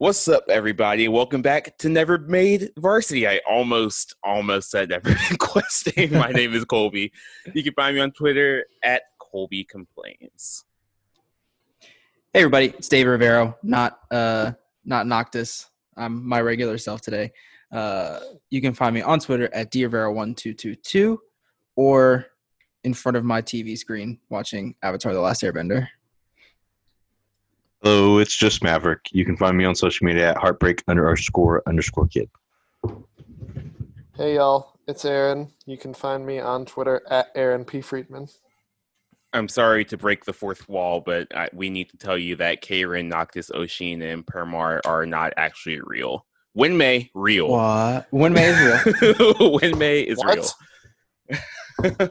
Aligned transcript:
What's 0.00 0.28
up, 0.28 0.44
everybody? 0.48 1.08
Welcome 1.08 1.42
back 1.42 1.76
to 1.76 1.90
Never 1.90 2.16
Made 2.16 2.70
Varsity. 2.78 3.28
I 3.28 3.42
almost, 3.46 4.16
almost 4.24 4.70
said 4.70 4.88
Never 4.88 5.10
Made 5.30 5.38
Questing. 5.38 6.14
My 6.14 6.28
name 6.32 6.54
is 6.54 6.64
Colby. 6.64 7.12
You 7.52 7.62
can 7.62 7.74
find 7.74 7.94
me 7.94 8.00
on 8.00 8.10
Twitter 8.12 8.64
at 8.82 9.02
Colby 9.18 9.62
Complains. 9.62 10.64
Hey 12.32 12.40
everybody, 12.40 12.68
it's 12.68 12.88
Dave 12.88 13.08
Rivero, 13.08 13.58
not 13.62 14.00
uh 14.10 14.52
not 14.86 15.06
Noctis. 15.06 15.68
I'm 15.98 16.26
my 16.26 16.40
regular 16.40 16.78
self 16.78 17.02
today. 17.02 17.32
Uh 17.70 18.20
you 18.48 18.62
can 18.62 18.72
find 18.72 18.94
me 18.94 19.02
on 19.02 19.20
Twitter 19.20 19.50
at 19.52 19.70
drivero1222 19.70 21.18
or 21.76 22.24
in 22.84 22.94
front 22.94 23.18
of 23.18 23.24
my 23.24 23.42
TV 23.42 23.76
screen 23.76 24.18
watching 24.30 24.76
Avatar 24.82 25.12
The 25.12 25.20
Last 25.20 25.42
Airbender. 25.42 25.88
Hello, 27.82 28.18
it's 28.18 28.36
just 28.36 28.62
Maverick. 28.62 29.06
You 29.10 29.24
can 29.24 29.38
find 29.38 29.56
me 29.56 29.64
on 29.64 29.74
social 29.74 30.06
media 30.06 30.30
at 30.30 30.36
heartbreak 30.36 30.82
underscore 30.86 31.62
underscore 31.66 32.08
kid. 32.08 32.28
Hey 34.14 34.34
y'all, 34.34 34.74
it's 34.86 35.06
Aaron. 35.06 35.50
You 35.64 35.78
can 35.78 35.94
find 35.94 36.26
me 36.26 36.38
on 36.40 36.66
Twitter 36.66 37.00
at 37.08 37.28
Aaron 37.34 37.64
P. 37.64 37.80
Friedman. 37.80 38.28
I'm 39.32 39.48
sorry 39.48 39.86
to 39.86 39.96
break 39.96 40.26
the 40.26 40.34
fourth 40.34 40.68
wall, 40.68 41.00
but 41.00 41.34
I, 41.34 41.48
we 41.54 41.70
need 41.70 41.88
to 41.90 41.96
tell 41.96 42.18
you 42.18 42.36
that 42.36 42.60
Karen, 42.60 43.08
Noctis, 43.08 43.48
Oshin, 43.48 44.02
and 44.02 44.26
Permar 44.26 44.80
are 44.84 45.06
not 45.06 45.32
actually 45.38 45.80
real. 45.82 46.26
Winmay, 46.58 47.08
real. 47.14 47.48
What? 47.48 48.08
When 48.10 48.34
May 48.34 48.50
is 48.50 48.60
real. 48.60 49.14
Winmay 49.58 50.04
is 50.04 50.18
What? 50.18 50.52
real. 51.30 52.10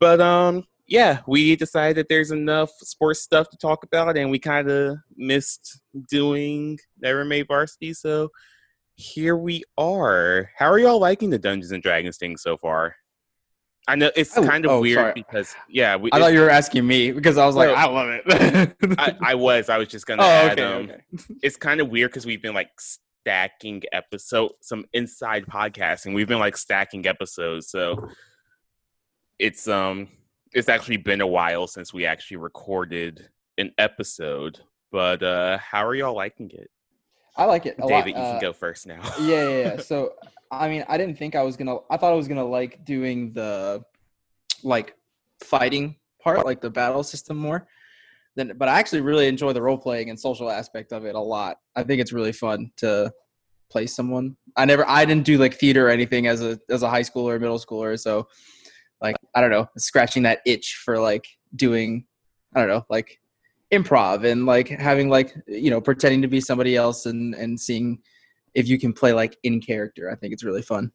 but 0.00 0.20
um, 0.20 0.64
yeah, 0.86 1.20
we 1.26 1.56
decided 1.56 1.96
that 1.96 2.08
there's 2.08 2.30
enough 2.30 2.70
sports 2.78 3.20
stuff 3.20 3.48
to 3.50 3.56
talk 3.56 3.84
about, 3.84 4.16
and 4.16 4.30
we 4.30 4.38
kind 4.38 4.70
of 4.70 4.98
missed 5.16 5.80
doing 6.10 6.78
Never 7.00 7.24
Made 7.24 7.46
Varsity, 7.48 7.94
so 7.94 8.28
here 8.96 9.36
we 9.36 9.62
are. 9.78 10.50
How 10.56 10.70
are 10.70 10.78
y'all 10.78 11.00
liking 11.00 11.30
the 11.30 11.38
Dungeons 11.38 11.72
and 11.72 11.82
Dragons 11.82 12.18
thing 12.18 12.36
so 12.36 12.56
far? 12.56 12.96
I 13.88 13.96
know 13.96 14.10
it's 14.14 14.36
Oh, 14.38 14.46
kind 14.46 14.64
of 14.64 14.70
oh, 14.70 14.80
weird 14.80 14.98
sorry. 14.98 15.12
because 15.14 15.54
yeah, 15.68 15.96
we, 15.96 16.10
I 16.12 16.18
thought 16.20 16.32
you 16.32 16.40
were 16.40 16.50
asking 16.50 16.86
me 16.86 17.10
because 17.10 17.36
I 17.36 17.46
was 17.46 17.56
like, 17.56 17.68
No. 17.68 17.74
I 17.74 17.84
love 17.86 18.20
it. 18.26 18.76
I, 18.98 19.16
I 19.20 19.34
was. 19.34 19.68
I 19.68 19.78
was 19.78 19.88
just 19.88 20.06
gonna 20.06 20.22
oh, 20.22 20.26
add. 20.26 20.52
okay, 20.52 20.62
um, 20.62 20.90
okay. 20.90 21.34
It's 21.42 21.56
kind 21.56 21.80
of 21.80 21.88
weird 21.88 22.10
because 22.10 22.24
we've 22.24 22.42
been 22.42 22.54
like 22.54 22.70
stacking 22.78 23.82
episode, 23.92 24.52
some 24.60 24.84
inside 24.92 25.46
podcasting. 25.46 26.14
We've 26.14 26.28
been 26.28 26.38
like 26.38 26.56
stacking 26.56 27.06
episodes, 27.06 27.70
so 27.70 28.08
it's 29.40 29.66
um, 29.66 30.08
it's 30.54 30.68
actually 30.68 30.98
been 30.98 31.20
a 31.20 31.26
while 31.26 31.66
since 31.66 31.92
we 31.94 32.04
actually 32.06 32.36
recorded 32.38 33.28
an 33.58 33.72
episode. 33.78 34.60
But 34.90 35.22
uh 35.22 35.58
how 35.58 35.86
are 35.86 35.94
y'all 35.94 36.14
liking 36.14 36.50
it? 36.52 36.70
I 37.36 37.44
like 37.46 37.64
it 37.66 37.76
a 37.82 37.86
David, 37.88 38.14
lot. 38.14 38.20
you 38.20 38.22
Uh, 38.22 38.32
can 38.32 38.40
go 38.40 38.52
first 38.52 38.86
now. 38.86 39.00
yeah, 39.20 39.48
yeah, 39.48 39.58
yeah. 39.58 39.76
So, 39.78 40.12
I 40.50 40.68
mean, 40.68 40.84
I 40.86 40.98
didn't 40.98 41.16
think 41.16 41.34
I 41.34 41.42
was 41.42 41.56
gonna. 41.56 41.76
I 41.90 41.96
thought 41.96 42.12
I 42.12 42.16
was 42.16 42.28
gonna 42.28 42.44
like 42.44 42.84
doing 42.84 43.32
the 43.32 43.82
like 44.62 44.94
fighting 45.42 45.96
part, 46.22 46.44
like 46.44 46.60
the 46.60 46.70
battle 46.70 47.02
system 47.02 47.38
more. 47.38 47.66
Then, 48.36 48.52
but 48.56 48.68
I 48.68 48.78
actually 48.78 49.00
really 49.00 49.28
enjoy 49.28 49.52
the 49.54 49.62
role 49.62 49.78
playing 49.78 50.10
and 50.10 50.18
social 50.20 50.50
aspect 50.50 50.92
of 50.92 51.04
it 51.06 51.14
a 51.14 51.20
lot. 51.20 51.56
I 51.76 51.82
think 51.82 52.00
it's 52.00 52.12
really 52.12 52.32
fun 52.32 52.70
to 52.78 53.10
play 53.70 53.86
someone. 53.86 54.36
I 54.56 54.64
never, 54.66 54.86
I 54.88 55.04
didn't 55.06 55.24
do 55.24 55.36
like 55.38 55.54
theater 55.54 55.86
or 55.86 55.90
anything 55.90 56.26
as 56.26 56.42
a 56.42 56.58
as 56.68 56.82
a 56.82 56.88
high 56.90 57.02
schooler 57.02 57.32
or 57.34 57.38
middle 57.38 57.58
schooler, 57.58 57.98
so 57.98 58.28
I 59.34 59.40
don't 59.40 59.50
know, 59.50 59.68
scratching 59.78 60.24
that 60.24 60.40
itch 60.46 60.80
for 60.84 60.98
like 60.98 61.26
doing, 61.56 62.04
I 62.54 62.60
don't 62.60 62.68
know, 62.68 62.84
like 62.90 63.18
improv 63.72 64.24
and 64.24 64.44
like 64.44 64.68
having 64.68 65.08
like 65.08 65.34
you 65.46 65.70
know 65.70 65.80
pretending 65.80 66.20
to 66.22 66.28
be 66.28 66.40
somebody 66.40 66.76
else 66.76 67.06
and 67.06 67.34
and 67.34 67.58
seeing 67.58 67.98
if 68.54 68.68
you 68.68 68.78
can 68.78 68.92
play 68.92 69.12
like 69.12 69.36
in 69.42 69.60
character. 69.60 70.10
I 70.10 70.14
think 70.14 70.32
it's 70.32 70.44
really 70.44 70.62
fun. 70.62 70.92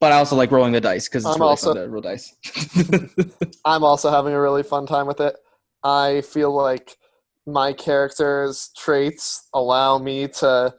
But 0.00 0.12
I 0.12 0.16
also 0.16 0.36
like 0.36 0.50
rolling 0.50 0.72
the 0.72 0.80
dice 0.80 1.08
because 1.08 1.24
it's 1.24 1.34
I'm 1.34 1.40
really 1.40 1.50
also- 1.50 1.74
fun 1.74 1.82
to 1.82 1.88
roll 1.88 2.02
dice. 2.02 2.34
I'm 3.64 3.84
also 3.84 4.10
having 4.10 4.32
a 4.34 4.40
really 4.40 4.62
fun 4.62 4.86
time 4.86 5.06
with 5.06 5.20
it. 5.20 5.36
I 5.82 6.22
feel 6.22 6.52
like 6.54 6.96
my 7.46 7.72
character's 7.72 8.70
traits 8.76 9.48
allow 9.54 9.98
me 9.98 10.28
to 10.28 10.74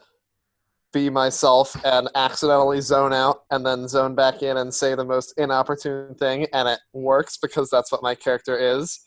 be 0.96 1.10
myself 1.10 1.76
and 1.84 2.08
accidentally 2.16 2.80
zone 2.80 3.12
out 3.12 3.44
and 3.52 3.66
then 3.66 3.86
zone 3.86 4.16
back 4.16 4.42
in 4.42 4.56
and 4.56 4.74
say 4.74 4.96
the 4.96 5.04
most 5.04 5.34
inopportune 5.38 6.16
thing 6.16 6.48
and 6.54 6.70
it 6.70 6.80
works 6.94 7.38
because 7.38 7.70
that's 7.70 7.92
what 7.92 8.02
my 8.02 8.16
character 8.16 8.58
is. 8.58 9.02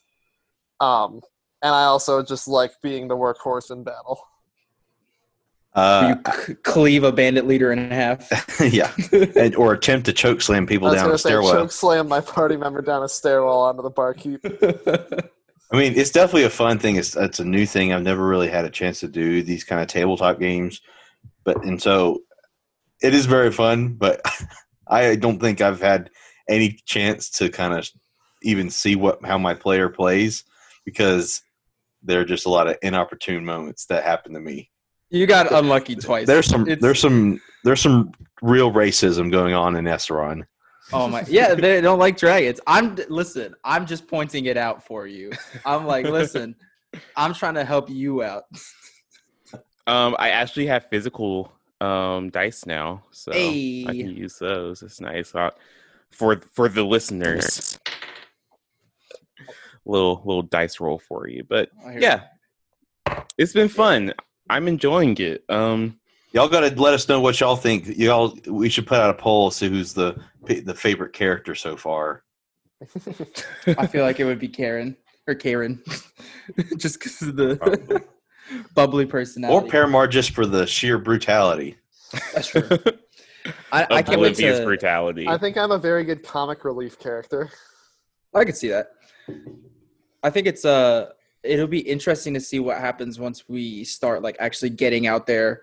Um 0.80 1.22
and 1.62 1.74
I 1.74 1.84
also 1.84 2.22
just 2.22 2.46
like 2.46 2.72
being 2.82 3.08
the 3.08 3.16
workhorse 3.16 3.70
in 3.70 3.84
battle. 3.84 4.20
Uh, 5.74 6.16
you 6.26 6.32
c- 6.32 6.54
cleave 6.56 7.04
a 7.04 7.12
bandit 7.12 7.46
leader 7.46 7.72
in 7.72 7.90
half. 7.90 8.28
yeah, 8.72 8.92
and, 9.36 9.54
or 9.56 9.72
attempt 9.72 10.06
to 10.06 10.12
choke 10.12 10.40
slam 10.40 10.66
people 10.72 10.88
I 10.88 10.92
was 10.92 11.02
down 11.02 11.10
a 11.10 11.18
say 11.18 11.28
stairwell. 11.30 11.52
choke 11.52 11.72
slam 11.72 12.06
my 12.06 12.20
party 12.20 12.56
member 12.56 12.82
down 12.82 13.02
a 13.02 13.08
stairwell 13.08 13.60
onto 13.60 13.82
the 13.82 13.90
barkeep. 13.90 14.40
I 15.72 15.76
mean, 15.76 15.94
it's 15.96 16.10
definitely 16.10 16.44
a 16.44 16.50
fun 16.50 16.78
thing. 16.78 16.96
It's 16.96 17.16
it's 17.16 17.40
a 17.40 17.44
new 17.44 17.64
thing. 17.64 17.92
I've 17.92 18.02
never 18.02 18.26
really 18.26 18.48
had 18.48 18.64
a 18.66 18.70
chance 18.70 19.00
to 19.00 19.08
do 19.08 19.42
these 19.42 19.64
kind 19.64 19.80
of 19.80 19.88
tabletop 19.88 20.38
games, 20.38 20.80
but 21.48 21.64
and 21.64 21.80
so 21.80 22.20
it 23.02 23.14
is 23.14 23.24
very 23.26 23.50
fun. 23.50 23.94
But 23.94 24.20
I 24.88 25.16
don't 25.16 25.40
think 25.40 25.60
I've 25.62 25.80
had 25.80 26.10
any 26.48 26.78
chance 26.84 27.30
to 27.38 27.48
kind 27.48 27.72
of 27.74 27.88
even 28.42 28.68
see 28.70 28.96
what 28.96 29.24
how 29.24 29.38
my 29.38 29.54
player 29.54 29.88
plays 29.88 30.44
because 30.84 31.42
there 32.02 32.20
are 32.20 32.24
just 32.24 32.46
a 32.46 32.50
lot 32.50 32.68
of 32.68 32.76
inopportune 32.82 33.44
moments 33.44 33.86
that 33.86 34.04
happen 34.04 34.32
to 34.34 34.40
me. 34.40 34.70
you 35.10 35.26
got 35.26 35.50
unlucky 35.50 35.96
twice. 35.96 36.26
There's 36.26 36.46
some 36.46 36.62
It's- 36.62 36.82
there's 36.82 37.00
some 37.00 37.40
there's 37.64 37.80
some 37.80 38.12
real 38.42 38.70
racism 38.70 39.30
going 39.32 39.54
on 39.54 39.74
in 39.76 39.86
Esseron. 39.86 40.44
Oh 40.92 41.06
my! 41.08 41.22
Yeah, 41.28 41.54
they 41.54 41.80
don't 41.82 41.98
like 41.98 42.16
dragons. 42.16 42.60
I'm 42.66 42.96
listen. 43.08 43.54
I'm 43.64 43.84
just 43.86 44.06
pointing 44.06 44.46
it 44.46 44.56
out 44.56 44.86
for 44.86 45.06
you. 45.06 45.32
I'm 45.64 45.86
like, 45.86 46.06
listen. 46.06 46.54
I'm 47.14 47.34
trying 47.34 47.54
to 47.54 47.64
help 47.64 47.90
you 47.90 48.22
out. 48.22 48.44
Um, 49.88 50.16
I 50.18 50.30
actually 50.30 50.66
have 50.66 50.86
physical 50.90 51.50
um 51.80 52.28
dice 52.30 52.66
now, 52.66 53.04
so 53.10 53.32
I 53.32 53.84
can 53.86 54.10
use 54.10 54.38
those. 54.38 54.82
It's 54.82 55.00
nice 55.00 55.34
uh, 55.34 55.50
for 56.10 56.40
for 56.52 56.68
the 56.68 56.84
listeners. 56.84 57.78
Little 59.86 60.20
little 60.26 60.42
dice 60.42 60.78
roll 60.78 60.98
for 60.98 61.26
you, 61.26 61.42
but 61.48 61.70
I 61.86 61.92
hear 61.92 62.00
yeah, 62.00 62.20
it's 63.38 63.54
been 63.54 63.68
fun. 63.70 64.12
I'm 64.50 64.68
enjoying 64.68 65.16
it. 65.16 65.44
Um, 65.48 65.98
Y'all 66.32 66.48
got 66.48 66.60
to 66.60 66.80
let 66.80 66.92
us 66.92 67.08
know 67.08 67.20
what 67.20 67.40
y'all 67.40 67.56
think. 67.56 67.96
Y'all, 67.96 68.36
we 68.46 68.68
should 68.68 68.86
put 68.86 69.00
out 69.00 69.08
a 69.08 69.14
poll 69.14 69.50
to 69.50 69.56
see 69.56 69.68
who's 69.70 69.94
the 69.94 70.20
the 70.44 70.74
favorite 70.74 71.14
character 71.14 71.54
so 71.54 71.76
far. 71.76 72.22
I 73.66 73.86
feel 73.86 74.04
like 74.04 74.20
it 74.20 74.24
would 74.24 74.38
be 74.38 74.48
Karen 74.48 74.96
or 75.26 75.34
Karen, 75.34 75.82
just 76.76 76.98
because 76.98 77.22
of 77.22 77.36
the 77.36 78.04
Probably. 78.74 79.06
personality. 79.06 79.54
Or 79.54 79.60
personality. 79.60 79.70
Paramar 79.70 80.08
just 80.08 80.30
for 80.30 80.46
the 80.46 80.66
sheer 80.66 80.98
brutality. 80.98 81.76
That's 82.34 82.48
true. 82.48 82.68
I, 83.72 83.86
I 83.90 84.02
can't 84.02 84.20
wait 84.20 84.36
to. 84.36 84.64
brutality. 84.64 85.26
I 85.28 85.38
think 85.38 85.56
I'm 85.56 85.70
a 85.70 85.78
very 85.78 86.04
good 86.04 86.22
comic 86.22 86.64
relief 86.64 86.98
character. 86.98 87.50
I 88.34 88.44
could 88.44 88.56
see 88.56 88.68
that. 88.68 88.92
I 90.22 90.30
think 90.30 90.46
it's 90.46 90.64
uh 90.64 91.10
it'll 91.42 91.66
be 91.66 91.80
interesting 91.80 92.34
to 92.34 92.40
see 92.40 92.58
what 92.58 92.78
happens 92.78 93.18
once 93.18 93.48
we 93.48 93.84
start 93.84 94.22
like 94.22 94.36
actually 94.40 94.70
getting 94.70 95.06
out 95.06 95.26
there 95.26 95.62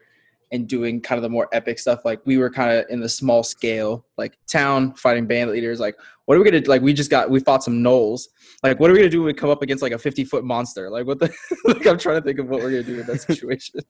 and 0.51 0.67
doing 0.67 1.01
kind 1.01 1.17
of 1.17 1.23
the 1.23 1.29
more 1.29 1.47
epic 1.51 1.79
stuff. 1.79 2.06
Like 2.06 2.22
we 2.25 2.38
were 2.38 2.50
kind 2.50 2.78
of 2.78 2.85
in 2.89 3.00
the 3.00 3.09
small 3.09 3.44
scale, 3.44 4.06
like 4.17 4.38
town 4.47 4.94
fighting 4.94 5.25
band 5.28 5.51
leaders. 5.51 5.79
Like 5.79 5.95
what 6.25 6.35
are 6.38 6.41
we 6.41 6.50
gonna 6.50 6.63
like? 6.67 6.81
We 6.81 6.94
just 6.94 7.09
got 7.09 7.29
we 7.29 7.39
fought 7.39 7.63
some 7.63 7.83
gnolls. 7.83 8.23
Like 8.63 8.79
what 8.79 8.89
are 8.89 8.94
we 8.94 9.00
gonna 9.00 9.09
do 9.09 9.19
when 9.22 9.28
we 9.28 9.34
come 9.34 9.50
up 9.50 9.61
against 9.61 9.81
like 9.81 9.91
a 9.91 9.97
fifty 10.00 10.23
foot 10.23 10.44
monster? 10.44 10.89
Like 10.89 11.05
what 11.05 11.19
the? 11.19 11.34
like 11.66 11.85
I'm 11.85 11.97
trying 11.97 12.17
to 12.17 12.22
think 12.22 12.39
of 12.39 12.47
what 12.47 12.61
we're 12.61 12.72
gonna 12.72 12.84
do 12.84 13.00
in 13.00 13.05
that 13.07 13.22
situation. 13.22 13.81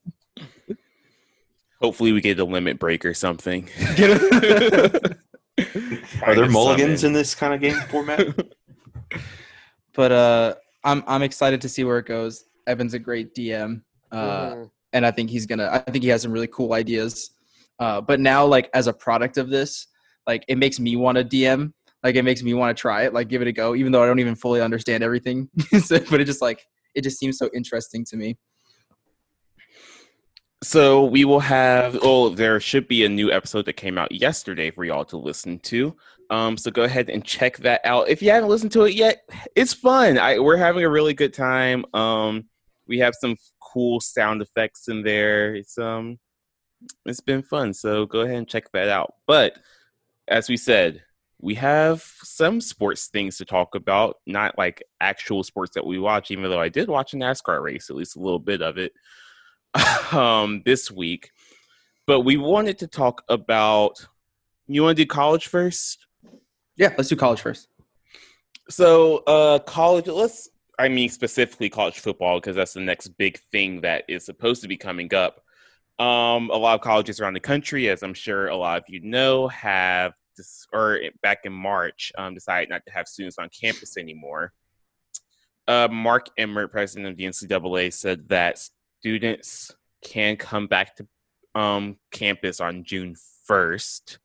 Hopefully, 1.81 2.11
we 2.13 2.21
get 2.21 2.39
a 2.39 2.45
limit 2.45 2.79
break 2.79 3.05
or 3.05 3.13
something. 3.13 3.69
Are 6.23 6.35
there 6.35 6.49
mulligans 6.49 7.03
in 7.03 7.13
this 7.13 7.35
kind 7.35 7.53
of 7.53 7.61
game 7.61 7.75
format? 7.89 8.25
but 9.93 10.11
uh, 10.11 10.55
I'm 10.83 11.03
I'm 11.07 11.21
excited 11.21 11.61
to 11.61 11.69
see 11.69 11.83
where 11.83 11.99
it 11.99 12.05
goes. 12.05 12.45
Evan's 12.67 12.93
a 12.93 12.99
great 12.99 13.35
DM. 13.35 13.81
Uh, 14.11 14.51
Mhm. 14.51 14.71
And 14.95 15.05
I 15.05 15.11
think 15.11 15.29
he's 15.29 15.45
gonna. 15.45 15.69
I 15.71 15.79
think 15.91 16.03
he 16.03 16.09
has 16.09 16.21
some 16.23 16.31
really 16.31 16.47
cool 16.47 16.73
ideas. 16.73 17.31
Uh, 17.79 17.99
but 17.99 18.21
now, 18.21 18.45
like 18.45 18.69
as 18.73 18.87
a 18.87 18.93
product 18.93 19.37
of 19.37 19.49
this, 19.49 19.87
like 20.25 20.45
it 20.47 20.57
makes 20.57 20.79
me 20.79 20.95
want 20.95 21.17
to 21.17 21.23
DM. 21.25 21.73
Like 22.01 22.15
it 22.15 22.23
makes 22.23 22.41
me 22.41 22.53
want 22.53 22.75
to 22.75 22.81
try 22.81 23.03
it. 23.03 23.13
Like 23.13 23.27
give 23.27 23.41
it 23.41 23.47
a 23.47 23.51
go, 23.51 23.75
even 23.75 23.91
though 23.91 24.01
I 24.01 24.07
don't 24.07 24.19
even 24.19 24.35
fully 24.35 24.61
understand 24.61 25.03
everything. 25.03 25.49
So- 25.83 25.99
but 26.09 26.21
it 26.21 26.25
just 26.25 26.41
like 26.41 26.65
it 26.95 27.01
just 27.01 27.19
seems 27.19 27.37
so 27.37 27.49
interesting 27.53 28.05
to 28.05 28.15
me. 28.15 28.37
So 30.63 31.03
we 31.03 31.25
will 31.25 31.41
have. 31.41 31.99
Oh, 32.01 32.29
there 32.29 32.59
should 32.61 32.87
be 32.87 33.03
a 33.03 33.09
new 33.09 33.31
episode 33.31 33.65
that 33.65 33.73
came 33.73 33.97
out 33.97 34.13
yesterday 34.13 34.71
for 34.71 34.85
y'all 34.85 35.05
to 35.05 35.17
listen 35.17 35.59
to. 35.59 35.93
Um, 36.29 36.57
so 36.57 36.71
go 36.71 36.83
ahead 36.83 37.09
and 37.09 37.23
check 37.23 37.57
that 37.57 37.81
out. 37.83 38.07
If 38.07 38.21
you 38.21 38.31
haven't 38.31 38.49
listened 38.49 38.71
to 38.71 38.83
it 38.83 38.95
yet, 38.95 39.29
it's 39.55 39.73
fun. 39.73 40.17
I 40.17 40.39
we're 40.39 40.55
having 40.55 40.85
a 40.85 40.89
really 40.89 41.13
good 41.13 41.33
time. 41.33 41.83
Um, 41.93 42.45
we 42.87 42.99
have 42.99 43.13
some 43.19 43.35
cool 43.75 43.99
sound 43.99 44.41
effects 44.41 44.87
in 44.87 45.03
there. 45.03 45.53
It's 45.53 45.77
um, 45.77 46.17
it's 47.05 47.19
been 47.19 47.43
fun. 47.43 47.73
So 47.73 48.05
go 48.05 48.21
ahead 48.21 48.37
and 48.37 48.47
check 48.47 48.71
that 48.71 48.89
out. 48.89 49.15
But 49.27 49.57
as 50.27 50.47
we 50.47 50.55
said, 50.55 51.03
we 51.41 51.55
have 51.55 52.01
some 52.23 52.61
sports 52.61 53.07
things 53.07 53.37
to 53.37 53.45
talk 53.45 53.75
about, 53.75 54.15
not 54.25 54.57
like 54.57 54.81
actual 55.01 55.43
sports 55.43 55.73
that 55.75 55.85
we 55.85 55.99
watch. 55.99 56.31
Even 56.31 56.49
though 56.49 56.59
I 56.59 56.69
did 56.69 56.87
watch 56.87 57.13
a 57.13 57.17
NASCAR 57.17 57.61
race, 57.61 57.89
at 57.89 57.97
least 57.97 58.15
a 58.15 58.21
little 58.21 58.39
bit 58.39 58.61
of 58.61 58.77
it, 58.77 58.93
um, 60.13 60.61
this 60.65 60.89
week. 60.89 61.31
But 62.07 62.21
we 62.21 62.37
wanted 62.37 62.79
to 62.79 62.87
talk 62.87 63.23
about. 63.27 64.07
You 64.67 64.83
want 64.83 64.97
to 64.97 65.03
do 65.03 65.07
college 65.07 65.47
first? 65.47 66.07
Yeah, 66.77 66.93
let's 66.97 67.09
do 67.09 67.15
college 67.15 67.41
first. 67.41 67.67
So, 68.69 69.17
uh, 69.27 69.59
college. 69.59 70.07
Let's. 70.07 70.49
I 70.77 70.89
mean, 70.89 71.09
specifically 71.09 71.69
college 71.69 71.99
football 71.99 72.39
because 72.39 72.55
that's 72.55 72.73
the 72.73 72.81
next 72.81 73.09
big 73.09 73.39
thing 73.51 73.81
that 73.81 74.03
is 74.07 74.25
supposed 74.25 74.61
to 74.61 74.67
be 74.67 74.77
coming 74.77 75.13
up. 75.13 75.41
Um, 75.97 76.49
a 76.49 76.57
lot 76.57 76.75
of 76.75 76.81
colleges 76.81 77.19
around 77.19 77.33
the 77.33 77.39
country, 77.39 77.89
as 77.89 78.03
I'm 78.03 78.13
sure 78.13 78.47
a 78.47 78.55
lot 78.55 78.79
of 78.79 78.83
you 78.89 78.99
know, 78.99 79.47
have 79.47 80.13
or 80.73 80.99
back 81.21 81.39
in 81.45 81.53
March, 81.53 82.11
um, 82.17 82.33
decided 82.33 82.69
not 82.69 82.85
to 82.85 82.91
have 82.91 83.07
students 83.07 83.37
on 83.37 83.49
campus 83.49 83.97
anymore. 83.97 84.51
Uh, 85.67 85.87
Mark 85.89 86.27
Emmert, 86.37 86.71
president 86.71 87.07
of 87.07 87.17
the 87.17 87.23
NCAA, 87.23 87.93
said 87.93 88.27
that 88.29 88.61
students 88.99 89.73
can 90.03 90.35
come 90.35 90.67
back 90.67 90.95
to 90.97 91.07
um, 91.55 91.97
campus 92.11 92.59
on 92.59 92.83
June 92.83 93.15
1st 93.49 94.17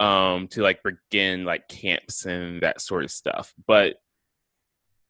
um, 0.00 0.48
to 0.48 0.62
like 0.62 0.80
begin 0.82 1.44
like 1.44 1.68
camps 1.68 2.24
and 2.24 2.62
that 2.62 2.80
sort 2.80 3.04
of 3.04 3.10
stuff. 3.10 3.52
But 3.66 3.96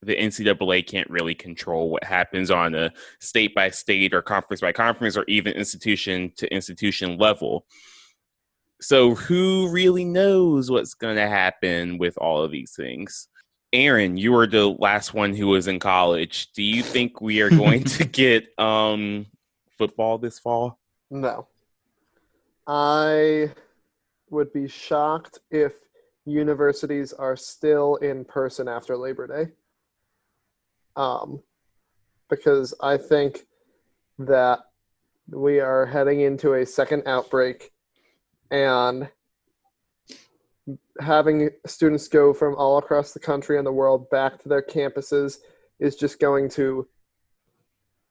the 0.02 0.16
NCAA 0.16 0.86
can't 0.86 1.10
really 1.10 1.34
control 1.34 1.90
what 1.90 2.04
happens 2.04 2.50
on 2.50 2.74
a 2.74 2.92
state 3.20 3.54
by 3.54 3.70
state 3.70 4.14
or 4.14 4.22
conference 4.22 4.60
by 4.60 4.72
conference 4.72 5.16
or 5.16 5.24
even 5.26 5.54
institution 5.54 6.32
to 6.36 6.52
institution 6.52 7.18
level. 7.18 7.66
So, 8.80 9.16
who 9.16 9.68
really 9.70 10.04
knows 10.04 10.70
what's 10.70 10.94
going 10.94 11.16
to 11.16 11.26
happen 11.26 11.98
with 11.98 12.16
all 12.18 12.42
of 12.42 12.52
these 12.52 12.74
things? 12.76 13.28
Aaron, 13.72 14.16
you 14.16 14.32
were 14.32 14.46
the 14.46 14.68
last 14.68 15.12
one 15.14 15.34
who 15.34 15.48
was 15.48 15.66
in 15.66 15.78
college. 15.78 16.52
Do 16.52 16.62
you 16.62 16.82
think 16.82 17.20
we 17.20 17.40
are 17.40 17.50
going 17.50 17.84
to 17.84 18.04
get 18.04 18.58
um, 18.58 19.26
football 19.76 20.16
this 20.16 20.38
fall? 20.38 20.78
No. 21.10 21.48
I 22.66 23.50
would 24.30 24.52
be 24.52 24.68
shocked 24.68 25.40
if 25.50 25.72
universities 26.24 27.12
are 27.12 27.36
still 27.36 27.96
in 27.96 28.24
person 28.24 28.68
after 28.68 28.96
Labor 28.96 29.26
Day. 29.26 29.52
Um, 30.98 31.40
because 32.28 32.74
I 32.82 32.96
think 32.96 33.46
that 34.18 34.58
we 35.30 35.60
are 35.60 35.86
heading 35.86 36.22
into 36.22 36.54
a 36.54 36.66
second 36.66 37.04
outbreak 37.06 37.70
and 38.50 39.08
having 41.00 41.50
students 41.66 42.08
go 42.08 42.34
from 42.34 42.56
all 42.56 42.78
across 42.78 43.12
the 43.12 43.20
country 43.20 43.58
and 43.58 43.66
the 43.66 43.72
world 43.72 44.10
back 44.10 44.42
to 44.42 44.48
their 44.48 44.62
campuses 44.62 45.38
is 45.78 45.94
just 45.94 46.18
going 46.18 46.48
to 46.50 46.88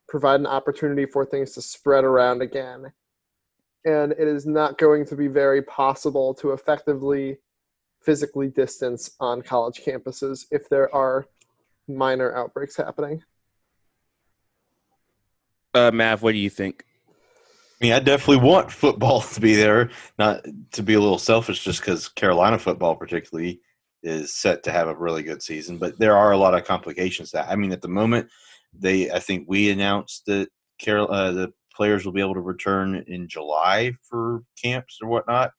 provide 0.07 0.39
an 0.39 0.47
opportunity 0.47 1.05
for 1.05 1.25
things 1.25 1.51
to 1.51 1.61
spread 1.61 2.05
around 2.05 2.41
again. 2.41 2.93
And 3.83 4.13
it 4.13 4.27
is 4.27 4.45
not 4.45 4.77
going 4.77 5.05
to 5.07 5.15
be 5.17 5.27
very 5.27 5.61
possible 5.61 6.33
to 6.35 6.53
effectively 6.53 7.39
physically 8.01 8.47
distance 8.47 9.11
on 9.19 9.41
college 9.41 9.81
campuses 9.85 10.45
if 10.51 10.69
there 10.69 10.93
are 10.95 11.25
minor 11.87 12.35
outbreaks 12.35 12.75
happening. 12.75 13.23
Uh, 15.73 15.91
Mav, 15.91 16.23
what 16.23 16.31
do 16.31 16.37
you 16.37 16.49
think? 16.49 16.83
I 17.79 17.85
mean, 17.85 17.93
I 17.93 17.99
definitely 17.99 18.47
want 18.47 18.71
football 18.71 19.21
to 19.33 19.41
be 19.41 19.55
there. 19.55 19.91
Not 20.17 20.45
to 20.71 20.83
be 20.83 20.95
a 20.95 20.99
little 20.99 21.19
selfish, 21.19 21.63
just 21.63 21.81
because 21.81 22.07
Carolina 22.07 22.57
football, 22.57 22.95
particularly, 22.95 23.61
is 24.03 24.33
set 24.33 24.63
to 24.63 24.71
have 24.71 24.87
a 24.87 24.95
really 24.95 25.23
good 25.23 25.41
season. 25.41 25.77
But 25.77 25.99
there 25.99 26.17
are 26.17 26.31
a 26.31 26.37
lot 26.37 26.55
of 26.55 26.65
complications. 26.65 27.31
That 27.31 27.49
I 27.49 27.55
mean, 27.55 27.71
at 27.71 27.81
the 27.81 27.87
moment, 27.87 28.29
they 28.73 29.11
I 29.11 29.19
think 29.19 29.45
we 29.47 29.69
announced 29.69 30.25
that 30.25 30.49
Carol 30.79 31.11
uh, 31.11 31.31
the 31.31 31.53
players 31.75 32.05
will 32.05 32.13
be 32.13 32.21
able 32.21 32.33
to 32.33 32.41
return 32.41 33.03
in 33.07 33.27
July 33.27 33.93
for 34.09 34.43
camps 34.61 34.97
or 35.01 35.09
whatnot. 35.09 35.51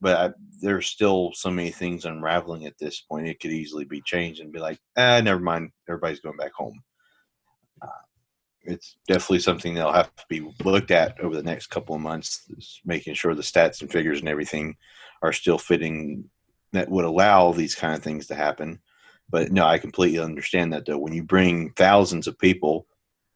But 0.00 0.16
I, 0.16 0.34
there's 0.60 0.86
still 0.86 1.32
so 1.34 1.50
many 1.50 1.70
things 1.70 2.04
unraveling 2.04 2.66
at 2.66 2.78
this 2.78 3.00
point. 3.00 3.26
It 3.26 3.40
could 3.40 3.50
easily 3.50 3.84
be 3.84 4.00
changed 4.02 4.40
and 4.40 4.52
be 4.52 4.60
like, 4.60 4.78
ah, 4.96 5.20
never 5.20 5.40
mind. 5.40 5.70
Everybody's 5.88 6.20
going 6.20 6.36
back 6.36 6.52
home. 6.52 6.80
Uh, 7.82 7.88
it's 8.62 8.96
definitely 9.08 9.40
something 9.40 9.74
that'll 9.74 9.92
have 9.92 10.14
to 10.14 10.24
be 10.28 10.48
looked 10.64 10.90
at 10.90 11.18
over 11.20 11.34
the 11.34 11.42
next 11.42 11.68
couple 11.68 11.94
of 11.94 12.00
months, 12.00 12.46
making 12.84 13.14
sure 13.14 13.34
the 13.34 13.42
stats 13.42 13.80
and 13.80 13.90
figures 13.90 14.20
and 14.20 14.28
everything 14.28 14.76
are 15.22 15.32
still 15.32 15.58
fitting 15.58 16.24
that 16.72 16.90
would 16.90 17.04
allow 17.04 17.52
these 17.52 17.74
kind 17.74 17.94
of 17.94 18.02
things 18.02 18.26
to 18.26 18.34
happen. 18.34 18.80
But 19.30 19.52
no, 19.52 19.64
I 19.64 19.78
completely 19.78 20.18
understand 20.18 20.72
that 20.72 20.86
though. 20.86 20.98
When 20.98 21.12
you 21.12 21.22
bring 21.22 21.70
thousands 21.72 22.26
of 22.26 22.38
people 22.38 22.86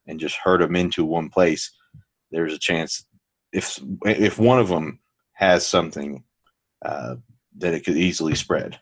and 0.07 0.21
just 0.21 0.37
herd 0.37 0.61
them 0.61 0.77
into 0.77 1.05
one 1.05 1.29
place, 1.29 1.71
there's 2.31 2.55
a 2.55 2.59
chance 2.59 3.05
if 3.53 3.79
if 4.05 4.39
one 4.39 4.59
of 4.59 4.69
them 4.69 5.01
has 5.35 5.67
something 5.67 6.25
uh, 6.85 7.17
that 7.59 7.75
it 7.75 7.85
could 7.85 7.97
easily 7.97 8.35
spread. 8.35 8.79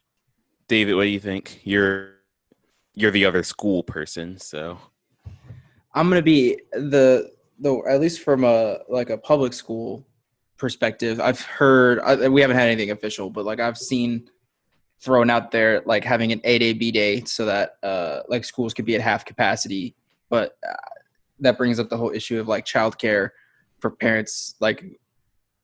David, 0.68 0.94
what 0.94 1.02
do 1.02 1.08
you 1.08 1.20
think? 1.20 1.60
You're 1.64 2.14
you're 2.94 3.10
the 3.10 3.24
other 3.24 3.42
school 3.42 3.82
person, 3.82 4.38
so 4.38 4.78
I'm 5.94 6.08
gonna 6.08 6.22
be 6.22 6.60
the 6.72 7.30
the 7.58 7.76
at 7.88 8.00
least 8.00 8.20
from 8.20 8.44
a 8.44 8.78
like 8.88 9.10
a 9.10 9.18
public 9.18 9.52
school 9.52 10.06
perspective. 10.56 11.20
I've 11.20 11.40
heard 11.40 12.00
I, 12.00 12.28
we 12.28 12.40
haven't 12.40 12.56
had 12.56 12.68
anything 12.68 12.90
official, 12.90 13.30
but 13.30 13.44
like 13.44 13.60
I've 13.60 13.78
seen 13.78 14.30
thrown 15.00 15.30
out 15.30 15.50
there 15.50 15.82
like 15.86 16.04
having 16.04 16.30
an 16.30 16.40
A 16.44 16.58
day 16.58 16.72
B 16.72 16.90
day 16.90 17.24
so 17.24 17.46
that 17.46 17.76
uh 17.82 18.20
like 18.28 18.44
schools 18.44 18.74
could 18.74 18.84
be 18.84 18.94
at 18.94 19.00
half 19.00 19.24
capacity, 19.24 19.94
but 20.28 20.56
uh, 20.68 20.74
that 21.40 21.58
brings 21.58 21.80
up 21.80 21.88
the 21.88 21.96
whole 21.96 22.10
issue 22.10 22.38
of 22.38 22.48
like 22.48 22.64
childcare 22.64 23.30
for 23.80 23.90
parents 23.90 24.54
like 24.60 24.84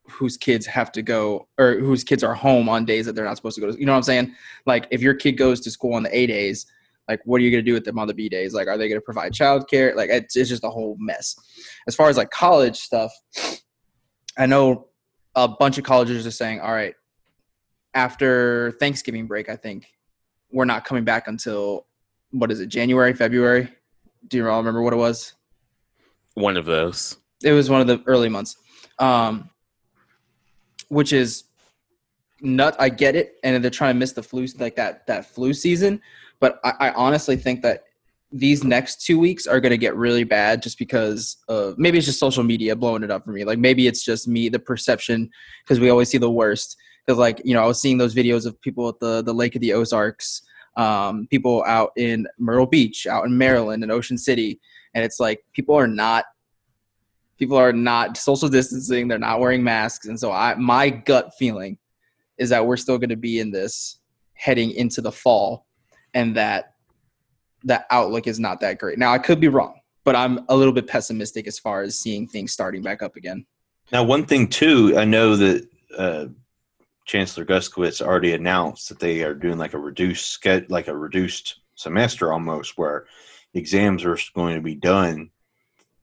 whose 0.09 0.37
kids 0.37 0.67
have 0.67 0.93
to 0.93 1.03
go 1.03 1.49
or 1.59 1.75
whose 1.75 2.05
kids 2.05 2.23
are 2.23 2.35
home 2.35 2.69
on 2.69 2.85
days 2.85 3.07
that 3.07 3.15
they're 3.15 3.25
not 3.25 3.37
supposed 3.37 3.57
to 3.57 3.61
go 3.61 3.71
to. 3.71 3.79
You 3.79 3.87
know 3.87 3.93
what 3.93 3.99
I'm 3.99 4.03
saying? 4.05 4.35
Like 4.65 4.87
if 4.91 5.03
your 5.03 5.15
kid 5.15 5.33
goes 5.33 5.61
to 5.61 5.71
school 5.71 5.95
on 5.95 6.03
the 6.03 6.17
A 6.17 6.27
days 6.27 6.67
like 7.09 7.21
what 7.25 7.41
are 7.41 7.45
you 7.45 7.53
going 7.53 7.65
to 7.65 7.71
do 7.71 7.73
with 7.73 7.85
them 7.85 8.01
on 8.01 8.09
the 8.09 8.15
b 8.15 8.29
days? 8.29 8.53
Like 8.53 8.67
are 8.67 8.77
they 8.77 8.89
going 8.89 9.01
to 9.01 9.05
provide 9.05 9.33
childcare? 9.33 9.95
Like 9.95 10.11
it's, 10.11 10.35
it's 10.37 10.49
just 10.49 10.65
a 10.65 10.71
whole 10.71 10.97
mess. 10.99 11.37
As 11.87 11.95
far 11.95 12.09
as 12.09 12.17
like 12.17 12.31
college 12.31 12.77
stuff 12.77 13.13
i 14.39 14.47
know 14.47 14.89
a 15.35 15.49
bunch 15.49 15.79
of 15.79 15.85
colleges 15.85 16.27
are 16.27 16.31
saying 16.31 16.61
all 16.61 16.73
right 16.73 16.95
after 17.95 18.73
thanksgiving 18.73 19.27
break 19.27 19.49
i 19.49 19.57
think 19.57 19.87
we're 20.51 20.65
not 20.65 20.85
coming 20.85 21.05
back 21.05 21.29
until 21.29 21.87
what 22.31 22.51
is 22.51 22.61
it 22.61 22.69
january 22.69 23.13
february? 23.13 23.69
Do 24.29 24.39
you 24.39 24.49
all 24.49 24.59
remember 24.59 24.83
what 24.83 24.93
it 24.93 24.97
was? 24.97 25.35
One 26.35 26.57
of 26.57 26.65
those. 26.65 27.17
It 27.45 27.53
was 27.53 27.71
one 27.71 27.81
of 27.81 27.87
the 27.87 28.03
early 28.07 28.29
months. 28.29 28.57
Um, 28.99 29.51
which 30.89 31.13
is 31.13 31.45
nut 32.41 32.77
i 32.79 32.89
get 32.89 33.17
it 33.17 33.37
and 33.43 33.63
they're 33.63 33.71
trying 33.71 33.95
to 33.95 33.99
miss 33.99 34.13
the 34.13 34.23
flu 34.23 34.47
like 34.59 34.77
that 34.77 35.07
that 35.07 35.27
flu 35.27 35.55
season 35.55 36.01
but 36.41 36.61
I, 36.65 36.73
I 36.81 36.91
honestly 36.93 37.37
think 37.37 37.63
that 37.63 37.85
these 38.33 38.65
next 38.65 39.05
two 39.05 39.19
weeks 39.19 39.47
are 39.47 39.61
going 39.61 39.71
to 39.71 39.79
get 39.79 39.95
really 39.97 40.25
bad 40.25 40.63
just 40.63 40.79
because 40.79 41.37
of 41.49 41.79
maybe 41.79 41.99
it's 41.99 42.07
just 42.07 42.19
social 42.19 42.43
media 42.43 42.75
blowing 42.75 43.03
it 43.03 43.11
up 43.11 43.25
for 43.25 43.31
me. 43.31 43.45
Like 43.45 43.59
maybe 43.59 43.87
it's 43.87 44.05
just 44.05 44.27
me, 44.27 44.49
the 44.49 44.59
perception, 44.59 45.31
because 45.65 45.81
we 45.81 45.91
always 45.91 46.09
see 46.09 46.19
the 46.19 46.31
worst. 46.31 46.77
Because 47.05 47.19
like 47.19 47.41
you 47.45 47.55
know, 47.55 47.63
I 47.63 47.67
was 47.67 47.81
seeing 47.81 47.99
those 47.99 48.15
videos 48.15 48.47
of 48.47 48.61
people 48.61 48.89
at 48.89 48.99
the 49.01 49.23
the 49.23 49.33
Lake 49.33 49.55
of 49.55 49.61
the 49.61 49.73
Ozarks, 49.73 50.43
um, 50.77 51.29
people 51.31 51.65
out 51.67 51.93
in 51.97 52.27
Myrtle 52.39 52.67
Beach, 52.67 53.07
out 53.07 53.25
in 53.25 53.39
Maryland, 53.39 53.85
in 53.85 53.91
Ocean 53.91 54.19
City, 54.19 54.61
and 54.93 55.05
it's 55.05 55.21
like 55.21 55.45
people 55.53 55.77
are 55.77 55.87
not 55.87 56.25
people 57.39 57.57
are 57.57 57.73
not 57.73 58.17
social 58.17 58.49
distancing. 58.49 59.09
They're 59.09 59.19
not 59.19 59.41
wearing 59.41 59.63
masks, 59.63 60.07
and 60.07 60.19
so 60.19 60.33
I 60.33 60.55
my 60.55 60.91
gut 60.91 61.33
feeling 61.39 61.79
is 62.39 62.51
that 62.51 62.67
we're 62.67 62.77
still 62.77 62.99
going 62.99 63.11
to 63.11 63.17
be 63.17 63.41
in 63.41 63.51
this 63.51 64.01
heading 64.35 64.71
into 64.73 65.01
the 65.01 65.13
fall 65.13 65.67
and 66.15 66.37
that 66.37 66.75
that 67.65 67.87
outlook 67.91 68.27
is 68.27 68.39
not 68.39 68.61
that 68.61 68.79
great. 68.79 68.99
Now 68.99 69.13
I 69.13 69.19
could 69.19 69.41
be 69.41 69.49
wrong, 69.49 69.81
but 70.05 70.15
I'm 70.15 70.45
a 70.49 70.57
little 70.57 70.73
bit 70.73 70.87
pessimistic 70.87 71.47
as 71.47 71.59
far 71.59 71.83
as 71.83 71.99
seeing 71.99 72.27
things 72.27 72.53
starting 72.53 72.83
back 72.83 73.03
up 73.03 73.17
again. 73.17 73.47
Now, 73.93 74.03
one 74.03 74.25
thing 74.25 74.49
too, 74.49 74.95
I 74.97 75.05
know 75.05 75.37
that 75.37 75.69
uh, 75.97 76.27
Chancellor 77.07 77.45
Guskiewicz 77.45 78.03
already 78.03 78.33
announced 78.33 78.89
that 78.89 78.99
they 78.99 79.23
are 79.23 79.35
doing 79.35 79.59
like 79.59 79.75
a 79.75 79.79
reduced 79.79 80.45
like 80.69 80.89
a 80.89 80.97
reduced 80.97 81.61
semester 81.75 82.33
almost, 82.33 82.77
where 82.77 83.07
exams 83.55 84.05
are 84.05 84.19
going 84.35 84.57
to 84.57 84.63
be 84.63 84.75
done 84.75 85.31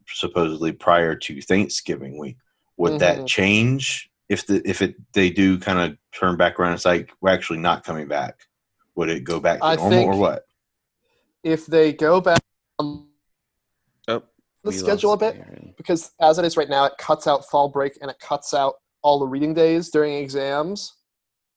supposedly 0.07 0.71
prior 0.71 1.15
to 1.15 1.41
Thanksgiving 1.41 2.17
week. 2.17 2.37
Would 2.77 2.93
mm-hmm. 2.93 2.99
that 2.99 3.27
change 3.27 4.09
if 4.29 4.47
the 4.47 4.67
if 4.67 4.81
it 4.81 4.95
they 5.13 5.29
do 5.29 5.59
kind 5.59 5.79
of 5.79 5.97
turn 6.11 6.37
back 6.37 6.59
around? 6.59 6.73
It's 6.73 6.85
like 6.85 7.11
we're 7.21 7.29
actually 7.29 7.59
not 7.59 7.83
coming 7.83 8.07
back. 8.07 8.47
Would 8.95 9.09
it 9.09 9.23
go 9.23 9.39
back 9.39 9.59
to 9.59 9.65
I 9.65 9.75
normal 9.75 10.05
or 10.05 10.17
what? 10.17 10.45
If 11.43 11.65
they 11.65 11.93
go 11.93 12.21
back, 12.21 12.41
um, 12.79 13.09
oh, 14.07 14.23
the 14.63 14.71
schedule 14.71 15.13
a 15.13 15.17
bit 15.17 15.35
Aaron. 15.35 15.73
because 15.77 16.11
as 16.21 16.37
it 16.37 16.45
is 16.45 16.57
right 16.57 16.69
now, 16.69 16.85
it 16.85 16.93
cuts 16.97 17.27
out 17.27 17.49
fall 17.49 17.69
break 17.69 17.97
and 18.01 18.09
it 18.09 18.19
cuts 18.19 18.53
out 18.53 18.75
all 19.01 19.19
the 19.19 19.27
reading 19.27 19.53
days 19.53 19.89
during 19.89 20.13
exams. 20.13 20.93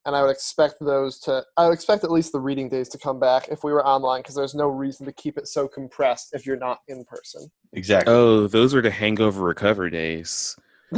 And 0.07 0.17
I 0.17 0.23
would 0.23 0.31
expect 0.31 0.77
those 0.81 1.19
to, 1.21 1.45
I 1.57 1.67
would 1.67 1.75
expect 1.75 2.05
at 2.05 2.13
least 2.13 2.33
the 2.33 2.41
reading 2.41 2.69
days 2.69 2.89
to 2.91 2.99
come 2.99 3.19
back 3.21 3.49
if 3.49 3.65
we 3.65 3.73
were 3.73 3.85
online 3.85 4.21
because 4.21 4.37
there's 4.37 4.55
no 4.55 4.69
reason 4.69 5.05
to 5.05 5.13
keep 5.13 5.37
it 5.37 5.49
so 5.49 5.67
compressed 5.69 6.33
if 6.33 6.47
you're 6.47 6.57
not 6.57 6.79
in 6.87 7.05
person. 7.05 7.51
Exactly. 7.73 8.15
Oh, 8.15 8.47
those 8.47 8.73
were 8.73 8.81
the 8.81 8.91
hangover 8.91 9.43
recover 9.43 9.91
days. 9.91 10.57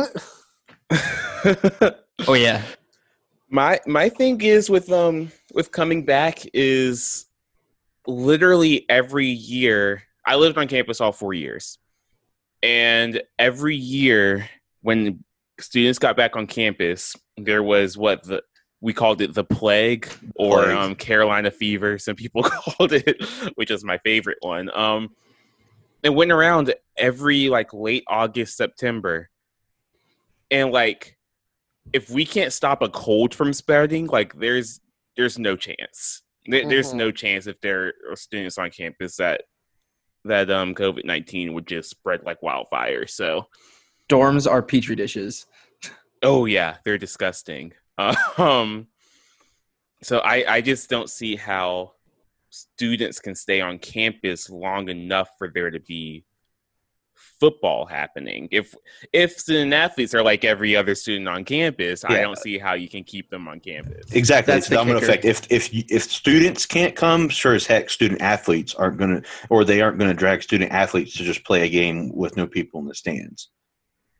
Oh 2.26 2.34
yeah. 2.34 2.62
my 3.48 3.80
my 3.86 4.08
thing 4.08 4.40
is 4.40 4.68
with 4.68 4.90
um 4.90 5.30
with 5.54 5.70
coming 5.70 6.04
back 6.04 6.40
is 6.52 7.26
literally 8.06 8.84
every 8.90 9.28
year 9.28 10.02
i 10.26 10.34
lived 10.34 10.58
on 10.58 10.66
campus 10.66 11.00
all 11.00 11.12
four 11.12 11.32
years 11.32 11.78
and 12.62 13.22
every 13.38 13.76
year 13.76 14.48
when 14.82 15.22
students 15.60 15.98
got 15.98 16.16
back 16.16 16.36
on 16.36 16.46
campus 16.46 17.14
there 17.36 17.62
was 17.62 17.96
what 17.96 18.22
the 18.24 18.42
we 18.80 18.92
called 18.92 19.20
it 19.20 19.34
the 19.34 19.44
plague 19.44 20.08
or 20.36 20.64
Plague. 20.64 20.76
um 20.76 20.94
carolina 20.94 21.50
fever 21.50 21.98
some 21.98 22.14
people 22.16 22.42
called 22.44 22.92
it 22.92 23.16
which 23.56 23.70
is 23.70 23.84
my 23.84 23.98
favorite 23.98 24.38
one 24.40 24.70
um 24.76 25.08
it 26.02 26.10
went 26.10 26.30
around 26.30 26.72
every 26.96 27.48
like 27.48 27.72
late 27.74 28.04
august 28.08 28.56
september 28.56 29.28
and 30.50 30.70
like 30.72 31.16
if 31.92 32.10
we 32.10 32.24
can't 32.24 32.52
stop 32.52 32.82
a 32.82 32.88
cold 32.88 33.34
from 33.34 33.52
spreading, 33.54 34.06
like 34.08 34.34
there's 34.38 34.80
there's 35.16 35.38
no 35.38 35.56
chance. 35.56 36.22
There, 36.46 36.66
There's 36.66 36.92
Mhm. 36.92 36.96
no 36.96 37.10
chance 37.10 37.46
if 37.46 37.58
there 37.62 37.94
are 38.10 38.16
students 38.16 38.58
on 38.58 38.70
campus 38.70 39.16
that 39.16 39.42
that 40.24 40.50
um 40.50 40.74
COVID 40.74 41.04
nineteen 41.04 41.54
would 41.54 41.66
just 41.66 41.88
spread 41.90 42.22
like 42.24 42.42
wildfire. 42.42 43.06
So 43.06 43.46
Dorms 44.10 44.50
are 44.50 44.62
petri 44.62 44.96
dishes. 44.96 45.46
oh 46.22 46.44
yeah, 46.44 46.76
they're 46.84 46.98
disgusting. 46.98 47.72
Um, 48.38 48.86
so 50.02 50.18
I 50.20 50.44
I 50.56 50.60
just 50.60 50.88
don't 50.88 51.10
see 51.10 51.34
how 51.36 51.92
students 52.50 53.18
can 53.20 53.34
stay 53.34 53.60
on 53.60 53.78
campus 53.78 54.48
long 54.48 54.88
enough 54.88 55.28
for 55.38 55.50
there 55.52 55.70
to 55.70 55.80
be 55.80 56.24
football 57.40 57.84
happening. 57.86 58.48
If 58.52 58.74
if 59.12 59.32
student 59.32 59.72
athletes 59.72 60.14
are 60.14 60.22
like 60.22 60.44
every 60.44 60.76
other 60.76 60.94
student 60.94 61.28
on 61.28 61.44
campus, 61.44 62.04
I 62.04 62.20
don't 62.20 62.38
see 62.38 62.58
how 62.58 62.74
you 62.74 62.88
can 62.88 63.02
keep 63.04 63.28
them 63.30 63.48
on 63.48 63.58
campus. 63.60 64.10
Exactly. 64.12 64.52
That's 64.54 64.66
It's 64.66 64.68
the 64.68 64.74
the 64.76 64.80
domino 64.80 65.00
kicker. 65.00 65.10
effect. 65.12 65.24
If 65.24 65.46
if 65.50 65.68
if 65.90 66.02
students 66.04 66.64
can't 66.66 66.94
come, 66.94 67.28
sure 67.28 67.54
as 67.54 67.66
heck, 67.66 67.90
student 67.90 68.20
athletes 68.22 68.74
aren't 68.74 68.98
going 68.98 69.20
to, 69.22 69.28
or 69.50 69.64
they 69.64 69.80
aren't 69.82 69.98
going 69.98 70.10
to 70.10 70.16
drag 70.16 70.42
student 70.42 70.70
athletes 70.72 71.16
to 71.16 71.24
just 71.24 71.44
play 71.44 71.62
a 71.62 71.68
game 71.68 72.14
with 72.14 72.36
no 72.36 72.46
people 72.46 72.80
in 72.80 72.86
the 72.86 72.94
stands. 72.94 73.50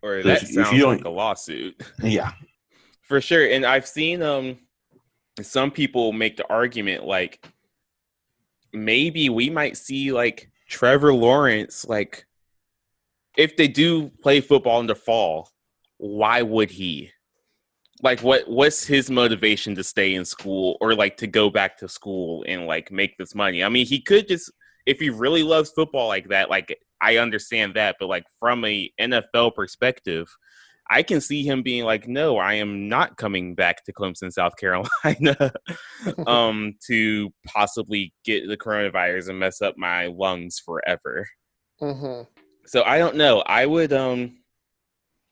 Or 0.03 0.23
So 0.23 0.29
that 0.29 0.43
if- 0.43 0.57
if 0.57 0.73
you 0.73 0.81
don't- 0.81 0.97
like 0.99 1.05
a 1.05 1.11
lawsuit. 1.11 1.81
Yeah. 2.03 2.33
For 3.09 3.23
sure. 3.23 3.49
And 3.49 3.65
I've 3.65 3.87
seen 3.87 4.23
um 4.23 4.59
some 5.41 5.71
people 5.71 6.12
make 6.12 6.37
the 6.37 6.49
argument 6.50 7.05
like 7.05 7.45
maybe 8.73 9.29
we 9.31 9.49
might 9.50 9.77
see 9.77 10.12
like 10.12 10.50
Trevor 10.69 11.15
Lawrence 11.15 11.87
like 11.88 12.27
if 13.37 13.57
they 13.57 13.69
do 13.69 14.11
play 14.23 14.41
football 14.41 14.81
in 14.81 14.87
the 14.87 14.95
fall, 14.95 15.49
why 15.97 16.43
would 16.43 16.71
he? 16.71 17.11
Like 18.03 18.21
what 18.21 18.49
what's 18.49 18.85
his 18.85 19.11
motivation 19.11 19.75
to 19.77 19.85
stay 19.85 20.15
in 20.15 20.25
school 20.25 20.77
or 20.81 20.95
like 20.95 21.17
to 21.19 21.27
go 21.27 21.49
back 21.49 21.79
to 21.79 21.88
school 21.88 22.45
and 22.47 22.67
like 22.67 22.93
make 22.93 23.17
this 23.17 23.35
money? 23.35 23.65
I 23.65 23.71
mean, 23.71 23.87
he 23.87 24.03
could 24.03 24.29
just 24.29 24.53
if 24.85 25.00
he 25.00 25.09
really 25.09 25.43
loves 25.43 25.71
football 25.71 26.09
like 26.09 26.29
that, 26.29 26.50
like 26.50 26.79
I 27.00 27.17
understand 27.17 27.75
that, 27.75 27.97
but 27.99 28.09
like 28.09 28.25
from 28.38 28.65
a 28.65 28.93
NFL 29.00 29.55
perspective, 29.55 30.29
I 30.90 31.02
can 31.02 31.21
see 31.21 31.45
him 31.45 31.62
being 31.62 31.85
like, 31.85 32.09
"No, 32.09 32.38
I 32.38 32.54
am 32.54 32.88
not 32.88 33.16
coming 33.16 33.54
back 33.54 33.85
to 33.85 33.92
Clemson, 33.92 34.33
South 34.33 34.57
Carolina, 34.57 35.52
um, 36.26 36.75
to 36.87 37.33
possibly 37.47 38.12
get 38.25 38.49
the 38.49 38.57
coronavirus 38.57 39.30
and 39.30 39.38
mess 39.38 39.61
up 39.61 39.76
my 39.76 40.07
lungs 40.07 40.59
forever." 40.64 41.28
hmm 41.80 42.23
So 42.66 42.83
I 42.83 42.99
don't 42.99 43.16
know. 43.16 43.42
I 43.47 43.66
would, 43.66 43.92
um, 43.92 44.38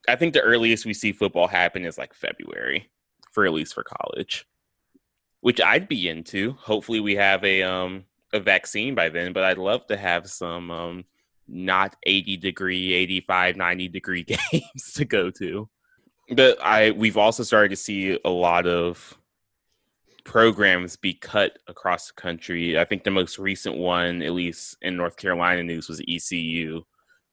I 0.08 0.16
think 0.16 0.34
the 0.34 0.42
earliest 0.42 0.84
we 0.86 0.94
see 0.94 1.12
football 1.12 1.48
happen 1.48 1.84
is 1.84 1.98
like 1.98 2.14
February, 2.14 2.90
for 3.32 3.46
at 3.46 3.52
least 3.52 3.75
for 3.75 3.84
college, 3.84 4.46
which 5.40 5.60
I'd 5.60 5.88
be 5.88 6.08
into. 6.08 6.52
Hopefully, 6.60 7.00
we 7.00 7.16
have 7.16 7.44
a 7.44 7.62
um 7.62 8.04
a 8.32 8.40
vaccine 8.40 8.94
by 8.94 9.08
then, 9.08 9.32
but 9.32 9.44
I'd 9.44 9.58
love 9.58 9.86
to 9.86 9.96
have 9.96 10.28
some 10.28 10.70
um 10.70 11.04
not 11.49 11.97
80 12.05 12.37
degree 12.38 12.93
85 12.93 13.57
90 13.57 13.88
degree 13.88 14.23
games 14.53 14.93
to 14.95 15.05
go 15.05 15.31
to. 15.31 15.69
But 16.31 16.61
i 16.62 16.91
we've 16.91 17.17
also 17.17 17.43
started 17.43 17.69
to 17.71 17.76
see 17.76 18.19
a 18.25 18.31
lot 18.31 18.67
of 18.67 19.17
programs 20.25 20.97
be 20.97 21.15
cut 21.15 21.57
across 21.69 22.09
the 22.09 22.21
country. 22.21 22.76
I 22.79 22.85
think 22.85 23.05
the 23.05 23.11
most 23.12 23.38
recent 23.38 23.76
one 23.76 24.23
at 24.23 24.33
least 24.33 24.76
in 24.83 24.97
north 24.97 25.17
carolina 25.17 25.62
news 25.62 25.88
was 25.88 26.00
ecu 26.09 26.83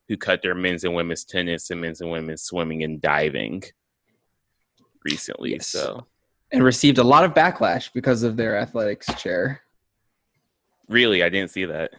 who 0.07 0.17
cut 0.17 0.41
their 0.43 0.53
men's 0.53 0.83
and 0.83 0.93
women's 0.93 1.23
tennis 1.23 1.69
and 1.71 1.81
men's 1.81 2.01
and 2.01 2.11
women's 2.11 2.43
swimming 2.43 2.83
and 2.83 3.01
diving 3.01 3.63
recently 5.03 5.53
Yes. 5.53 5.67
so. 5.67 6.05
And 6.51 6.63
received 6.63 6.99
a 6.99 7.03
lot 7.03 7.23
of 7.23 7.33
backlash 7.33 7.89
because 7.93 8.21
of 8.21 8.37
their 8.37 8.55
athletics 8.57 9.07
chair. 9.15 9.61
really? 10.87 11.23
I 11.23 11.29
didn't 11.29 11.49
see 11.49 11.65
that. 11.65 11.91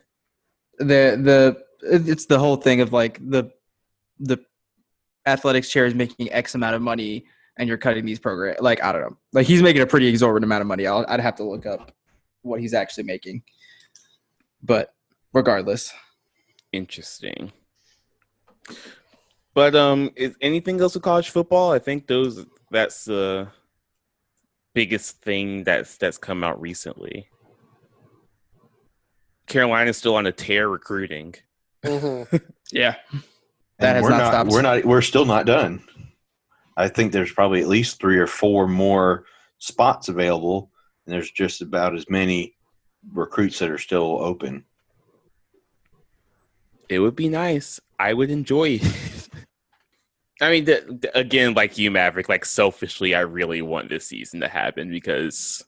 The 0.79 1.19
the 1.21 1.64
it's 1.85 2.27
the 2.27 2.39
whole 2.39 2.57
thing 2.57 2.81
of 2.81 2.93
like 2.93 3.19
the 3.19 3.51
the 4.19 4.39
athletics 5.27 5.69
chair 5.71 5.87
is 5.87 5.95
making 5.95 6.33
X 6.33 6.55
amount 6.55 6.75
of 6.75 6.83
money 6.83 7.27
and 7.57 7.69
you're 7.69 7.79
cutting 7.79 8.05
these 8.05 8.19
program 8.19 8.57
like 8.61 8.83
I 8.83 8.93
don't 8.93 9.03
know. 9.03 9.17
Like 9.33 9.47
he's 9.47 9.63
making 9.63 9.83
a 9.83 9.87
pretty 9.87 10.07
exorbitant 10.09 10.45
amount 10.45 10.63
of 10.63 10.67
money. 10.67 10.87
I'll, 10.87 11.05
I'd 11.09 11.21
have 11.21 11.37
to 11.37 11.45
look 11.45 11.67
up 11.67 11.93
what 12.43 12.61
he's 12.61 12.75
actually 12.75 13.05
making. 13.05 13.43
But 14.63 14.95
regardless, 15.33 15.93
interesting 16.73 17.53
but 19.55 19.75
um 19.75 20.11
is 20.17 20.37
anything 20.41 20.81
else 20.81 20.95
with 20.95 21.03
college 21.03 21.31
football 21.31 21.73
i 21.73 21.79
think 21.79 22.07
those 22.07 22.45
that's 22.71 23.05
the 23.05 23.49
biggest 24.75 25.23
thing 25.23 25.63
that's 25.65 25.97
that's 25.97 26.19
come 26.19 26.43
out 26.43 26.61
recently 26.61 27.29
carolina's 29.47 29.97
still 29.97 30.17
on 30.17 30.27
a 30.27 30.33
tear 30.33 30.69
recruiting 30.69 31.35
hmm 31.85 32.23
yeah. 32.73 32.97
That 33.79 33.97
And 33.97 33.97
has 33.97 34.03
we're 34.03 34.11
not 34.11 34.19
not, 34.19 34.29
stopped. 34.33 34.51
We're 34.51 34.63
not. 34.63 34.85
We're 34.85 35.03
still 35.03 35.25
not 35.25 35.47
done. 35.47 35.83
I 36.77 36.89
think 36.89 37.13
there's 37.13 37.33
probably 37.33 37.61
at 37.61 37.69
least 37.69 38.01
three 38.01 38.19
or 38.19 38.27
four 38.27 38.67
more 38.67 39.25
spots 39.59 40.09
available, 40.09 40.71
and 41.07 41.13
there's 41.15 41.31
just 41.31 41.61
about 41.63 41.95
as 41.95 42.09
many 42.09 42.57
recruits 43.13 43.59
that 43.59 43.71
are 43.71 43.79
still 43.79 44.19
open. 44.23 44.65
it 46.89 46.99
would 46.99 47.17
be 47.17 47.29
nice 47.29 47.81
i 47.99 48.13
would 48.13 48.31
enjoy 48.31 48.79
it 48.81 49.29
i 50.41 50.51
mean 50.51 50.65
the, 50.67 50.99
the- 51.01 51.19
again 51.19 51.55
like 51.55 51.79
you 51.79 51.91
maverick 51.91 52.29
like 52.29 52.45
selfishly 52.45 53.15
i 53.15 53.21
really 53.21 53.63
want 53.63 53.89
this 53.89 54.07
season 54.07 54.41
to 54.41 54.49
happen 54.49 54.91
because 54.91 55.65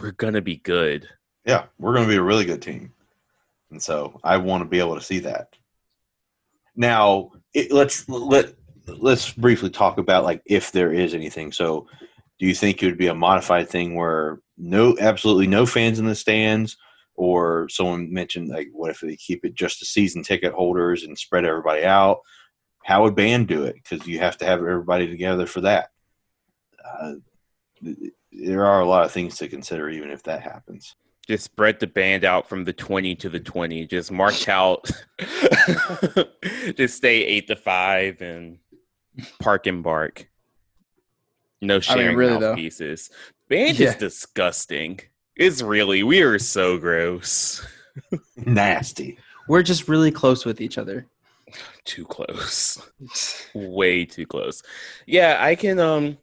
we're 0.00 0.12
gonna 0.12 0.40
be 0.40 0.56
good 0.56 1.08
Yeah, 1.44 1.64
we're 1.78 1.94
going 1.94 2.04
to 2.06 2.10
be 2.12 2.16
a 2.18 2.22
really 2.22 2.44
good 2.44 2.62
team, 2.62 2.92
and 3.70 3.82
so 3.82 4.18
I 4.24 4.36
want 4.38 4.62
to 4.62 4.68
be 4.68 4.80
able 4.80 4.96
to 4.96 5.00
see 5.00 5.20
that. 5.20 5.54
Now, 6.76 7.32
it, 7.54 7.72
let's 7.72 8.08
let 8.08 8.54
let's 8.86 9.32
briefly 9.32 9.70
talk 9.70 9.98
about 9.98 10.24
like 10.24 10.42
if 10.46 10.72
there 10.72 10.92
is 10.92 11.14
anything. 11.14 11.52
So, 11.52 11.86
do 12.38 12.46
you 12.46 12.54
think 12.54 12.82
it 12.82 12.86
would 12.86 12.98
be 12.98 13.08
a 13.08 13.14
modified 13.14 13.68
thing 13.68 13.94
where 13.94 14.40
no, 14.56 14.96
absolutely 14.98 15.46
no 15.46 15.66
fans 15.66 15.98
in 15.98 16.06
the 16.06 16.14
stands, 16.14 16.76
or 17.14 17.68
someone 17.68 18.12
mentioned 18.12 18.48
like 18.48 18.68
what 18.72 18.90
if 18.90 19.00
they 19.00 19.16
keep 19.16 19.44
it 19.44 19.54
just 19.54 19.80
the 19.80 19.86
season 19.86 20.22
ticket 20.22 20.52
holders 20.52 21.02
and 21.02 21.18
spread 21.18 21.44
everybody 21.44 21.84
out? 21.84 22.20
How 22.84 23.02
would 23.02 23.14
band 23.14 23.46
do 23.46 23.64
it? 23.64 23.74
Because 23.74 24.06
you 24.06 24.18
have 24.20 24.38
to 24.38 24.46
have 24.46 24.60
everybody 24.60 25.06
together 25.06 25.46
for 25.46 25.60
that. 25.62 25.90
Uh, 26.82 27.14
there 28.32 28.64
are 28.64 28.80
a 28.80 28.86
lot 28.86 29.04
of 29.04 29.12
things 29.12 29.36
to 29.36 29.48
consider, 29.48 29.88
even 29.90 30.10
if 30.10 30.22
that 30.22 30.42
happens. 30.42 30.96
Just 31.30 31.44
spread 31.44 31.78
the 31.78 31.86
band 31.86 32.24
out 32.24 32.48
from 32.48 32.64
the 32.64 32.72
20 32.72 33.14
to 33.14 33.28
the 33.28 33.38
20 33.38 33.86
just 33.86 34.10
march 34.10 34.48
out 34.48 34.90
just 36.76 36.96
stay 36.96 37.22
8 37.24 37.46
to 37.46 37.56
5 37.56 38.20
and 38.22 38.58
park 39.40 39.66
and 39.66 39.82
bark 39.82 40.28
no 41.60 41.78
sharing 41.78 42.16
really, 42.16 42.38
though. 42.38 42.50
mouthpieces 42.50 43.10
band 43.48 43.78
Yeah. 43.78 43.90
is 43.90 43.94
disgusting 43.96 44.98
it's 45.36 45.62
really 45.62 46.02
we 46.02 46.22
are 46.22 46.38
so 46.38 46.78
gross 46.78 47.64
Nasty. 48.36 49.18
We're 49.48 49.62
just 49.62 49.88
really 49.88 50.10
close 50.12 50.44
with 50.44 50.60
each 50.60 50.78
other. 50.78 51.06
too 51.84 52.04
close 52.06 52.80
way 53.54 54.04
too 54.04 54.26
close 54.26 54.62
yeah 55.06 55.36
i 55.40 55.54
can 55.54 55.78
um 55.78 56.16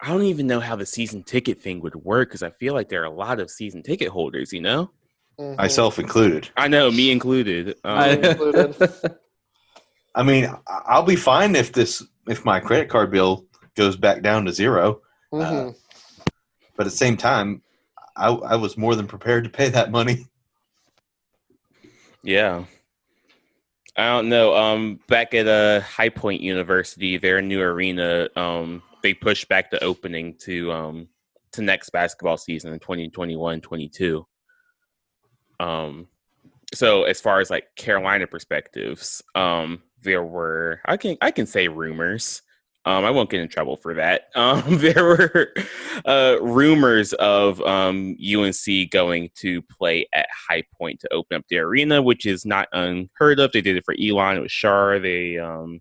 i 0.00 0.08
don't 0.08 0.22
even 0.22 0.46
know 0.46 0.60
how 0.60 0.76
the 0.76 0.86
season 0.86 1.22
ticket 1.22 1.60
thing 1.60 1.80
would 1.80 1.94
work 1.96 2.28
because 2.28 2.42
i 2.42 2.50
feel 2.50 2.74
like 2.74 2.88
there 2.88 3.02
are 3.02 3.06
a 3.06 3.10
lot 3.10 3.40
of 3.40 3.50
season 3.50 3.82
ticket 3.82 4.08
holders 4.08 4.52
you 4.52 4.60
know 4.60 4.90
Mhm. 5.38 5.56
myself 5.56 6.00
included. 6.00 6.48
I 6.56 6.66
know, 6.66 6.90
me 6.90 7.12
included. 7.12 7.76
Um, 7.84 7.96
I- 7.98 8.08
included. 8.30 8.74
I 10.12 10.24
mean, 10.24 10.46
I- 10.46 10.82
I'll 10.86 11.04
be 11.04 11.14
fine 11.14 11.54
if 11.54 11.72
this 11.72 12.02
if 12.26 12.44
my 12.44 12.58
credit 12.58 12.88
card 12.88 13.12
bill 13.12 13.46
goes 13.76 13.96
back 13.96 14.20
down 14.20 14.46
to 14.46 14.52
zero. 14.52 15.00
Mhm. 15.32 15.76
But 16.76 16.86
at 16.86 16.90
the 16.90 16.96
same 16.96 17.16
time, 17.16 17.62
I, 18.16 18.30
I 18.30 18.56
was 18.56 18.76
more 18.76 18.96
than 18.96 19.06
prepared 19.06 19.44
to 19.44 19.50
pay 19.50 19.68
that 19.68 19.92
money. 19.92 20.26
Yeah. 22.24 22.64
I 23.96 24.06
don't 24.08 24.28
know. 24.28 24.56
Um, 24.56 24.98
back 25.06 25.34
at 25.34 25.46
uh, 25.46 25.80
High 25.82 26.08
Point 26.08 26.40
University, 26.40 27.16
their 27.16 27.40
new 27.40 27.60
arena, 27.60 28.28
um, 28.34 28.82
they 29.02 29.14
pushed 29.14 29.48
back 29.48 29.70
the 29.70 29.82
opening 29.82 30.34
to 30.42 30.72
um, 30.72 31.08
to 31.52 31.62
next 31.62 31.90
basketball 31.90 32.36
season 32.36 32.72
in 32.72 32.80
2021-22. 32.80 34.24
Um, 35.60 36.08
so 36.74 37.04
as 37.04 37.20
far 37.20 37.40
as 37.40 37.50
like 37.50 37.74
Carolina 37.76 38.26
perspectives, 38.26 39.22
um, 39.34 39.82
there 40.02 40.22
were 40.22 40.80
I 40.84 40.96
can 40.96 41.16
I 41.20 41.30
can 41.30 41.46
say 41.46 41.68
rumors. 41.68 42.42
Um, 42.84 43.04
I 43.04 43.10
won't 43.10 43.28
get 43.28 43.40
in 43.40 43.48
trouble 43.48 43.76
for 43.76 43.94
that. 43.94 44.28
Um, 44.36 44.78
there 44.78 45.04
were 45.04 45.52
uh, 46.06 46.38
rumors 46.40 47.12
of 47.14 47.60
um, 47.62 48.16
UNC 48.22 48.90
going 48.90 49.30
to 49.40 49.60
play 49.62 50.06
at 50.14 50.28
High 50.48 50.62
Point 50.78 51.00
to 51.00 51.12
open 51.12 51.38
up 51.38 51.44
the 51.50 51.58
arena, 51.58 52.00
which 52.00 52.24
is 52.24 52.46
not 52.46 52.68
unheard 52.72 53.40
of. 53.40 53.52
They 53.52 53.60
did 53.60 53.76
it 53.76 53.84
for 53.84 53.96
Elon. 54.00 54.36
It 54.36 54.42
was 54.42 54.52
Shar. 54.52 55.00
They 55.00 55.38
um, 55.38 55.80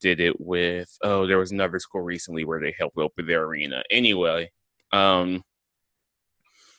did 0.00 0.20
it 0.20 0.40
with 0.40 0.96
oh, 1.02 1.26
there 1.26 1.38
was 1.38 1.52
another 1.52 1.78
school 1.78 2.02
recently 2.02 2.44
where 2.44 2.60
they 2.60 2.74
helped 2.78 2.98
open 2.98 3.26
their 3.26 3.44
arena. 3.44 3.82
Anyway, 3.90 4.50
um, 4.92 5.42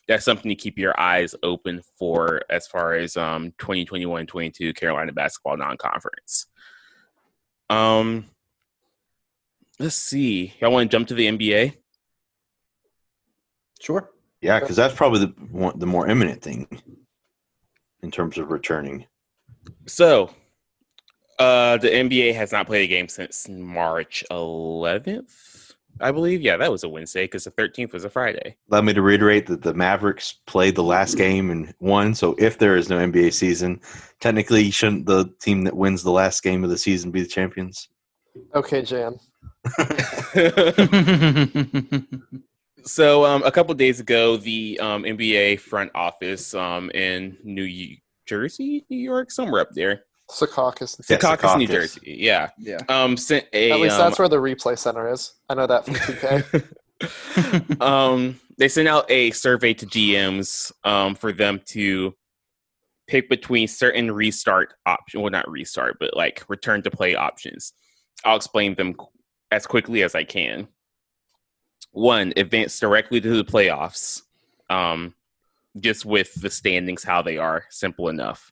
that's 0.07 0.25
something 0.25 0.49
to 0.49 0.55
keep 0.55 0.77
your 0.77 0.99
eyes 0.99 1.35
open 1.43 1.81
for 1.97 2.41
as 2.49 2.67
far 2.67 2.93
as 2.95 3.15
um 3.17 3.53
2021-22 3.59 4.75
Carolina 4.75 5.13
basketball 5.13 5.57
non-conference. 5.57 6.47
Um 7.69 8.25
let's 9.79 9.95
see. 9.95 10.53
Y'all 10.59 10.71
want 10.71 10.89
to 10.89 10.95
jump 10.95 11.07
to 11.07 11.13
the 11.13 11.27
NBA? 11.27 11.75
sure. 13.81 14.11
Yeah, 14.41 14.59
because 14.59 14.75
that's 14.75 14.95
probably 14.95 15.19
the 15.19 15.33
one, 15.51 15.77
the 15.77 15.85
more 15.85 16.07
imminent 16.07 16.41
thing 16.41 16.67
in 18.01 18.11
terms 18.11 18.37
of 18.37 18.49
returning. 18.51 19.05
So, 19.87 20.31
uh 21.41 21.77
the 21.77 21.89
NBA 21.89 22.35
has 22.35 22.51
not 22.51 22.67
played 22.67 22.83
a 22.83 22.87
game 22.87 23.07
since 23.07 23.49
March 23.49 24.23
11th, 24.31 25.73
I 25.99 26.11
believe. 26.11 26.41
Yeah, 26.41 26.57
that 26.57 26.71
was 26.71 26.83
a 26.83 26.89
Wednesday 26.89 27.23
because 27.23 27.45
the 27.45 27.51
13th 27.51 27.93
was 27.93 28.05
a 28.05 28.09
Friday. 28.09 28.57
Allow 28.69 28.81
me 28.81 28.93
to 28.93 29.01
reiterate 29.01 29.47
that 29.47 29.63
the 29.63 29.73
Mavericks 29.73 30.35
played 30.45 30.75
the 30.75 30.83
last 30.83 31.17
game 31.17 31.49
and 31.49 31.73
won. 31.79 32.13
So 32.13 32.35
if 32.37 32.59
there 32.59 32.75
is 32.75 32.89
no 32.89 32.97
NBA 32.97 33.33
season, 33.33 33.81
technically, 34.19 34.69
shouldn't 34.71 35.07
the 35.07 35.33
team 35.41 35.63
that 35.63 35.75
wins 35.75 36.03
the 36.03 36.11
last 36.11 36.43
game 36.43 36.63
of 36.63 36.69
the 36.69 36.77
season 36.77 37.09
be 37.11 37.21
the 37.21 37.27
champions? 37.27 37.89
Okay, 38.53 38.83
Jan. 38.83 39.19
so, 42.83 43.25
um, 43.25 43.43
a 43.43 43.51
couple 43.51 43.73
days 43.75 43.99
ago, 43.99 44.37
the 44.37 44.79
um, 44.79 45.03
NBA 45.03 45.59
front 45.59 45.91
office 45.93 46.53
um, 46.53 46.89
in 46.91 47.37
New 47.43 47.97
Jersey, 48.25 48.85
New 48.89 48.97
York, 48.97 49.31
somewhere 49.31 49.61
up 49.61 49.71
there, 49.71 50.05
Secaucus. 50.29 50.99
Yeah, 51.09 51.17
Secaucus, 51.17 51.57
New 51.57 51.67
Jersey, 51.67 52.01
yeah, 52.03 52.49
yeah. 52.57 52.79
um, 52.87 53.17
sent 53.17 53.45
a 53.53 53.71
At 53.71 53.79
least 53.79 53.95
um, 53.95 54.01
that's 54.07 54.19
where 54.19 54.29
the 54.29 54.37
replay 54.37 54.77
center 54.77 55.11
is. 55.11 55.33
I 55.49 55.55
know 55.55 55.67
that 55.67 55.85
from 55.85 55.95
2K. 57.01 57.81
um, 57.81 58.39
they 58.57 58.69
sent 58.69 58.87
out 58.87 59.09
a 59.09 59.31
survey 59.31 59.73
to 59.73 59.85
GMs 59.85 60.71
um, 60.83 61.15
for 61.15 61.31
them 61.33 61.59
to 61.67 62.13
pick 63.07 63.27
between 63.29 63.67
certain 63.67 64.11
restart 64.11 64.73
option, 64.85 65.21
well, 65.21 65.31
not 65.31 65.49
restart, 65.49 65.97
but 65.99 66.15
like 66.15 66.45
return 66.47 66.81
to 66.83 66.91
play 66.91 67.15
options. 67.15 67.73
I'll 68.23 68.37
explain 68.37 68.75
them 68.75 68.93
qu- 68.93 69.07
as 69.51 69.67
quickly 69.67 70.03
as 70.03 70.15
I 70.15 70.23
can. 70.23 70.67
One, 71.91 72.31
advance 72.37 72.79
directly 72.79 73.19
to 73.19 73.35
the 73.35 73.43
playoffs, 73.43 74.21
um, 74.69 75.13
just 75.77 76.05
with 76.05 76.33
the 76.35 76.49
standings 76.49 77.03
how 77.03 77.21
they 77.21 77.37
are, 77.37 77.65
simple 77.69 78.07
enough. 78.07 78.51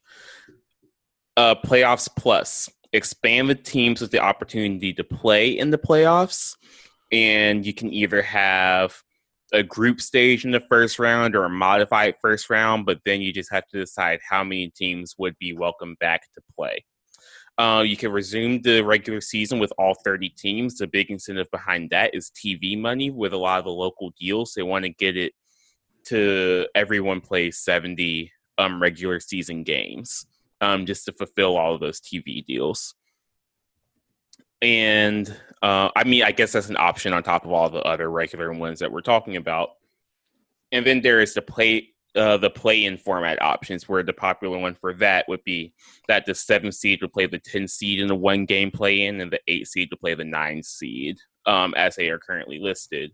Uh, 1.38 1.56
playoffs 1.56 2.10
plus, 2.18 2.70
expand 2.92 3.50
the 3.50 3.56
teams 3.56 4.02
with 4.02 4.12
the 4.12 4.20
opportunity 4.20 4.94
to 4.94 5.04
play 5.04 5.58
in 5.58 5.70
the 5.70 5.78
playoffs 5.78 6.56
and 7.12 7.65
you 7.65 7.74
can 7.74 7.92
either 7.92 8.22
have 8.22 9.02
a 9.52 9.63
group 9.63 10.00
stage 10.00 10.46
in 10.46 10.52
the 10.52 10.60
first 10.60 11.00
round 11.00 11.36
or 11.36 11.46
a 11.46 11.50
modified 11.50 12.15
first 12.22 12.50
round, 12.50 12.86
but 12.86 13.00
then 13.06 13.20
you 13.20 13.34
just 13.34 13.52
have 13.52 13.68
to 13.68 13.80
decide 13.80 14.20
how 14.28 14.44
many 14.44 14.70
teams 14.70 15.15
would 15.18 15.36
be 15.39 15.54
welcome 15.54 15.96
back 16.00 16.22
to 16.34 16.42
play. 16.56 16.84
Uh, 17.58 17.82
you 17.82 17.98
can 17.98 18.12
resume 18.12 18.62
the 18.62 18.82
regular 18.82 19.20
season 19.20 19.60
with 19.60 19.74
all 19.78 19.96
30 20.06 20.30
teams. 20.30 20.78
The 20.78 20.88
big 20.88 21.10
incentive 21.10 21.50
behind 21.52 21.89
that 21.89 22.15
is 22.15 22.32
TV 22.32 22.80
money 22.80 23.10
with 23.10 23.34
a 23.34 23.38
lot 23.38 23.60
of 23.60 23.65
the 23.65 23.72
local 23.72 24.13
deals. 24.20 24.54
They 24.54 24.63
want 24.63 24.86
to 24.86 24.89
get 24.89 25.18
it 25.18 25.34
to 26.06 26.68
everyone 26.76 27.20
plays 27.20 27.58
70 27.58 28.32
um, 28.58 28.82
regular 28.82 29.20
season 29.20 29.63
games 29.63 30.26
um, 30.62 30.86
just 30.86 31.06
to 31.06 31.12
fulfill 31.13 31.58
all 31.58 31.76
of 31.76 31.82
those 31.82 32.00
TV 32.00 32.45
deals 32.45 32.95
and 34.62 35.30
uh, 35.62 35.89
I 35.95 36.04
mean, 36.04 36.24
I 36.24 36.32
guess 36.32 36.52
that's 36.52 36.69
an 36.69 36.78
option 36.78 37.13
on 37.13 37.24
top 37.24 37.45
of 37.45 37.52
all 37.52 37.69
the 37.69 37.82
other 37.82 38.10
regular 38.10 38.52
ones 38.52 38.80
that 38.80 38.91
we're 38.91 39.02
talking 39.02 39.36
about. 39.36 39.69
And 40.72 40.86
then 40.86 41.02
there 41.02 41.22
is 41.22 41.34
the 41.34 41.41
play, 41.41 41.89
uh, 42.15 42.38
the 42.38 42.50
play-in 42.50 42.98
format 42.98 43.41
options, 43.41 43.88
where 43.88 44.04
the 44.04 44.13
popular 44.13 44.58
one 44.58 44.76
for 44.76 44.93
that 44.95 45.28
would 45.28 45.43
be 45.43 45.74
that 46.08 46.26
the 46.26 46.36
seven 46.36 46.72
seed 46.72 47.02
would 47.02 47.13
play 47.13 47.26
the 47.26 47.39
ten 47.39 47.67
seed 47.67 48.00
in 48.00 48.08
the 48.08 48.15
one 48.15 48.45
game 48.45 48.72
play-in, 48.72 49.22
and 49.22 49.32
the 49.32 49.39
eight 49.48 49.67
seed 49.67 49.89
would 49.91 50.00
play 50.00 50.13
the 50.13 50.26
nine 50.26 50.62
seed, 50.62 51.17
um, 51.45 51.74
as 51.76 51.95
they 51.95 52.10
are 52.10 52.19
currently 52.19 52.60
listed 52.60 53.12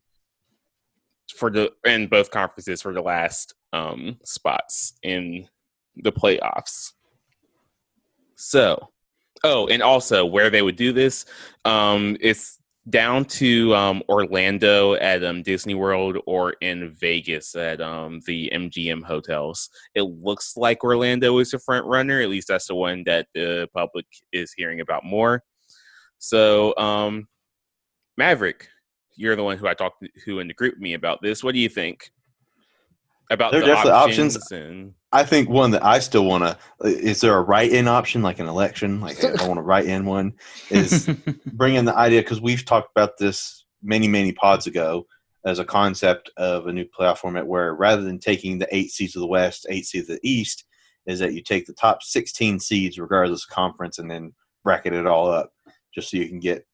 for 1.37 1.49
the 1.49 1.71
in 1.85 2.07
both 2.07 2.29
conferences 2.29 2.81
for 2.81 2.93
the 2.93 3.01
last 3.01 3.55
um, 3.73 4.17
spots 4.23 4.93
in 5.01 5.47
the 5.95 6.11
playoffs. 6.11 6.91
So, 8.35 8.89
oh, 9.43 9.67
and 9.67 9.81
also 9.81 10.25
where 10.25 10.49
they 10.49 10.61
would 10.61 10.75
do 10.75 10.91
this, 10.91 11.25
um, 11.63 12.17
it's 12.19 12.59
down 12.89 13.25
to 13.25 13.73
um, 13.73 14.03
Orlando 14.07 14.93
at 14.95 15.23
um, 15.23 15.41
Disney 15.41 15.73
World 15.73 16.17
or 16.27 16.51
in 16.61 16.93
Vegas 16.93 17.55
at 17.55 17.81
um, 17.81 18.21
the 18.27 18.51
MGM 18.53 19.03
hotels. 19.03 19.69
It 19.95 20.03
looks 20.03 20.55
like 20.55 20.83
Orlando 20.83 21.39
is 21.39 21.51
the 21.51 21.59
front 21.59 21.85
runner. 21.85 22.21
At 22.21 22.29
least 22.29 22.47
that's 22.47 22.67
the 22.67 22.75
one 22.75 23.03
that 23.05 23.27
the 23.33 23.67
public 23.73 24.05
is 24.31 24.53
hearing 24.53 24.81
about 24.81 25.03
more. 25.03 25.41
So, 26.19 26.75
um, 26.77 27.27
Maverick, 28.17 28.67
you're 29.15 29.35
the 29.35 29.43
one 29.43 29.57
who 29.57 29.67
I 29.67 29.73
talked 29.73 30.01
to, 30.03 30.09
who 30.25 30.39
in 30.39 30.47
the 30.47 30.53
GroupMe 30.53 30.95
about 30.95 31.21
this. 31.21 31.43
What 31.43 31.53
do 31.53 31.59
you 31.59 31.69
think 31.69 32.11
about 33.31 33.51
There 33.51 33.61
are 33.63 33.83
the 33.83 33.93
options? 33.93 34.37
options. 34.37 34.51
And 34.51 34.93
I 35.15 35.23
think 35.23 35.47
one 35.47 35.71
that 35.71 35.85
I 35.85 35.99
still 35.99 36.25
want 36.25 36.43
to 36.43 36.57
uh, 36.83 36.87
is 36.87 37.21
there 37.21 37.37
a 37.37 37.41
write-in 37.41 37.87
option 37.87 38.21
like 38.21 38.39
an 38.39 38.47
election? 38.47 38.99
Like 38.99 39.23
I 39.23 39.47
want 39.47 39.59
to 39.59 39.63
write 39.63 39.85
in 39.85 40.05
one 40.05 40.33
is 40.69 41.07
bring 41.45 41.75
in 41.75 41.85
the 41.85 41.95
idea 41.95 42.21
because 42.21 42.41
we've 42.41 42.65
talked 42.65 42.91
about 42.93 43.17
this 43.17 43.63
many 43.81 44.09
many 44.09 44.33
pods 44.33 44.67
ago 44.67 45.05
as 45.45 45.59
a 45.59 45.63
concept 45.63 46.29
of 46.35 46.67
a 46.67 46.73
new 46.73 46.83
playoff 46.83 47.19
format 47.19 47.47
where 47.47 47.73
rather 47.75 48.01
than 48.01 48.19
taking 48.19 48.59
the 48.59 48.67
eight 48.75 48.91
seeds 48.91 49.15
of 49.15 49.21
the 49.21 49.27
West, 49.27 49.65
eight 49.69 49.85
seeds 49.85 50.09
of 50.09 50.17
the 50.17 50.29
East, 50.29 50.65
is 51.05 51.19
that 51.19 51.33
you 51.33 51.41
take 51.41 51.65
the 51.65 51.73
top 51.73 52.03
16 52.03 52.59
seeds 52.59 52.99
regardless 52.99 53.45
of 53.45 53.49
conference 53.49 53.99
and 53.99 54.11
then 54.11 54.33
bracket 54.65 54.91
it 54.91 55.07
all 55.07 55.31
up 55.31 55.53
just 55.93 56.11
so 56.11 56.17
you 56.17 56.27
can 56.27 56.39
get 56.39 56.67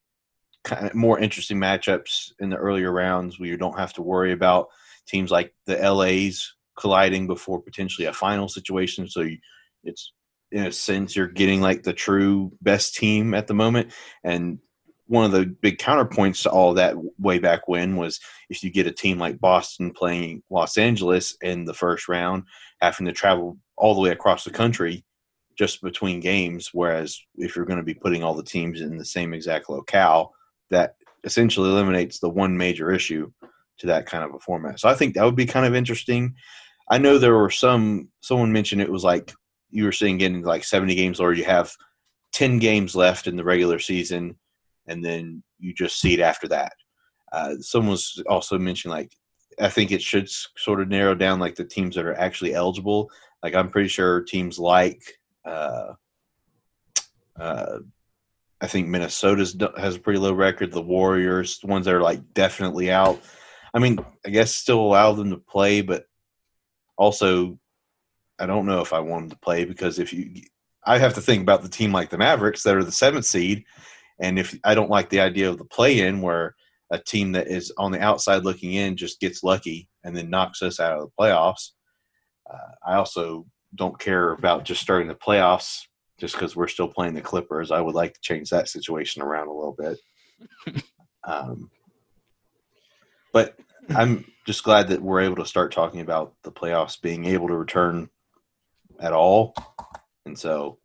kind 0.63 0.88
of 0.88 0.95
more 0.95 1.19
interesting 1.19 1.60
matchups 1.60 2.32
in 2.39 2.49
the 2.49 2.58
earlier 2.58 2.91
rounds 2.91 3.39
where 3.39 3.49
you 3.49 3.58
don't 3.58 3.77
have 3.77 3.93
to 3.93 4.01
worry 4.01 4.32
about 4.32 4.69
teams 5.06 5.30
like 5.30 5.54
the 5.67 5.75
LA's 5.75 6.56
colliding 6.77 7.27
before 7.27 7.62
potentially 7.62 8.07
a 8.07 8.13
final 8.13 8.47
situation. 8.47 9.07
So 9.07 9.21
you, 9.21 9.38
it's 9.84 10.13
in 10.51 10.65
a 10.65 10.71
sense 10.71 11.15
you're 11.15 11.27
getting 11.27 11.62
like 11.62 11.84
the 11.84 11.93
true 11.93 12.51
best 12.62 12.95
team 12.95 13.34
at 13.34 13.47
the 13.47 13.53
moment. 13.53 13.93
And 14.23 14.60
one 15.07 15.25
of 15.25 15.31
the 15.31 15.45
big 15.45 15.77
counterpoints 15.77 16.43
to 16.43 16.49
all 16.49 16.73
that 16.73 16.95
way 17.19 17.38
back 17.38 17.67
when 17.67 17.97
was 17.97 18.19
if 18.49 18.63
you 18.63 18.69
get 18.69 18.88
a 18.88 18.91
team 18.91 19.17
like 19.17 19.39
Boston 19.39 19.91
playing 19.91 20.41
Los 20.49 20.77
Angeles 20.77 21.36
in 21.41 21.65
the 21.65 21.73
first 21.73 22.07
round, 22.07 22.43
having 22.81 23.05
to 23.07 23.12
travel 23.12 23.57
all 23.75 23.93
the 23.93 24.01
way 24.01 24.12
across 24.12 24.43
the 24.43 24.51
country 24.51 25.03
just 25.57 25.81
between 25.81 26.19
games. 26.21 26.69
Whereas 26.71 27.19
if 27.36 27.55
you're 27.55 27.65
going 27.65 27.79
to 27.79 27.84
be 27.84 27.93
putting 27.93 28.23
all 28.23 28.34
the 28.34 28.43
teams 28.43 28.81
in 28.81 28.97
the 28.97 29.05
same 29.05 29.34
exact 29.34 29.69
locale, 29.69 30.34
that 30.69 30.95
essentially 31.23 31.69
eliminates 31.69 32.19
the 32.19 32.29
one 32.29 32.57
major 32.57 32.91
issue 32.91 33.31
to 33.81 33.87
that 33.87 34.05
kind 34.05 34.23
of 34.23 34.33
a 34.33 34.39
format. 34.39 34.79
So 34.79 34.87
I 34.87 34.93
think 34.93 35.15
that 35.15 35.25
would 35.25 35.35
be 35.35 35.45
kind 35.45 35.65
of 35.65 35.75
interesting. 35.75 36.35
I 36.89 36.97
know 36.97 37.17
there 37.17 37.35
were 37.35 37.49
some 37.49 38.09
someone 38.21 38.51
mentioned 38.51 38.81
it 38.81 38.91
was 38.91 39.03
like 39.03 39.33
you 39.69 39.85
were 39.85 39.91
saying 39.91 40.19
getting 40.19 40.43
like 40.43 40.63
70 40.63 40.95
games 40.95 41.19
or 41.19 41.33
you 41.33 41.45
have 41.45 41.71
10 42.33 42.59
games 42.59 42.95
left 42.95 43.27
in 43.27 43.35
the 43.35 43.43
regular 43.43 43.79
season 43.79 44.37
and 44.87 45.03
then 45.03 45.43
you 45.59 45.73
just 45.73 45.99
seed 45.99 46.19
after 46.19 46.47
that. 46.49 46.73
Uh, 47.31 47.55
someone 47.59 47.91
was 47.91 48.21
also 48.29 48.57
mentioned 48.59 48.91
like 48.91 49.11
I 49.59 49.69
think 49.69 49.91
it 49.91 50.01
should 50.01 50.29
sort 50.29 50.81
of 50.81 50.89
narrow 50.89 51.15
down 51.15 51.39
like 51.39 51.55
the 51.55 51.65
teams 51.65 51.95
that 51.95 52.05
are 52.05 52.17
actually 52.17 52.53
eligible 52.53 53.09
Like 53.43 53.55
I'm 53.55 53.69
pretty 53.69 53.89
sure 53.89 54.21
teams 54.21 54.59
like 54.59 55.01
uh, 55.45 55.93
uh, 57.39 57.79
I 58.61 58.67
think 58.67 58.87
Minnesota's 58.87 59.57
has 59.77 59.95
a 59.95 59.99
pretty 59.99 60.19
low 60.19 60.33
record. 60.33 60.71
The 60.71 60.81
Warriors, 60.81 61.57
the 61.59 61.67
ones 61.67 61.85
that 61.85 61.95
are 61.95 62.01
like 62.01 62.33
definitely 62.35 62.91
out. 62.91 63.19
I 63.73 63.79
mean, 63.79 63.99
I 64.25 64.29
guess 64.29 64.55
still 64.55 64.79
allow 64.79 65.13
them 65.13 65.29
to 65.31 65.38
play, 65.38 65.81
but 65.81 66.05
also 66.97 67.57
I 68.39 68.45
don't 68.45 68.65
know 68.65 68.81
if 68.81 68.93
I 68.93 68.99
want 68.99 69.23
them 69.23 69.29
to 69.31 69.38
play 69.38 69.65
because 69.65 69.99
if 69.99 70.12
you, 70.12 70.41
I 70.84 70.97
have 70.97 71.13
to 71.13 71.21
think 71.21 71.41
about 71.41 71.62
the 71.62 71.69
team 71.69 71.91
like 71.91 72.10
the 72.10 72.17
Mavericks 72.17 72.63
that 72.63 72.75
are 72.75 72.84
the 72.84 72.91
seventh 72.91 73.25
seed, 73.25 73.65
and 74.19 74.39
if 74.39 74.57
I 74.63 74.75
don't 74.75 74.89
like 74.89 75.10
the 75.10 75.21
idea 75.21 75.49
of 75.49 75.57
the 75.57 75.65
play-in 75.65 76.21
where 76.21 76.55
a 76.91 76.99
team 76.99 77.31
that 77.31 77.47
is 77.47 77.71
on 77.77 77.91
the 77.91 78.01
outside 78.01 78.43
looking 78.43 78.73
in 78.73 78.97
just 78.97 79.19
gets 79.19 79.43
lucky 79.43 79.88
and 80.03 80.15
then 80.15 80.29
knocks 80.29 80.62
us 80.62 80.79
out 80.79 80.97
of 80.97 81.01
the 81.01 81.12
playoffs. 81.19 81.69
Uh, 82.51 82.71
I 82.86 82.95
also 82.95 83.45
don't 83.75 83.97
care 83.97 84.34
about 84.34 84.65
just 84.65 84.81
starting 84.81 85.07
the 85.07 85.15
playoffs 85.15 85.84
just 86.19 86.36
because 86.36 86.55
we're 86.55 86.67
still 86.67 86.89
playing 86.89 87.13
the 87.13 87.21
Clippers. 87.21 87.71
I 87.71 87.79
would 87.79 87.95
like 87.95 88.13
to 88.13 88.21
change 88.21 88.49
that 88.49 88.67
situation 88.67 89.21
around 89.21 89.47
a 89.47 89.53
little 89.53 89.75
bit. 89.77 90.84
um, 91.23 91.69
but 93.33 93.57
I'm 93.89 94.25
just 94.45 94.63
glad 94.63 94.87
that 94.89 95.01
we're 95.01 95.21
able 95.21 95.37
to 95.37 95.45
start 95.45 95.71
talking 95.71 96.01
about 96.01 96.33
the 96.43 96.51
playoffs 96.51 97.01
being 97.01 97.25
able 97.25 97.47
to 97.47 97.55
return 97.55 98.09
at 98.99 99.13
all. 99.13 99.53
And 100.25 100.37
so, 100.37 100.77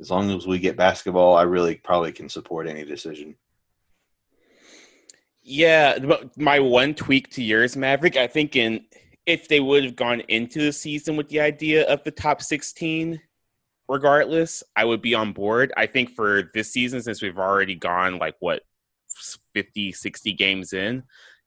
as 0.00 0.10
long 0.10 0.30
as 0.30 0.46
we 0.46 0.58
get 0.58 0.76
basketball, 0.76 1.36
I 1.36 1.42
really 1.42 1.76
probably 1.76 2.12
can 2.12 2.28
support 2.28 2.66
any 2.66 2.84
decision. 2.84 3.36
Yeah, 5.42 5.98
but 5.98 6.36
my 6.38 6.60
one 6.60 6.94
tweak 6.94 7.30
to 7.32 7.42
yours, 7.42 7.76
Maverick, 7.76 8.16
I 8.16 8.26
think 8.26 8.56
in 8.56 8.84
if 9.26 9.48
they 9.48 9.60
would 9.60 9.84
have 9.84 9.96
gone 9.96 10.20
into 10.28 10.60
the 10.60 10.72
season 10.72 11.16
with 11.16 11.28
the 11.28 11.40
idea 11.40 11.86
of 11.86 12.02
the 12.04 12.10
top 12.10 12.42
16 12.42 13.20
regardless, 13.88 14.62
I 14.76 14.84
would 14.84 15.02
be 15.02 15.14
on 15.14 15.32
board. 15.32 15.72
I 15.76 15.86
think 15.86 16.14
for 16.14 16.50
this 16.54 16.72
season 16.72 17.02
since 17.02 17.20
we've 17.20 17.38
already 17.38 17.74
gone 17.74 18.18
like 18.18 18.36
what 18.38 18.62
50 19.54 19.92
60 19.92 20.32
games 20.34 20.72
in, 20.72 21.02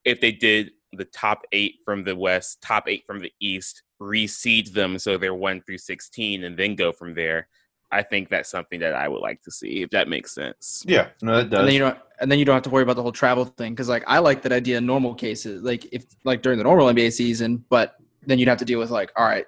if 0.06 0.20
they 0.22 0.32
did 0.32 0.72
the 0.94 1.06
top 1.06 1.44
8 1.52 1.76
from 1.86 2.04
the 2.04 2.16
west, 2.16 2.62
top 2.62 2.88
8 2.88 3.04
from 3.06 3.20
the 3.20 3.32
east, 3.40 3.84
reseed 4.02 4.74
them 4.74 5.00
so 5.00 5.18
they're 5.18 5.34
1 5.34 5.62
through 5.62 5.78
16 5.78 6.44
and 6.44 6.58
then 6.58 6.76
go 6.76 6.92
from 6.92 7.14
there. 7.16 7.48
I 7.92 8.02
think 8.02 8.30
that's 8.30 8.50
something 8.50 8.80
that 8.80 8.96
I 8.96 9.08
would 9.08 9.22
like 9.22 9.42
to 9.44 9.52
see 9.52 9.84
if 9.84 9.92
that 9.92 10.08
makes 10.08 10.34
sense. 10.34 10.84
Yeah, 10.88 11.10
no, 11.22 11.40
it 11.40 11.50
does. 11.52 11.60
and 11.60 11.68
then 11.68 11.74
you 11.76 11.80
don't 11.80 11.98
and 12.20 12.32
then 12.32 12.40
you 12.40 12.46
don't 12.46 12.56
have 12.56 12.64
to 12.64 12.70
worry 12.72 12.82
about 12.84 12.96
the 12.96 13.04
whole 13.04 13.12
travel 13.12 13.46
thing 13.46 13.74
because 13.74 13.88
like 13.90 14.04
I 14.08 14.18
like 14.20 14.42
that 14.44 14.52
idea 14.52 14.78
in 14.80 14.86
normal 14.86 15.14
cases 15.14 15.62
like 15.62 15.86
if 15.94 16.06
like 16.24 16.42
during 16.42 16.58
the 16.58 16.64
normal 16.64 16.88
NBA 16.88 17.12
season 17.14 17.64
but 17.70 17.96
then 18.26 18.40
you'd 18.40 18.48
have 18.48 18.58
to 18.60 18.66
deal 18.66 18.80
with 18.80 18.90
like 18.90 19.12
all 19.16 19.26
right 19.26 19.46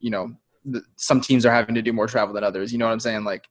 you 0.00 0.08
know 0.10 0.32
the, 0.64 0.82
some 0.96 1.20
teams 1.20 1.44
are 1.44 1.52
having 1.52 1.74
to 1.74 1.82
do 1.82 1.92
more 1.92 2.06
travel 2.06 2.32
than 2.34 2.44
others 2.44 2.72
you 2.72 2.78
know 2.78 2.86
what 2.86 2.92
I'm 2.92 3.00
saying 3.00 3.24
like 3.24 3.46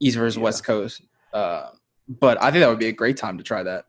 East 0.00 0.16
versus 0.18 0.36
Yeah. 0.36 0.42
West 0.44 0.62
Coast 0.64 1.02
uh, 1.32 1.70
but 2.08 2.40
I 2.40 2.50
think 2.52 2.60
that 2.62 2.68
would 2.68 2.78
be 2.78 2.86
a 2.88 2.92
great 2.92 3.16
time 3.16 3.38
to 3.38 3.44
try 3.44 3.62
that 3.64 3.86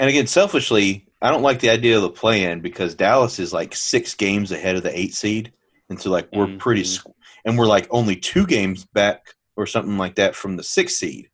And 0.00 0.08
again, 0.08 0.26
selfishly, 0.26 1.06
I 1.22 1.30
don't 1.30 1.42
like 1.42 1.60
the 1.60 1.70
idea 1.70 1.94
of 1.96 2.02
the 2.02 2.10
play-in 2.10 2.60
because 2.62 2.94
Dallas 2.94 3.38
is 3.38 3.52
like 3.52 3.74
six 3.76 4.14
games 4.14 4.50
ahead 4.50 4.74
of 4.74 4.82
the 4.82 4.98
eight 4.98 5.14
seed, 5.14 5.52
and 5.90 6.00
so 6.00 6.10
like 6.10 6.28
we're 6.32 6.56
pretty, 6.56 6.82
Mhm. 6.82 6.98
squ- 7.02 7.14
and 7.44 7.58
we're 7.58 7.66
like 7.66 7.86
only 7.90 8.16
two 8.16 8.46
games 8.46 8.86
back 8.86 9.34
or 9.56 9.66
something 9.66 9.98
like 9.98 10.14
that 10.14 10.34
from 10.34 10.56
the 10.56 10.62
six 10.62 10.96
seed, 10.96 11.28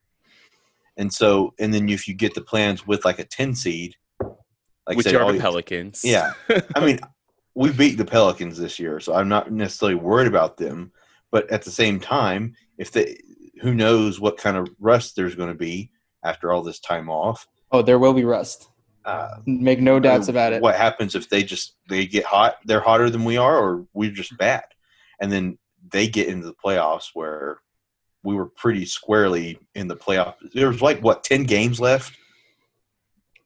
and 0.97 1.13
so 1.15 1.55
and 1.61 1.73
then 1.73 1.89
if 1.89 2.09
you 2.09 2.15
get 2.15 2.35
the 2.35 2.41
plans 2.41 2.85
with 2.87 3.05
like 3.05 3.21
a 3.21 3.25
ten 3.25 3.55
seed, 3.55 3.95
like 4.21 4.97
Which 4.97 5.07
say, 5.07 5.15
are 5.15 5.23
all 5.23 5.33
the 5.33 5.39
Pelicans. 5.39 6.01
Yeah, 6.05 6.33
I 6.75 6.85
mean, 6.85 6.99
we 7.55 7.71
beat 7.71 7.97
the 7.99 8.05
Pelicans 8.05 8.59
this 8.59 8.81
year, 8.81 8.99
so 8.99 9.15
I'm 9.15 9.29
not 9.29 9.53
necessarily 9.53 9.95
worried 9.95 10.27
about 10.29 10.57
them. 10.57 10.91
But 11.31 11.51
at 11.53 11.63
the 11.63 11.71
same 11.71 12.01
time, 12.01 12.55
if 12.79 12.91
they, 12.93 13.19
who 13.61 13.75
knows 13.75 14.19
what 14.21 14.37
kind 14.39 14.57
of 14.57 14.69
rust 14.81 15.15
there's 15.17 15.35
going 15.37 15.49
to 15.51 15.55
be 15.55 15.91
after 16.25 16.53
all 16.53 16.63
this 16.63 16.81
time 16.81 17.09
off. 17.09 17.47
Oh 17.73 17.83
there 17.83 17.99
will 17.99 18.15
be 18.15 18.25
rust 18.25 18.69
Uh, 19.05 19.37
make 19.47 19.81
no 19.81 20.01
doubts 20.01 20.29
about 20.29 20.53
it 20.53 20.63
What 20.63 20.75
happens 20.75 21.15
if 21.15 21.29
they 21.29 21.43
just 21.43 21.77
they 21.89 22.07
get 22.07 22.25
hot? 22.25 22.57
They're 22.65 22.81
hotter 22.81 23.09
than 23.11 23.25
we 23.25 23.37
are, 23.37 23.59
or 23.59 23.87
we're 23.93 24.11
just 24.11 24.37
bad, 24.37 24.65
and 25.21 25.31
then 25.31 25.59
they 25.93 26.09
get 26.09 26.29
into 26.29 26.47
the 26.47 26.55
playoffs 26.55 27.11
where 27.15 27.61
we 28.25 28.35
were 28.35 28.47
pretty 28.47 28.85
squarely 28.85 29.59
in 29.77 29.87
the 29.87 29.97
playoff. 29.97 30.35
There 30.53 30.69
was 30.69 30.83
like 30.83 31.01
what 31.01 31.23
ten 31.23 31.45
games 31.45 31.79
left. 31.79 32.17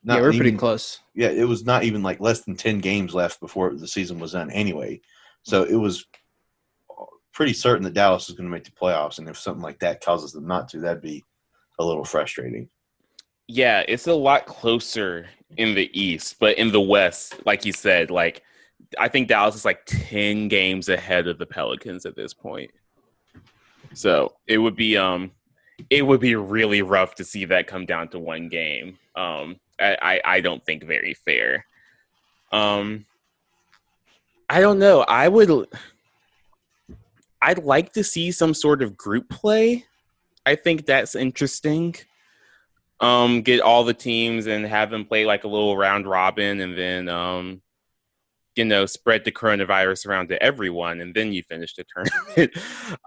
yeah 0.02 0.20
we're 0.20 0.32
pretty 0.32 0.56
close 0.56 1.00
yeah, 1.20 1.28
it 1.28 1.44
was 1.44 1.66
not 1.66 1.84
even 1.84 2.02
like 2.02 2.18
less 2.18 2.40
than 2.40 2.56
10 2.56 2.78
games 2.78 3.14
left 3.14 3.40
before 3.40 3.74
the 3.74 3.86
season 3.86 4.18
was 4.18 4.32
done 4.32 4.50
anyway. 4.50 5.02
So 5.42 5.64
it 5.64 5.74
was 5.74 6.06
pretty 7.34 7.52
certain 7.52 7.84
that 7.84 7.92
Dallas 7.92 8.28
was 8.28 8.36
going 8.38 8.48
to 8.48 8.52
make 8.52 8.64
the 8.64 8.70
playoffs. 8.70 9.18
And 9.18 9.28
if 9.28 9.38
something 9.38 9.62
like 9.62 9.80
that 9.80 10.02
causes 10.02 10.32
them 10.32 10.46
not 10.46 10.70
to, 10.70 10.80
that'd 10.80 11.02
be 11.02 11.22
a 11.78 11.84
little 11.84 12.04
frustrating. 12.04 12.70
Yeah, 13.52 13.82
it's 13.88 14.06
a 14.06 14.14
lot 14.14 14.46
closer 14.46 15.26
in 15.56 15.74
the 15.74 15.90
East, 15.92 16.36
but 16.38 16.56
in 16.56 16.70
the 16.70 16.80
West, 16.80 17.34
like 17.46 17.64
you 17.64 17.72
said, 17.72 18.08
like 18.08 18.44
I 18.96 19.08
think 19.08 19.26
Dallas 19.26 19.56
is 19.56 19.64
like 19.64 19.84
ten 19.86 20.46
games 20.46 20.88
ahead 20.88 21.26
of 21.26 21.36
the 21.36 21.46
Pelicans 21.46 22.06
at 22.06 22.14
this 22.14 22.32
point. 22.32 22.70
So 23.92 24.36
it 24.46 24.58
would 24.58 24.76
be 24.76 24.96
um 24.96 25.32
it 25.90 26.02
would 26.02 26.20
be 26.20 26.36
really 26.36 26.82
rough 26.82 27.16
to 27.16 27.24
see 27.24 27.44
that 27.46 27.66
come 27.66 27.86
down 27.86 28.06
to 28.10 28.20
one 28.20 28.48
game. 28.48 28.98
Um 29.16 29.58
I, 29.80 29.96
I, 30.00 30.20
I 30.36 30.40
don't 30.40 30.64
think 30.64 30.84
very 30.84 31.14
fair. 31.14 31.66
Um 32.52 33.04
I 34.48 34.60
don't 34.60 34.78
know. 34.78 35.00
I 35.00 35.26
would 35.26 35.66
I'd 37.42 37.64
like 37.64 37.94
to 37.94 38.04
see 38.04 38.30
some 38.30 38.54
sort 38.54 38.80
of 38.80 38.96
group 38.96 39.28
play. 39.28 39.86
I 40.46 40.54
think 40.54 40.86
that's 40.86 41.16
interesting 41.16 41.96
um 43.00 43.42
get 43.42 43.60
all 43.60 43.84
the 43.84 43.94
teams 43.94 44.46
and 44.46 44.66
have 44.66 44.90
them 44.90 45.04
play 45.04 45.24
like 45.24 45.44
a 45.44 45.48
little 45.48 45.76
round 45.76 46.06
robin 46.06 46.60
and 46.60 46.76
then 46.76 47.08
um 47.08 47.62
you 48.56 48.64
know 48.64 48.84
spread 48.86 49.24
the 49.24 49.32
coronavirus 49.32 50.06
around 50.06 50.28
to 50.28 50.42
everyone 50.42 51.00
and 51.00 51.14
then 51.14 51.32
you 51.32 51.42
finish 51.42 51.74
the 51.74 51.84
tournament 51.84 52.56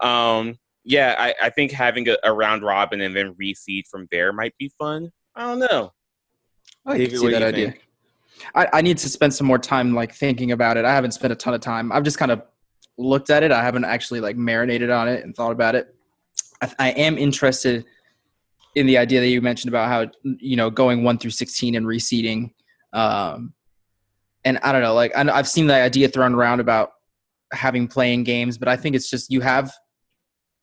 um 0.00 0.58
yeah 0.84 1.14
i, 1.18 1.34
I 1.46 1.50
think 1.50 1.70
having 1.70 2.08
a, 2.08 2.16
a 2.24 2.32
round 2.32 2.62
robin 2.62 3.00
and 3.00 3.14
then 3.14 3.34
reseed 3.34 3.86
from 3.88 4.08
there 4.10 4.32
might 4.32 4.56
be 4.58 4.70
fun 4.78 5.10
i 5.34 5.42
don't 5.42 5.60
know 5.60 5.92
I 6.86 6.98
David, 6.98 7.10
can 7.10 7.18
see 7.20 7.30
that 7.30 7.42
idea. 7.42 7.74
I, 8.54 8.68
I 8.74 8.82
need 8.82 8.98
to 8.98 9.08
spend 9.08 9.34
some 9.34 9.46
more 9.46 9.58
time 9.58 9.94
like 9.94 10.14
thinking 10.14 10.52
about 10.52 10.76
it. 10.76 10.84
I 10.84 10.92
haven't 10.92 11.12
spent 11.12 11.32
a 11.32 11.36
ton 11.36 11.54
of 11.54 11.60
time. 11.60 11.92
I've 11.92 12.02
just 12.02 12.18
kind 12.18 12.30
of 12.30 12.42
looked 12.98 13.30
at 13.30 13.42
it. 13.42 13.52
I 13.52 13.62
haven't 13.62 13.84
actually 13.84 14.20
like 14.20 14.36
marinated 14.36 14.90
on 14.90 15.08
it 15.08 15.24
and 15.24 15.34
thought 15.34 15.52
about 15.52 15.74
it. 15.74 15.94
I, 16.60 16.72
I 16.78 16.90
am 16.90 17.16
interested 17.16 17.84
in 18.74 18.86
the 18.86 18.98
idea 18.98 19.20
that 19.20 19.28
you 19.28 19.40
mentioned 19.40 19.68
about 19.68 19.88
how 19.88 20.10
you 20.22 20.56
know 20.56 20.70
going 20.70 21.04
one 21.04 21.18
through 21.18 21.30
sixteen 21.30 21.74
and 21.74 21.86
reseeding. 21.86 22.52
Um, 22.92 23.54
and 24.44 24.58
I 24.62 24.72
don't 24.72 24.82
know, 24.82 24.94
like 24.94 25.16
I, 25.16 25.22
I've 25.30 25.48
seen 25.48 25.66
the 25.66 25.74
idea 25.74 26.08
thrown 26.08 26.34
around 26.34 26.60
about 26.60 26.92
having 27.52 27.88
playing 27.88 28.24
games, 28.24 28.58
but 28.58 28.68
I 28.68 28.76
think 28.76 28.94
it's 28.94 29.08
just 29.08 29.32
you 29.32 29.40
have 29.40 29.72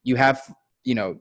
you 0.04 0.16
have 0.16 0.42
you 0.84 0.96
know 0.96 1.20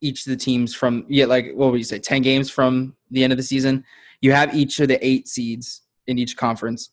each 0.00 0.26
of 0.26 0.30
the 0.30 0.36
teams 0.36 0.74
from 0.74 1.04
yeah 1.08 1.26
like 1.26 1.52
what 1.54 1.70
would 1.70 1.78
you 1.78 1.84
say 1.84 1.98
ten 1.98 2.22
games 2.22 2.50
from 2.50 2.96
the 3.10 3.22
end 3.22 3.32
of 3.32 3.36
the 3.36 3.42
season 3.42 3.84
you 4.20 4.32
have 4.32 4.54
each 4.54 4.80
of 4.80 4.88
the 4.88 5.04
eight 5.06 5.28
seeds 5.28 5.82
in 6.06 6.18
each 6.18 6.36
conference. 6.36 6.90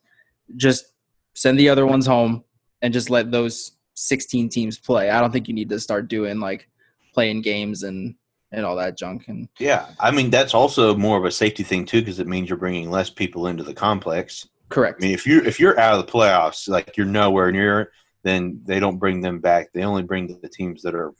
Just 0.56 0.94
send 1.36 1.60
the 1.60 1.70
other 1.70 1.86
ones 1.86 2.06
home 2.06 2.44
and 2.82 2.94
just 2.94 3.10
let 3.10 3.32
those 3.32 3.74
16 3.96 4.50
teams 4.50 4.78
play. 4.78 5.10
I 5.10 5.20
don't 5.20 5.32
think 5.32 5.48
you 5.48 5.54
need 5.54 5.70
to 5.70 5.80
start 5.80 6.08
doing 6.08 6.40
like 6.40 6.70
playing 7.14 7.42
games 7.42 7.84
and 7.84 8.16
and 8.52 8.66
all 8.66 8.76
that 8.78 8.98
junk. 8.98 9.28
And 9.28 9.50
Yeah. 9.60 9.88
I 10.00 10.12
mean, 10.12 10.30
that's 10.30 10.54
also 10.54 10.96
more 10.96 11.18
of 11.18 11.26
a 11.26 11.32
safety 11.32 11.64
thing, 11.64 11.86
too, 11.86 12.02
because 12.02 12.20
it 12.20 12.28
means 12.28 12.50
you're 12.50 12.58
bringing 12.58 12.90
less 12.90 13.10
people 13.10 13.48
into 13.48 13.64
the 13.64 13.74
complex. 13.74 14.48
correct. 14.70 15.02
I 15.02 15.06
mean, 15.06 15.14
if 15.14 15.26
you're, 15.26 15.46
if 15.46 15.60
you're 15.60 15.80
out 15.80 15.98
of 15.98 16.06
the 16.06 16.12
playoffs, 16.12 16.68
like 16.68 16.98
you're 16.98 17.06
nowhere 17.06 17.52
near 17.52 17.82
it, 17.82 17.90
then 18.24 18.62
they 18.66 18.80
don't 18.80 18.98
bring 18.98 19.22
them 19.22 19.40
back. 19.40 19.72
They 19.74 19.84
only 19.84 20.04
bring 20.04 20.40
the 20.42 20.50
teams 20.50 20.82
that 20.82 20.96
are 20.96 21.14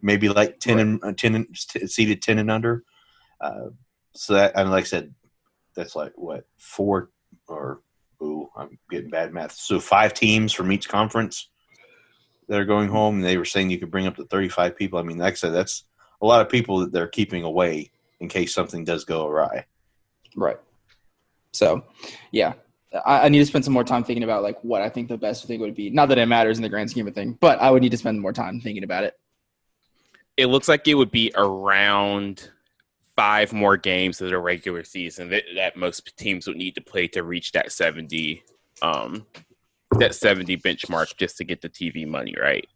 maybe 0.00 0.28
like 0.28 0.60
10 0.60 0.78
and 0.78 1.04
uh, 1.04 1.12
10 1.12 1.34
and, 1.34 1.46
seated 1.54 2.22
10 2.22 2.38
and 2.38 2.50
under. 2.50 2.84
Uh, 3.40 3.68
so 4.14 4.34
that, 4.34 4.52
and 4.54 4.70
like 4.70 4.84
I 4.84 4.86
said, 4.86 5.14
that's 5.74 5.94
like 5.94 6.12
what 6.16 6.46
four 6.58 7.10
or 7.46 7.80
ooh, 8.22 8.48
I'm 8.56 8.78
getting 8.90 9.10
bad 9.10 9.32
math. 9.32 9.52
So 9.52 9.80
five 9.80 10.14
teams 10.14 10.52
from 10.52 10.72
each 10.72 10.88
conference 10.88 11.48
that 12.48 12.60
are 12.60 12.64
going 12.66 12.88
home. 12.88 13.16
And 13.16 13.24
they 13.24 13.36
were 13.36 13.44
saying 13.44 13.70
you 13.70 13.78
could 13.78 13.90
bring 13.90 14.06
up 14.06 14.16
to 14.16 14.24
35 14.24 14.76
people. 14.76 14.98
I 14.98 15.02
mean, 15.02 15.18
like 15.18 15.32
I 15.32 15.36
said, 15.36 15.54
that's 15.54 15.84
a 16.22 16.26
lot 16.26 16.40
of 16.40 16.48
people 16.48 16.78
that 16.80 16.92
they're 16.92 17.08
keeping 17.08 17.44
away 17.44 17.90
in 18.20 18.28
case 18.28 18.54
something 18.54 18.84
does 18.84 19.04
go 19.04 19.26
awry. 19.26 19.64
Right. 20.36 20.58
So, 21.52 21.84
yeah, 22.30 22.54
I, 23.06 23.22
I 23.22 23.28
need 23.28 23.38
to 23.38 23.46
spend 23.46 23.64
some 23.64 23.74
more 23.74 23.84
time 23.84 24.04
thinking 24.04 24.22
about 24.24 24.42
like 24.42 24.62
what 24.62 24.82
I 24.82 24.88
think 24.88 25.08
the 25.08 25.16
best 25.16 25.46
thing 25.46 25.60
would 25.60 25.74
be. 25.74 25.90
Not 25.90 26.08
that 26.10 26.18
it 26.18 26.26
matters 26.26 26.58
in 26.58 26.62
the 26.62 26.68
grand 26.68 26.90
scheme 26.90 27.08
of 27.08 27.14
thing, 27.14 27.38
but 27.40 27.60
I 27.60 27.70
would 27.70 27.82
need 27.82 27.90
to 27.90 27.96
spend 27.96 28.20
more 28.20 28.32
time 28.32 28.60
thinking 28.60 28.84
about 28.84 29.04
it. 29.04 29.18
it 30.36 30.46
looks 30.46 30.68
like 30.68 30.86
it 30.88 30.94
would 30.94 31.10
be 31.10 31.32
around 31.36 32.50
five 33.16 33.52
more 33.52 33.76
games 33.76 34.20
of 34.20 34.30
the 34.30 34.38
regular 34.38 34.84
season 34.84 35.28
that, 35.30 35.44
that 35.56 35.76
most 35.76 36.16
teams 36.16 36.46
would 36.46 36.56
need 36.56 36.74
to 36.74 36.80
play 36.80 37.06
to 37.08 37.22
reach 37.22 37.52
that 37.52 37.70
70 37.70 38.42
um 38.80 39.26
that 39.98 40.14
70 40.14 40.56
benchmark 40.58 41.16
just 41.16 41.36
to 41.36 41.44
get 41.44 41.60
the 41.60 41.68
TV 41.68 42.06
money, 42.06 42.34
right? 42.40 42.66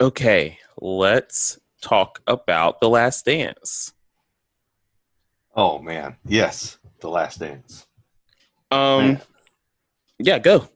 Okay, 0.00 0.58
let's 0.80 1.58
talk 1.80 2.20
about 2.26 2.80
The 2.80 2.88
Last 2.88 3.24
Dance. 3.24 3.92
Oh 5.54 5.78
man, 5.80 6.16
yes, 6.24 6.78
The 7.00 7.08
Last 7.08 7.40
Dance. 7.40 7.86
Um, 8.70 9.06
Man. 9.06 9.20
yeah, 10.18 10.38
go. 10.38 10.68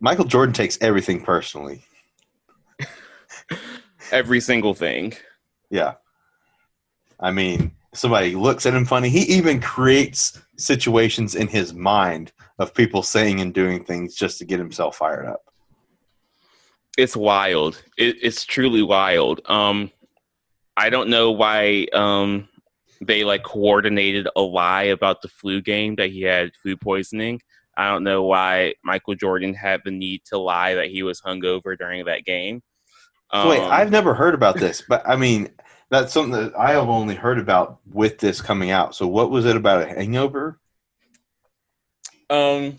Michael 0.00 0.24
Jordan 0.24 0.52
takes 0.52 0.78
everything 0.80 1.22
personally. 1.22 1.84
Every 4.10 4.40
single 4.40 4.74
thing. 4.74 5.14
Yeah. 5.70 5.94
I 7.20 7.30
mean, 7.30 7.72
somebody 7.94 8.34
looks 8.34 8.64
at 8.64 8.74
him 8.74 8.84
funny. 8.84 9.08
He 9.08 9.20
even 9.34 9.60
creates 9.60 10.40
situations 10.56 11.34
in 11.34 11.48
his 11.48 11.74
mind 11.74 12.32
of 12.58 12.74
people 12.74 13.02
saying 13.02 13.40
and 13.40 13.52
doing 13.52 13.84
things 13.84 14.14
just 14.14 14.38
to 14.38 14.44
get 14.44 14.58
himself 14.58 14.96
fired 14.96 15.26
up. 15.26 15.42
It's 16.96 17.16
wild. 17.16 17.82
It, 17.96 18.16
it's 18.22 18.44
truly 18.44 18.82
wild. 18.82 19.40
Um, 19.46 19.90
I 20.78 20.90
don't 20.90 21.10
know 21.10 21.32
why 21.32 21.88
um 21.92 22.48
they 23.00 23.24
like 23.24 23.42
coordinated 23.42 24.28
a 24.36 24.40
lie 24.40 24.84
about 24.84 25.22
the 25.22 25.28
flu 25.28 25.60
game 25.60 25.96
that 25.96 26.10
he 26.10 26.22
had 26.22 26.52
food 26.62 26.80
poisoning. 26.80 27.40
I 27.76 27.88
don't 27.90 28.04
know 28.04 28.24
why 28.24 28.74
Michael 28.84 29.14
Jordan 29.16 29.54
had 29.54 29.82
the 29.84 29.90
need 29.90 30.22
to 30.26 30.38
lie 30.38 30.74
that 30.74 30.86
he 30.86 31.02
was 31.02 31.20
hungover 31.20 31.76
during 31.76 32.04
that 32.06 32.24
game. 32.24 32.62
So 33.42 33.48
wait, 33.50 33.62
Um, 33.62 33.70
I've 33.70 33.90
never 33.90 34.14
heard 34.14 34.34
about 34.34 34.58
this, 34.60 34.82
but 34.82 35.02
I 35.08 35.16
mean, 35.16 35.50
that's 35.90 36.12
something 36.12 36.32
that 36.32 36.58
I 36.58 36.72
have 36.72 36.88
only 36.88 37.14
heard 37.16 37.38
about 37.38 37.80
with 37.90 38.18
this 38.18 38.40
coming 38.40 38.70
out. 38.70 38.94
So 38.94 39.06
what 39.08 39.30
was 39.30 39.46
it 39.46 39.56
about 39.56 39.82
a 39.82 39.86
hangover? 39.86 40.60
Um, 42.30 42.78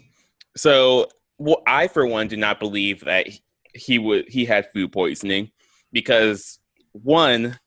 so 0.56 1.08
well, 1.38 1.62
I 1.68 1.88
for 1.88 2.06
one 2.06 2.28
do 2.28 2.38
not 2.38 2.60
believe 2.60 3.02
that 3.06 3.28
he 3.74 4.00
would 4.00 4.28
he 4.30 4.46
had 4.46 4.72
food 4.72 4.92
poisoning 4.92 5.52
because 5.92 6.60
one, 6.92 7.60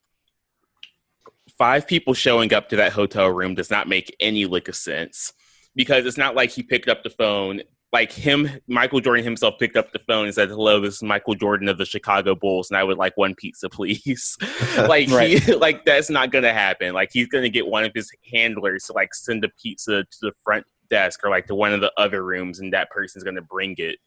five 1.63 1.87
people 1.87 2.13
showing 2.13 2.53
up 2.53 2.67
to 2.67 2.75
that 2.75 2.91
hotel 2.91 3.29
room 3.29 3.55
does 3.55 3.71
not 3.71 3.87
make 3.87 4.13
any 4.19 4.45
lick 4.45 4.67
of 4.67 4.75
sense 4.75 5.31
because 5.75 6.05
it's 6.05 6.17
not 6.17 6.35
like 6.35 6.51
he 6.51 6.61
picked 6.61 6.89
up 6.89 7.03
the 7.03 7.09
phone. 7.09 7.61
Like 7.93 8.11
him, 8.11 8.49
Michael 8.67 8.99
Jordan 8.99 9.23
himself 9.23 9.53
picked 9.61 9.77
up 9.77 9.93
the 9.93 10.01
phone 10.05 10.25
and 10.25 10.35
said, 10.35 10.49
"Hello, 10.49 10.81
this 10.81 10.95
is 10.95 11.03
Michael 11.03 11.35
Jordan 11.35 11.69
of 11.69 11.77
the 11.77 11.85
Chicago 11.85 12.35
Bulls, 12.35 12.69
and 12.69 12.75
I 12.77 12.83
would 12.83 12.97
like 12.97 13.15
one 13.15 13.33
pizza, 13.33 13.69
please." 13.77 14.37
like 14.77 15.07
he, 15.07 15.53
like 15.55 15.85
that's 15.85 16.09
not 16.09 16.33
gonna 16.33 16.51
happen. 16.51 16.93
Like 16.93 17.11
he's 17.13 17.27
gonna 17.27 17.47
get 17.47 17.65
one 17.65 17.85
of 17.85 17.93
his 17.95 18.11
handlers 18.33 18.83
to 18.87 18.93
like 18.93 19.13
send 19.13 19.45
a 19.45 19.49
pizza 19.61 20.03
to 20.03 20.17
the 20.21 20.33
front 20.43 20.65
desk 20.89 21.21
or 21.23 21.29
like 21.29 21.47
to 21.47 21.55
one 21.55 21.71
of 21.71 21.79
the 21.79 21.93
other 21.95 22.25
rooms, 22.25 22.59
and 22.59 22.73
that 22.73 22.89
person's 22.89 23.23
gonna 23.23 23.41
bring 23.41 23.75
it 23.77 23.99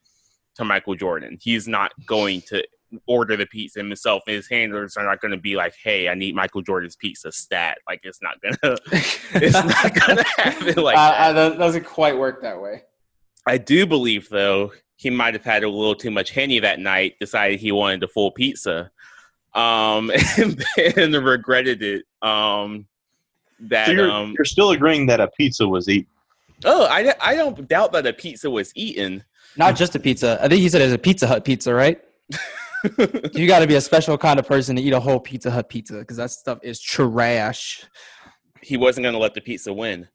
to 0.57 0.65
Michael 0.65 0.95
Jordan. 0.95 1.39
He's 1.41 1.67
not 1.67 1.93
going 2.05 2.43
to 2.49 2.63
order 3.07 3.37
the 3.37 3.47
pizza 3.47 3.81
himself. 3.81 4.23
And 4.27 4.37
his 4.37 4.49
handlers 4.49 4.97
are 4.97 5.05
not 5.05 5.21
going 5.21 5.33
to 5.33 5.37
be 5.39 5.57
like, 5.57 5.75
"Hey, 5.83 6.09
I 6.09 6.15
need 6.15 6.35
Michael 6.35 6.63
Jordan's 6.63 6.97
pizza 6.97 7.33
stat." 7.33 7.79
Like 7.89 8.01
it's 8.03 8.21
not 8.23 8.41
gonna, 8.41 8.79
it's 9.35 9.55
not 9.55 10.07
gonna 10.07 10.25
happen 10.37 10.83
like 10.83 10.97
uh, 10.97 11.11
that. 11.11 11.21
uh, 11.21 11.33
that 11.51 11.59
doesn't 11.59 11.85
quite 11.85 12.17
work 12.17 12.43
that 12.43 12.61
way. 12.61 12.83
I 13.47 13.59
do 13.59 13.87
believe 13.87 14.29
though 14.29 14.73
he 14.97 15.11
might 15.11 15.35
have 15.35 15.45
had 15.45 15.63
a 15.63 15.69
little 15.69 15.95
too 15.95 16.11
much 16.11 16.31
henny 16.31 16.59
that 16.61 16.81
night. 16.81 17.15
Decided 17.21 17.61
he 17.61 17.73
wanted 17.73 18.01
the 18.01 18.09
full 18.09 18.31
pizza, 18.31 18.91
um, 19.55 20.11
and 20.39 20.57
then 20.77 21.25
regretted 21.25 21.83
it. 21.83 22.05
Um, 22.23 22.87
that 23.61 23.87
So 23.87 23.93
you're, 23.93 24.11
um, 24.11 24.35
you're 24.37 24.45
still 24.45 24.71
agreeing 24.71 25.07
that 25.07 25.21
a 25.21 25.29
pizza 25.29 25.67
was 25.67 25.89
eaten. 25.89 26.11
oh, 26.65 26.87
I 26.87 27.15
I 27.21 27.35
don't 27.35 27.67
doubt 27.69 27.93
that 27.93 28.07
a 28.07 28.13
pizza 28.13 28.51
was 28.51 28.73
eaten. 28.75 29.25
Not 29.57 29.77
just 29.77 29.95
a 29.95 29.99
pizza. 29.99 30.39
I 30.43 30.49
think 30.49 30.61
he 30.61 30.69
said 30.69 30.83
it's 30.83 30.93
a 30.93 30.99
Pizza 30.99 31.27
Hut 31.27 31.45
pizza, 31.45 31.73
right? 31.73 32.03
You 33.35 33.47
got 33.47 33.61
to 33.61 33.67
be 33.67 33.75
a 33.75 33.81
special 33.81 34.17
kind 34.19 34.39
of 34.39 34.47
person 34.47 34.77
to 34.77 34.83
eat 34.83 34.93
a 34.93 35.01
whole 35.01 35.21
Pizza 35.21 35.51
Hut 35.51 35.69
pizza 35.69 35.99
because 35.99 36.17
that 36.17 36.31
stuff 36.31 36.59
is 36.63 36.81
trash. 36.81 37.85
he 38.63 38.77
wasn't 38.77 39.05
going 39.05 39.13
to 39.15 39.19
let 39.19 39.35
the 39.35 39.41
pizza 39.41 39.73
win. 39.73 40.09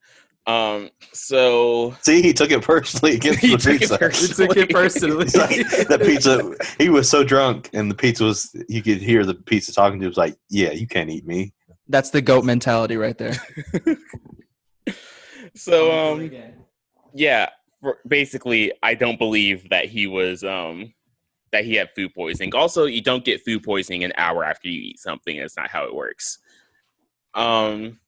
Um, 0.47 0.89
so 1.13 1.95
See, 2.01 2.21
he 2.23 2.34
took 2.34 2.49
it 2.51 2.63
personally 2.63 3.15
against 3.15 3.39
He 3.41 3.55
the 3.55 3.57
took 3.57 3.73
it 3.75 3.79
pizza. 3.81 3.97
personally. 3.99 4.27
He 4.27 4.47
took 4.47 4.57
it 4.57 4.69
personally. 4.71 5.25
Like, 5.36 5.88
the 5.88 5.99
pizza. 6.03 6.55
He 6.84 6.89
was 6.89 7.07
so 7.10 7.23
drunk, 7.23 7.69
and 7.73 7.91
the 7.91 7.95
pizza 7.95 8.23
was. 8.23 8.49
You 8.67 8.81
could 8.81 8.97
hear 9.01 9.23
the 9.23 9.36
pizza 9.36 9.71
talking 9.71 9.99
to 9.99 10.05
him. 10.05 10.10
Was 10.10 10.17
like, 10.17 10.36
"Yeah, 10.49 10.71
you 10.71 10.88
can't 10.88 11.12
eat 11.12 11.27
me." 11.27 11.53
That's 11.88 12.10
the 12.10 12.21
goat 12.23 12.43
mentality 12.43 12.97
right 12.97 13.17
there. 13.17 13.36
so 15.55 15.91
um, 16.13 16.31
yeah, 17.13 17.49
for- 17.81 17.99
basically, 18.07 18.71
I 18.81 18.95
don't 18.95 19.19
believe 19.19 19.69
that 19.69 19.86
he 19.86 20.07
was 20.07 20.43
um 20.43 20.93
that 21.51 21.65
he 21.65 21.75
had 21.75 21.89
food 21.95 22.13
poisoning. 22.13 22.53
Also, 22.55 22.85
you 22.85 23.01
don't 23.01 23.25
get 23.25 23.43
food 23.43 23.63
poisoning 23.63 24.03
an 24.03 24.13
hour 24.17 24.43
after 24.43 24.69
you 24.69 24.81
eat 24.81 24.99
something. 24.99 25.37
That's 25.37 25.57
not 25.57 25.69
how 25.69 25.85
it 25.85 25.95
works. 25.95 26.39
Um. 27.33 27.99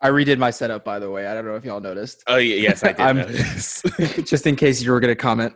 I 0.00 0.08
redid 0.08 0.38
my 0.38 0.50
setup, 0.50 0.84
by 0.84 0.98
the 0.98 1.08
way. 1.08 1.28
I 1.28 1.34
don't 1.34 1.44
know 1.44 1.54
if 1.54 1.64
y'all 1.64 1.78
noticed. 1.78 2.24
Oh 2.26 2.36
yeah, 2.36 2.56
yes, 2.56 2.82
I 2.82 2.92
did. 2.92 4.26
Just 4.26 4.48
in 4.48 4.56
case 4.56 4.82
you 4.82 4.90
were 4.90 4.98
going 4.98 5.12
to 5.12 5.14
comment. 5.14 5.54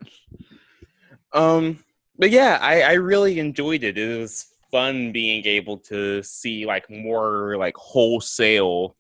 Um, 1.33 1.85
but 2.17 2.31
yeah, 2.31 2.59
I, 2.61 2.83
I 2.83 2.93
really 2.93 3.41
enjoyed 3.41 3.83
it. 3.83 3.99
It 3.99 4.21
was 4.21 4.47
fun 4.71 5.13
being 5.13 5.45
able 5.47 5.79
to 5.79 6.23
see 6.23 6.65
like 6.65 6.89
more 6.89 7.57
like 7.57 7.77
wholesale 7.77 8.97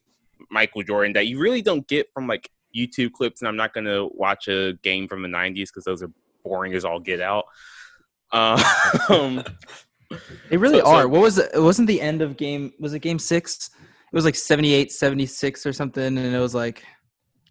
Michael 0.50 0.82
Jordan 0.82 1.12
that 1.14 1.26
you 1.26 1.38
really 1.38 1.62
don't 1.62 1.86
get 1.86 2.12
from 2.12 2.26
like 2.26 2.50
YouTube 2.74 3.12
clips. 3.12 3.40
And 3.40 3.48
I'm 3.48 3.56
not 3.56 3.72
gonna 3.72 4.06
watch 4.06 4.48
a 4.48 4.74
game 4.82 5.08
from 5.08 5.22
the 5.22 5.28
'90s 5.28 5.68
because 5.68 5.84
those 5.84 6.02
are 6.02 6.10
boring 6.44 6.74
as 6.74 6.84
all 6.84 7.00
get 7.00 7.20
out. 7.20 7.44
Um, 8.36 9.42
They 10.50 10.56
really 10.56 10.78
So- 10.78 10.84
so- 10.84 10.90
are. 10.92 11.08
what 11.08 11.20
was 11.20 11.38
it? 11.38 11.50
It 11.52 11.58
wasn't 11.60 11.88
the 11.88 12.00
end 12.00 12.22
of 12.22 12.36
game. 12.36 12.72
Was 12.78 12.94
it 12.94 13.00
game 13.00 13.18
six? 13.18 13.70
It 13.76 14.14
was 14.14 14.24
like 14.24 14.36
78, 14.36 14.92
76 14.92 15.66
or 15.66 15.72
something. 15.72 16.04
And 16.16 16.18
it 16.34 16.38
was 16.38 16.54
like, 16.54 16.84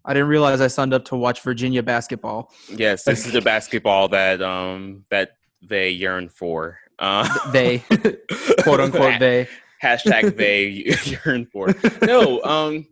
I 0.06 0.14
didn't 0.14 0.28
realize 0.28 0.62
I 0.62 0.68
signed 0.68 0.94
up 0.94 1.04
to 1.06 1.16
watch 1.16 1.42
Virginia 1.42 1.82
basketball. 1.82 2.50
yes, 2.70 3.04
this 3.04 3.26
is 3.26 3.32
the 3.32 3.42
basketball 3.42 4.08
that 4.08 4.40
um 4.40 5.04
that 5.10 5.32
they 5.62 5.90
yearn 5.90 6.28
for. 6.30 6.78
Uh, 6.98 7.28
They, 7.52 7.80
quote 8.62 8.80
unquote, 8.80 9.18
they. 9.20 9.48
hashtag 9.82 10.36
they 10.36 10.66
yearn 11.26 11.44
for. 11.52 11.74
No, 12.02 12.42
um, 12.42 12.86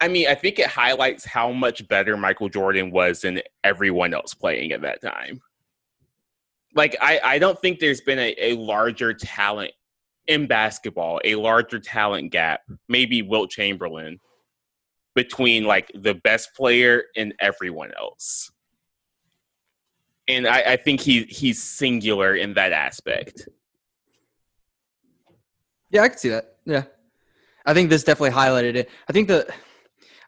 I 0.00 0.06
mean, 0.08 0.28
I 0.28 0.34
think 0.36 0.58
it 0.60 0.66
highlights 0.68 1.24
how 1.26 1.50
much 1.52 1.86
better 1.88 2.16
Michael 2.16 2.48
Jordan 2.48 2.90
was 2.92 3.22
than 3.22 3.40
everyone 3.64 4.14
else 4.14 4.32
playing 4.34 4.70
at 4.72 4.82
that 4.82 5.02
time. 5.02 5.40
Like, 6.74 6.96
I, 7.00 7.20
I 7.22 7.38
don't 7.38 7.60
think 7.60 7.80
there's 7.80 8.00
been 8.00 8.18
a, 8.18 8.34
a 8.38 8.54
larger 8.56 9.12
talent 9.12 9.72
in 10.26 10.46
basketball, 10.46 11.20
a 11.24 11.34
larger 11.34 11.80
talent 11.80 12.30
gap, 12.30 12.60
maybe 12.88 13.22
Wilt 13.22 13.50
Chamberlain, 13.50 14.20
between 15.14 15.64
like 15.64 15.90
the 15.94 16.14
best 16.14 16.54
player 16.54 17.04
and 17.16 17.34
everyone 17.40 17.90
else. 17.98 18.50
And 20.28 20.46
I, 20.46 20.60
I 20.60 20.76
think 20.76 21.00
he 21.00 21.24
he's 21.24 21.60
singular 21.60 22.36
in 22.36 22.54
that 22.54 22.72
aspect. 22.72 23.48
Yeah, 25.90 26.02
I 26.02 26.08
can 26.08 26.18
see 26.18 26.28
that. 26.28 26.56
Yeah. 26.64 26.84
I 27.66 27.74
think 27.74 27.90
this 27.90 28.04
definitely 28.04 28.36
highlighted 28.36 28.76
it. 28.76 28.90
I 29.08 29.12
think 29.12 29.28
that 29.28 29.50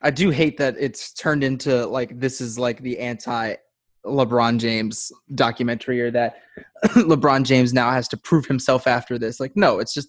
I 0.02 0.11
do 0.11 0.31
hate 0.31 0.59
that 0.59 0.74
it's 0.78 1.12
turned 1.12 1.44
into 1.44 1.87
like 1.87 2.18
this 2.18 2.40
is 2.40 2.59
like 2.59 2.83
the 2.83 2.98
anti 2.98 3.55
LeBron 4.04 4.58
James 4.58 5.12
documentary 5.34 6.00
or 6.00 6.10
that 6.10 6.42
LeBron 6.84 7.44
James 7.44 7.72
now 7.72 7.90
has 7.90 8.08
to 8.08 8.16
prove 8.16 8.46
himself 8.46 8.86
after 8.86 9.18
this. 9.18 9.40
Like, 9.40 9.56
no, 9.56 9.78
it's 9.78 9.94
just 9.94 10.08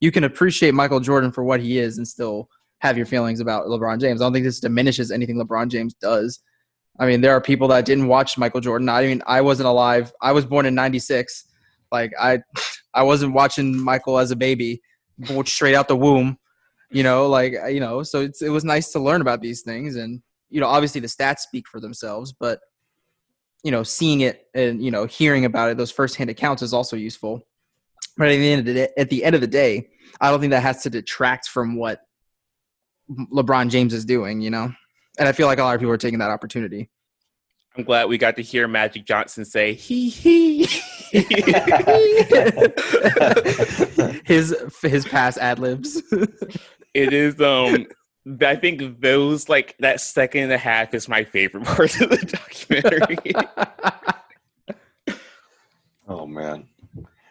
you 0.00 0.10
can 0.10 0.24
appreciate 0.24 0.74
Michael 0.74 1.00
Jordan 1.00 1.32
for 1.32 1.44
what 1.44 1.60
he 1.60 1.78
is 1.78 1.98
and 1.98 2.06
still 2.06 2.48
have 2.80 2.96
your 2.96 3.06
feelings 3.06 3.40
about 3.40 3.66
LeBron 3.66 4.00
James. 4.00 4.20
I 4.20 4.24
don't 4.24 4.32
think 4.32 4.44
this 4.44 4.60
diminishes 4.60 5.10
anything 5.10 5.36
LeBron 5.36 5.68
James 5.68 5.94
does. 5.94 6.40
I 6.98 7.06
mean, 7.06 7.20
there 7.20 7.32
are 7.32 7.40
people 7.40 7.68
that 7.68 7.84
didn't 7.84 8.08
watch 8.08 8.38
Michael 8.38 8.60
Jordan. 8.60 8.88
I 8.88 9.06
mean, 9.06 9.22
I 9.26 9.40
wasn't 9.42 9.68
alive. 9.68 10.12
I 10.22 10.32
was 10.32 10.46
born 10.46 10.66
in 10.66 10.74
96. 10.74 11.44
Like 11.92 12.12
I 12.18 12.40
I 12.94 13.02
wasn't 13.02 13.34
watching 13.34 13.78
Michael 13.78 14.18
as 14.18 14.30
a 14.30 14.36
baby, 14.36 14.82
straight 15.44 15.74
out 15.74 15.88
the 15.88 15.96
womb. 15.96 16.38
You 16.90 17.02
know, 17.02 17.28
like 17.28 17.54
you 17.70 17.80
know, 17.80 18.02
so 18.02 18.20
it's 18.20 18.42
it 18.42 18.48
was 18.48 18.64
nice 18.64 18.92
to 18.92 18.98
learn 18.98 19.20
about 19.20 19.40
these 19.40 19.62
things, 19.62 19.96
and 19.96 20.22
you 20.50 20.60
know, 20.60 20.66
obviously 20.66 21.00
the 21.00 21.08
stats 21.08 21.40
speak 21.40 21.66
for 21.68 21.80
themselves, 21.80 22.32
but 22.32 22.60
you 23.64 23.70
know, 23.70 23.82
seeing 23.82 24.20
it 24.20 24.46
and 24.54 24.82
you 24.82 24.90
know, 24.90 25.06
hearing 25.06 25.44
about 25.44 25.70
it, 25.70 25.76
those 25.76 25.90
firsthand 25.90 26.30
accounts 26.30 26.62
is 26.62 26.72
also 26.72 26.96
useful. 26.96 27.46
But 28.16 28.28
at 28.28 28.36
the 28.36 28.50
end 28.50 28.60
of 28.60 28.66
the 28.66 28.74
day, 28.74 28.88
at 28.96 29.10
the 29.10 29.24
end 29.24 29.34
of 29.34 29.40
the 29.40 29.46
day, 29.46 29.88
I 30.20 30.30
don't 30.30 30.40
think 30.40 30.52
that 30.52 30.62
has 30.62 30.82
to 30.82 30.90
detract 30.90 31.48
from 31.48 31.76
what 31.76 32.00
LeBron 33.10 33.70
James 33.70 33.92
is 33.92 34.04
doing. 34.04 34.40
You 34.40 34.50
know, 34.50 34.72
and 35.18 35.28
I 35.28 35.32
feel 35.32 35.46
like 35.46 35.58
a 35.58 35.62
lot 35.62 35.74
of 35.74 35.80
people 35.80 35.92
are 35.92 35.98
taking 35.98 36.20
that 36.20 36.30
opportunity. 36.30 36.90
I'm 37.76 37.84
glad 37.84 38.08
we 38.08 38.16
got 38.16 38.36
to 38.36 38.42
hear 38.42 38.66
Magic 38.66 39.04
Johnson 39.04 39.44
say 39.44 39.74
he 39.74 40.08
he. 40.08 40.66
his 44.24 44.56
his 44.82 45.04
past 45.04 45.38
ad 45.38 45.58
libs. 45.58 46.02
it 46.94 47.12
is 47.12 47.38
um 47.40 47.86
I 48.42 48.56
think 48.56 49.00
those 49.00 49.48
like 49.48 49.76
that 49.78 50.00
second 50.00 50.44
and 50.44 50.52
a 50.52 50.58
half 50.58 50.94
is 50.94 51.08
my 51.08 51.24
favorite 51.24 51.64
part 51.64 52.00
of 52.00 52.10
the 52.10 52.26
documentary. 52.26 53.18
Oh 56.08 56.26
man. 56.26 56.68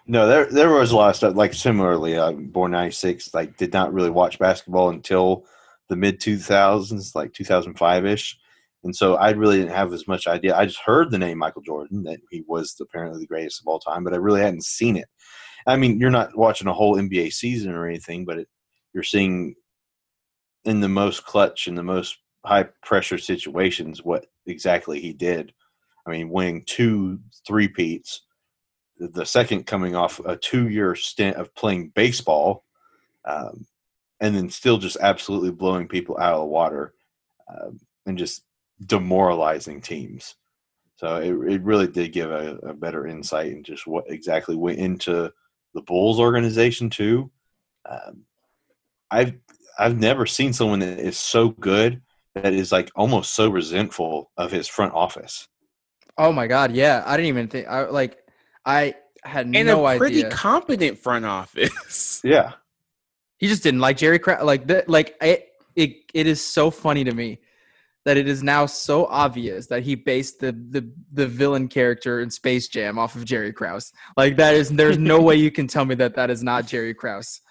No, 0.08 0.28
there 0.28 0.46
there 0.48 0.70
was 0.70 0.92
a 0.92 0.96
lot 0.96 1.10
of 1.10 1.16
stuff. 1.16 1.36
Like 1.36 1.54
similarly, 1.54 2.18
uh, 2.18 2.34
born 2.34 2.72
'96. 2.72 3.34
Like 3.34 3.58
did 3.58 3.74
not 3.74 3.94
really 3.94 4.10
watch 4.10 4.38
basketball 4.38 4.90
until 4.90 5.46
the 5.88 5.96
mid 5.96 6.20
2000s, 6.20 7.16
like 7.16 7.34
2005 7.34 8.06
ish, 8.06 8.38
and 8.84 8.96
so 8.96 9.16
I 9.16 9.32
really 9.32 9.58
didn't 9.58 9.76
have 9.76 9.94
as 9.94 10.08
much 10.08 10.28
idea. 10.28 10.56
I 10.56 10.66
just 10.66 10.82
heard 10.86 11.10
the 11.10 11.18
name 11.18 11.38
Michael 11.38 11.62
Jordan 11.62 12.04
that 12.04 12.20
he 12.30 12.44
was 12.48 12.76
apparently 12.82 13.20
the 13.20 13.28
greatest 13.28 13.62
of 13.62 13.68
all 13.68 13.80
time, 13.80 14.04
but 14.04 14.14
I 14.14 14.18
really 14.18 14.42
hadn't 14.42 14.66
seen 14.66 14.98
it. 14.98 15.08
I 15.68 15.78
mean, 15.78 16.00
you're 16.00 16.12
not 16.12 16.38
watching 16.38 16.68
a 16.68 16.74
whole 16.74 16.96
NBA 16.96 17.32
season 17.32 17.74
or 17.74 17.88
anything, 17.88 18.26
but 18.26 18.40
it, 18.40 18.48
you're 18.94 19.04
seeing 19.04 19.56
in 20.66 20.80
the 20.80 20.90
most 20.90 21.26
clutch 21.26 21.68
in 21.68 21.76
the 21.76 21.84
most 21.84 22.18
high 22.46 22.64
pressure 22.84 23.18
situations 23.18 24.04
what 24.04 24.28
exactly 24.46 25.00
he 25.00 25.14
did. 25.14 25.54
I 26.06 26.12
mean, 26.12 26.30
winning 26.30 26.64
two 26.66 27.20
three 27.46 27.68
peats 27.68 28.22
the 28.98 29.26
second 29.26 29.66
coming 29.66 29.96
off 29.96 30.20
a 30.26 30.38
two 30.38 30.70
year 30.70 30.96
stint 30.96 31.36
of 31.38 31.54
playing 31.56 31.90
baseball, 31.90 32.64
um, 33.26 33.66
and 34.22 34.36
then 34.36 34.50
still 34.50 34.78
just 34.78 34.98
absolutely 35.02 35.52
blowing 35.52 35.88
people 35.88 36.18
out 36.18 36.34
of 36.34 36.42
the 36.42 36.46
water 36.46 36.94
um, 37.50 37.80
and 38.06 38.18
just 38.18 38.44
demoralizing 38.86 39.82
teams. 39.82 40.36
So 40.98 41.18
it, 41.18 41.54
it 41.54 41.62
really 41.64 41.88
did 41.88 42.14
give 42.14 42.32
a, 42.32 42.56
a 42.64 42.74
better 42.74 43.06
insight 43.06 43.52
in 43.52 43.64
just 43.64 43.86
what 43.86 44.10
exactly 44.10 44.56
went 44.56 44.80
into 44.80 45.32
the 45.74 45.82
Bulls 45.82 46.20
organization 46.20 46.90
too. 46.90 47.30
Um, 47.88 48.24
I've 49.12 49.34
I've 49.78 49.98
never 49.98 50.26
seen 50.26 50.54
someone 50.54 50.80
that 50.80 51.00
is 51.00 51.18
so 51.18 51.50
good 51.50 52.02
that 52.36 52.54
is 52.54 52.72
like 52.72 52.92
almost 52.96 53.34
so 53.34 53.50
resentful 53.50 54.32
of 54.38 54.52
his 54.52 54.68
front 54.68 54.94
office. 54.94 55.48
oh 56.18 56.32
my 56.32 56.48
god, 56.48 56.74
yeah. 56.74 57.04
I 57.06 57.18
didn't 57.18 57.30
even 57.30 57.48
think. 57.48 57.68
I 57.68 57.86
like. 57.86 58.18
I 58.66 58.96
had 59.24 59.48
and 59.54 59.68
no 59.68 59.86
a 59.88 59.98
pretty 59.98 60.26
idea. 60.26 60.32
competent 60.32 60.98
front 61.00 61.26
office. 61.26 62.22
Yeah, 62.24 62.54
he 63.38 63.48
just 63.48 63.64
didn't 63.64 63.80
like 63.82 63.98
Jerry 63.98 64.20
Krause. 64.20 64.44
Like 64.44 64.68
the, 64.68 64.84
like 64.88 65.16
it, 65.22 65.50
it. 65.76 65.98
It 66.14 66.28
is 66.28 66.46
so 66.46 66.72
funny 66.72 67.04
to 67.04 67.12
me 67.14 67.40
that 68.06 68.18
it 68.18 68.28
is 68.28 68.44
now 68.44 68.66
so 68.68 69.06
obvious 69.06 69.68
that 69.68 69.84
he 69.84 69.96
based 69.96 70.40
the 70.40 70.52
the 70.52 70.90
the 71.12 71.28
villain 71.28 71.68
character 71.68 72.22
in 72.22 72.30
Space 72.30 72.68
Jam 72.68 72.98
off 73.00 73.16
of 73.16 73.26
Jerry 73.26 73.52
Krause. 73.54 73.92
Like 74.16 74.38
that 74.38 74.56
is 74.56 74.70
there's 74.70 74.98
no 74.98 75.22
way 75.28 75.36
you 75.36 75.52
can 75.52 75.68
tell 75.68 75.86
me 75.86 75.96
that 75.96 76.16
that 76.16 76.30
is 76.30 76.44
not 76.44 76.68
Jerry 76.68 76.94
Krause. 76.94 77.42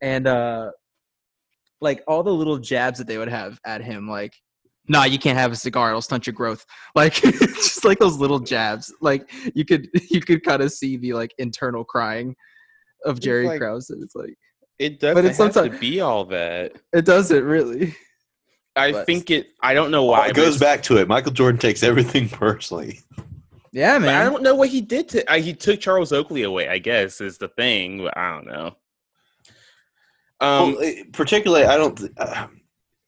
And 0.00 0.26
uh 0.26 0.70
like 1.80 2.02
all 2.08 2.22
the 2.22 2.32
little 2.32 2.58
jabs 2.58 2.98
that 2.98 3.06
they 3.06 3.18
would 3.18 3.28
have 3.28 3.60
at 3.64 3.82
him 3.82 4.08
like 4.08 4.34
nah, 4.88 5.02
you 5.04 5.18
can't 5.18 5.36
have 5.36 5.50
a 5.50 5.56
cigar. 5.56 5.88
It'll 5.88 6.00
stunt 6.00 6.26
your 6.28 6.34
growth. 6.34 6.64
Like 6.94 7.14
just 7.22 7.84
like 7.84 7.98
those 7.98 8.16
little 8.18 8.38
jabs. 8.38 8.94
Like 9.00 9.28
you 9.54 9.64
could 9.64 9.88
you 10.10 10.20
could 10.20 10.44
kind 10.44 10.62
of 10.62 10.72
see 10.72 10.96
the 10.96 11.12
like 11.12 11.34
internal 11.38 11.84
crying 11.84 12.36
of 13.04 13.20
Jerry 13.20 13.46
like- 13.46 13.60
Krause. 13.60 13.90
It's 13.90 14.14
like 14.14 14.34
It 14.78 15.00
doesn't 15.00 15.14
But 15.16 15.24
it's 15.24 15.38
have 15.38 15.52
to 15.54 15.70
be 15.78 16.00
all 16.00 16.24
that. 16.26 16.72
it 16.92 17.04
doesn't 17.04 17.44
really. 17.44 17.94
I 18.76 18.92
But- 18.92 19.06
think 19.06 19.30
it. 19.30 19.48
I 19.62 19.74
don't 19.74 19.90
know 19.90 20.04
why. 20.04 20.28
it 20.28 20.34
goes 20.34 20.56
it's- 20.56 20.60
back 20.60 20.82
to 20.84 20.98
it. 20.98 21.08
Michael 21.08 21.32
Jordan 21.32 21.58
takes 21.58 21.82
everything 21.82 22.28
personally. 22.28 23.00
Yeah, 23.72 23.98
But 23.98 24.08
I 24.10 24.24
don't 24.24 24.42
know 24.42 24.54
what 24.54 24.70
he 24.70 24.80
did 24.80 25.06
to. 25.10 25.30
Uh, 25.30 25.38
he 25.38 25.52
took 25.52 25.80
Charles 25.80 26.10
Oakley 26.12 26.44
away. 26.44 26.68
I 26.68 26.78
guess 26.78 27.20
is 27.20 27.36
the 27.38 27.48
thing. 27.48 28.04
But 28.04 28.16
I 28.16 28.30
don't 28.30 28.46
know. 28.46 28.76
Um, 30.40 30.76
well, 30.76 30.92
particularly, 31.12 31.64
I 31.64 31.76
don't. 31.76 32.00
Uh, 32.16 32.48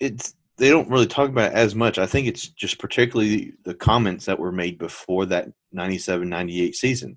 it's 0.01 0.35
they 0.57 0.71
don't 0.71 0.89
really 0.91 1.07
talk 1.07 1.29
about 1.29 1.53
it 1.53 1.57
as 1.57 1.75
much. 1.75 1.99
I 1.99 2.07
think 2.07 2.27
it's 2.27 2.49
just 2.49 2.79
particularly 2.79 3.53
the 3.65 3.75
comments 3.75 4.25
that 4.27 4.39
were 4.39 4.51
made 4.53 4.77
before 4.79 5.25
that 5.27 5.49
97-98 5.77 6.75
season, 6.75 7.17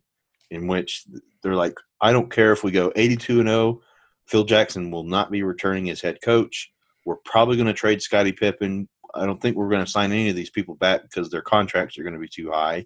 in 0.51 0.67
which 0.67 1.05
they're 1.41 1.55
like, 1.55 1.75
"I 2.01 2.11
don't 2.11 2.31
care 2.31 2.51
if 2.51 2.63
we 2.63 2.71
go 2.71 2.91
eighty-two 2.95 3.39
and 3.39 3.49
zero. 3.49 3.81
Phil 4.27 4.43
Jackson 4.43 4.91
will 4.91 5.03
not 5.03 5.31
be 5.31 5.43
returning 5.43 5.89
as 5.89 6.01
head 6.01 6.19
coach. 6.23 6.71
We're 7.05 7.17
probably 7.25 7.55
going 7.55 7.67
to 7.67 7.73
trade 7.73 8.01
Scottie 8.01 8.31
Pippen. 8.31 8.87
I 9.15 9.25
don't 9.25 9.41
think 9.41 9.57
we're 9.57 9.69
going 9.69 9.83
to 9.83 9.91
sign 9.91 10.11
any 10.11 10.29
of 10.29 10.35
these 10.35 10.51
people 10.51 10.75
back 10.75 11.01
because 11.01 11.29
their 11.29 11.41
contracts 11.41 11.97
are 11.97 12.03
going 12.03 12.13
to 12.13 12.19
be 12.19 12.29
too 12.29 12.51
high." 12.51 12.85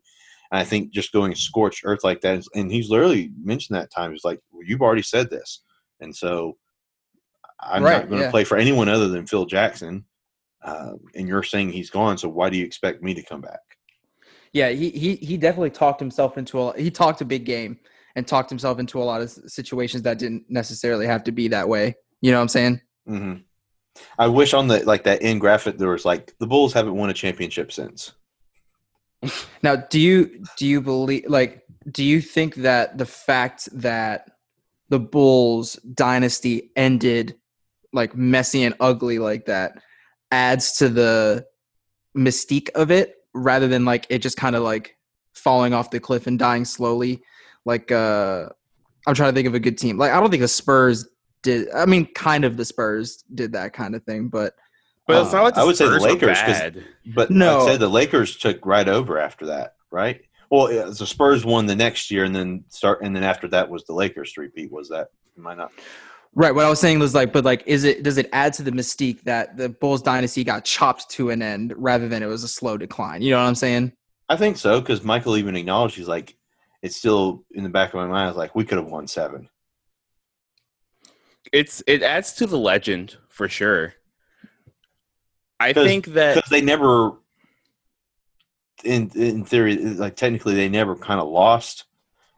And 0.52 0.60
I 0.60 0.64
think 0.64 0.92
just 0.94 1.12
going 1.12 1.34
scorched 1.36 1.82
earth 1.86 2.04
like 2.04 2.22
that, 2.22 2.38
is- 2.38 2.50
and 2.54 2.72
he's 2.72 2.90
literally 2.90 3.32
mentioned 3.44 3.76
that 3.78 3.92
time. 3.92 4.12
He's 4.12 4.24
like, 4.24 4.40
well, 4.52 4.64
"You've 4.66 4.82
already 4.84 5.02
said 5.02 5.30
this," 5.30 5.62
and 6.00 6.16
so 6.16 6.58
I'm 7.66 7.84
Right, 7.84 7.94
not 7.94 8.10
going 8.10 8.20
to 8.22 8.28
yeah. 8.28 8.32
play 8.32 8.44
for 8.44 8.58
anyone 8.58 8.90
other 8.90 9.08
than 9.08 9.26
Phil 9.26 9.46
Jackson. 9.46 10.06
Um, 10.64 11.00
and 11.14 11.28
you're 11.28 11.44
saying 11.44 11.70
he's 11.72 11.90
gone, 11.90 12.18
so 12.18 12.28
why 12.28 12.50
do 12.50 12.58
you 12.58 12.66
expect 12.66 13.04
me 13.04 13.14
to 13.14 13.24
come 13.24 13.42
back? 13.42 13.60
Yeah, 14.52 14.70
he 14.70 14.90
he 14.90 15.16
he 15.18 15.38
definitely 15.38 15.70
talked 15.72 16.00
himself 16.00 16.38
into 16.38 16.60
a 16.60 16.80
he 16.82 16.90
talked 16.90 17.22
a 17.22 17.26
big 17.26 17.46
game 17.46 17.78
and 18.16 18.26
talked 18.26 18.50
himself 18.50 18.80
into 18.80 19.02
a 19.02 19.04
lot 19.04 19.22
of 19.22 19.30
situations 19.30 20.04
that 20.04 20.18
didn't 20.18 20.46
necessarily 20.50 21.06
have 21.06 21.24
to 21.26 21.32
be 21.32 21.50
that 21.50 21.68
way. 21.68 21.96
You 22.22 22.32
know 22.32 22.38
what 22.38 22.44
I'm 22.44 22.48
saying? 22.50 22.82
hmm 23.06 23.34
I 24.18 24.28
wish 24.28 24.54
on 24.54 24.68
the 24.68 24.84
like 24.86 25.04
that 25.04 25.22
end 25.22 25.42
graphic 25.42 25.78
there 25.78 25.90
was 25.90 26.06
like 26.06 26.34
the 26.40 26.48
Bulls 26.48 26.74
haven't 26.74 26.96
won 26.96 27.10
a 27.10 27.14
championship 27.14 27.72
since. 27.72 28.14
Now, 29.64 29.76
do 29.76 30.00
you 30.00 30.44
do 30.58 30.66
you 30.68 30.82
believe 30.82 31.26
like 31.28 31.64
do 31.92 32.04
you 32.04 32.22
think 32.22 32.56
that 32.56 32.98
the 32.98 33.06
fact 33.06 33.70
that 33.74 34.32
the 34.90 35.00
Bulls 35.00 35.74
dynasty 35.76 36.72
ended 36.76 37.36
like 37.96 38.16
messy 38.16 38.64
and 38.64 38.76
ugly 38.80 39.18
like 39.20 39.46
that 39.46 39.82
adds 40.32 40.74
to 40.74 40.90
the 40.90 41.46
mystique 42.18 42.70
of 42.76 42.92
it 42.92 43.16
rather 43.34 43.68
than 43.68 43.86
like 43.86 44.06
it 44.10 44.20
just 44.20 44.38
kind 44.38 44.56
of 44.56 44.64
like 44.64 44.98
falling 45.34 45.74
off 45.74 45.92
the 45.92 46.00
cliff 46.00 46.28
and 46.28 46.40
dying 46.40 46.64
slowly 46.66 47.22
like 47.66 47.92
uh 47.92 48.48
I'm 49.08 49.14
trying 49.14 49.32
to 49.32 49.36
think 49.36 49.48
of 49.48 49.54
a 49.54 49.60
good 49.60 49.78
team. 49.78 49.98
Like 50.00 50.12
I 50.12 50.20
don't 50.20 50.32
think 50.32 50.42
the 50.42 50.48
Spurs 50.48 51.08
did 51.44 51.70
I 51.74 51.86
mean 51.86 52.06
kind 52.14 52.44
of 52.44 52.58
the 52.58 52.66
Spurs 52.66 53.24
did 53.34 53.54
that 53.54 53.74
kind 53.74 53.96
of 53.96 54.04
thing, 54.04 54.30
but 54.30 54.54
but 55.08 55.22
it's 55.24 55.34
uh, 55.34 55.38
not 55.38 55.44
like 55.44 55.54
the 55.56 55.62
I 55.62 55.64
would 55.64 55.78
say 55.78 55.86
the 55.86 55.92
Lakers, 56.00 56.22
were 56.22 56.28
Lakers, 56.28 56.42
'cause- 56.42 56.60
bad. 56.60 56.84
But 57.14 57.30
No. 57.32 57.60
like 57.60 57.68
I 57.68 57.72
said 57.74 57.80
the 57.82 57.88
Lakers 57.90 58.38
took 58.38 58.66
right 58.66 58.88
over 58.90 59.20
after 59.20 59.46
that, 59.48 59.76
right? 59.92 60.22
Well, 60.50 60.72
yeah, 60.72 60.86
the 60.86 61.06
Spurs 61.06 61.46
won 61.46 61.66
the 61.68 61.76
next 61.76 62.10
year, 62.12 62.24
and 62.24 62.36
then 62.36 62.64
start, 62.70 63.02
and 63.04 63.16
then 63.16 63.24
after 63.24 63.48
that 63.50 63.70
was 63.70 63.84
the 63.86 63.94
Lakers 63.94 64.32
three 64.34 64.48
peat. 64.50 64.72
Was 64.72 64.90
that? 64.90 65.10
Am 65.38 65.46
I 65.48 65.54
not? 65.56 65.72
Right. 66.38 66.54
What 66.54 66.66
I 66.66 66.70
was 66.70 66.82
saying 66.82 67.00
was 67.00 67.16
like, 67.16 67.32
but 67.32 67.46
like, 67.46 67.64
is 67.66 67.86
it 67.86 68.04
does 68.04 68.18
it 68.18 68.30
add 68.34 68.54
to 68.56 68.64
the 68.64 68.72
mystique 68.72 69.24
that 69.24 69.56
the 69.56 69.70
Bulls 69.70 70.02
dynasty 70.02 70.44
got 70.44 70.66
chopped 70.66 71.10
to 71.12 71.30
an 71.30 71.42
end 71.42 71.74
rather 71.78 72.10
than 72.10 72.22
it 72.22 72.26
was 72.26 72.44
a 72.44 72.48
slow 72.50 72.78
decline? 72.78 73.22
You 73.22 73.32
know 73.32 73.38
what 73.38 73.48
I'm 73.48 73.56
saying? 73.56 73.94
I 74.28 74.36
think 74.36 74.58
so 74.58 74.82
because 74.82 75.02
Michael 75.02 75.38
even 75.38 75.56
acknowledged 75.56 75.96
he's 75.96 76.10
like, 76.10 76.36
it's 76.82 76.98
still 76.98 77.46
in 77.52 77.64
the 77.64 77.70
back 77.70 77.90
of 77.90 77.96
my 77.96 78.08
mind. 78.08 78.26
I 78.26 78.28
was 78.28 78.36
like, 78.36 78.54
we 78.54 78.66
could 78.66 78.78
have 78.78 78.88
won 78.88 79.08
seven. 79.08 79.48
It's 81.54 81.82
it 81.88 82.04
adds 82.04 82.34
to 82.34 82.48
the 82.48 82.58
legend 82.58 83.16
for 83.30 83.48
sure. 83.48 83.94
I 85.58 85.72
think 85.72 86.08
that 86.08 86.36
because 86.36 86.50
they 86.50 86.62
never 86.62 87.14
in 88.84 89.10
in 89.16 89.46
theory 89.46 89.78
like 89.78 90.18
technically 90.18 90.54
they 90.54 90.68
never 90.68 90.98
kind 90.98 91.22
of 91.22 91.30
lost 91.30 91.86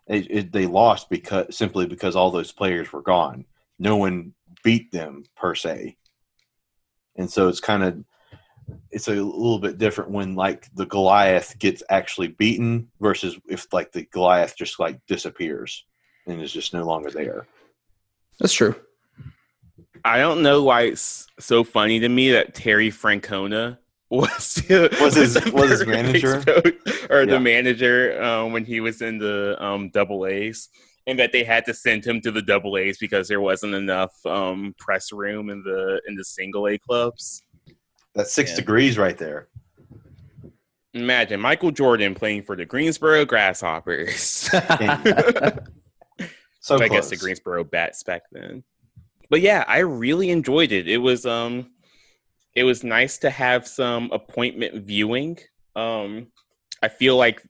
it, 0.06 0.28
it, 0.30 0.52
they 0.52 0.68
lost 0.68 1.10
because 1.10 1.58
simply 1.58 1.88
because 1.88 2.16
all 2.16 2.30
those 2.30 2.52
players 2.52 2.94
were 2.94 3.02
gone 3.02 3.46
no 3.80 3.96
one 3.98 4.34
beat 4.64 4.92
them 4.92 5.24
per 5.36 5.54
se 5.56 5.96
and 7.16 7.30
so 7.30 7.48
it's 7.48 7.60
kind 7.60 7.84
of 7.84 8.04
it's 8.92 9.08
a 9.08 9.12
little 9.12 9.60
bit 9.60 9.78
different 9.78 10.12
when 10.12 10.36
like 10.36 10.68
the 10.76 10.86
goliath 10.86 11.58
gets 11.60 11.82
actually 11.90 12.28
beaten 12.28 12.90
versus 13.00 13.38
if 13.48 13.72
like 13.72 13.92
the 13.92 14.04
goliath 14.12 14.56
just 14.58 14.80
like 14.80 15.00
disappears 15.08 15.86
and 16.26 16.42
is 16.42 16.52
just 16.52 16.74
no 16.74 16.84
longer 16.84 17.10
there 17.12 17.48
That's 18.40 18.54
true. 18.54 18.76
I 20.06 20.20
don't 20.20 20.42
know 20.44 20.64
why 20.64 20.82
it's 20.84 21.28
so 21.40 21.64
funny 21.64 22.00
to 22.00 22.10
me 22.10 22.32
that 22.32 22.54
Terry 22.54 22.90
Francona 22.92 23.78
was 24.10 24.62
Was 24.70 25.16
his- 25.16 25.34
the 25.36 25.52
was 25.54 25.70
his 25.70 25.86
manager? 25.96 26.42
coach, 26.42 26.76
or 27.10 27.20
Yeah. 27.24 27.26
the 27.36 27.40
manager 27.40 28.22
um, 28.22 28.54
when 28.54 28.64
he 28.66 28.80
was 28.80 29.02
in 29.02 29.18
the 29.18 29.56
um, 29.64 29.90
double 29.90 30.26
A's, 30.26 30.70
and 31.08 31.18
that 31.18 31.32
they 31.32 31.44
had 31.44 31.66
to 31.66 31.74
send 31.74 32.06
him 32.06 32.22
to 32.22 32.32
the 32.32 32.42
double 32.42 32.78
A's 32.78 32.98
because 33.00 33.28
there 33.28 33.42
wasn't 33.42 33.74
enough 33.74 34.14
um, 34.26 34.76
press 34.78 35.12
room 35.12 35.50
in 35.50 35.64
the 35.64 36.02
in 36.08 36.16
the 36.16 36.24
single 36.24 36.68
A 36.68 36.78
clubs. 36.78 37.42
that's 38.14 38.32
six 38.34 38.52
Yeah. 38.52 38.58
degrees 38.58 38.98
right 38.98 39.18
there 39.18 39.48
Imagine 40.94 41.40
Michael 41.40 41.72
Jordan 41.72 42.16
playing 42.16 42.42
for 42.44 42.56
the 42.56 42.66
Greensboro 42.66 43.24
Grasshoppers. 43.26 44.50
so 46.60 46.82
I 46.82 46.88
guess 46.88 47.10
the. 47.10 47.18
Greensboro 47.20 47.64
Bats 47.64 48.02
back 48.04 48.24
then. 48.32 48.64
But 49.30 49.42
yeah, 49.42 49.64
I 49.68 49.80
really 49.80 50.30
enjoyed 50.32 50.72
it. 50.72 50.88
It 50.88 50.98
was 50.98 51.26
um 51.26 51.72
it 52.56 52.64
was 52.64 52.84
nice 52.84 53.20
to 53.20 53.30
have 53.30 53.68
some 53.68 54.10
appointment 54.12 54.86
viewing. 54.86 55.38
Um 55.76 56.28
I 56.82 56.88
feel 56.88 57.16
like 57.16 57.44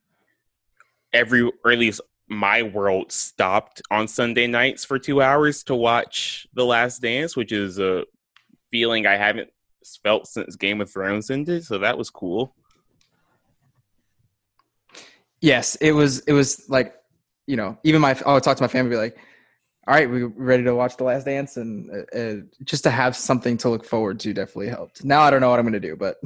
every 1.14 1.44
or 1.64 1.72
at 1.72 1.80
least 1.80 2.02
my 2.30 2.62
world 2.64 3.12
stopped 3.12 3.82
on 3.90 4.08
Sunday 4.08 4.48
nights 4.48 4.84
for 4.84 5.00
2 5.00 5.22
hours 5.22 5.64
to 5.64 5.76
watch 5.76 6.48
The 6.54 6.66
Last 6.66 7.02
Dance, 7.02 7.36
which 7.36 7.52
is 7.52 7.80
a 7.80 8.04
feeling 8.72 9.06
I 9.08 9.16
haven't 9.16 9.50
felt 10.04 10.28
since 10.28 10.56
Game 10.56 10.82
of 10.82 10.92
Thrones 10.92 11.30
ended, 11.32 11.64
so 11.64 11.78
that 11.80 11.98
was 11.98 12.10
cool. 12.10 12.54
Yes, 15.42 15.76
it 15.76 15.92
was. 15.92 16.20
It 16.22 16.34
was 16.34 16.68
like, 16.70 16.96
you 17.46 17.56
know, 17.56 17.78
even 17.84 18.02
my 18.02 18.20
I 18.26 18.34
would 18.34 18.44
talk 18.44 18.58
to 18.58 18.64
my 18.64 18.68
family, 18.68 18.90
be 18.90 18.98
like, 18.98 19.18
"All 19.88 19.94
right, 19.94 20.10
we 20.10 20.24
ready 20.24 20.64
to 20.64 20.74
watch 20.76 20.98
The 20.98 21.04
Last 21.04 21.26
Dance?" 21.26 21.58
And 21.58 21.92
uh, 21.92 22.18
uh, 22.18 22.36
just 22.64 22.84
to 22.84 22.90
have 22.90 23.16
something 23.16 23.56
to 23.58 23.70
look 23.70 23.86
forward 23.86 24.20
to 24.22 24.34
definitely 24.34 24.70
helped. 24.70 25.06
Now 25.06 25.22
I 25.22 25.30
don't 25.30 25.42
know 25.42 25.50
what 25.50 25.60
I'm 25.60 25.66
gonna 25.66 25.80
do, 25.80 25.96
but 25.96 26.18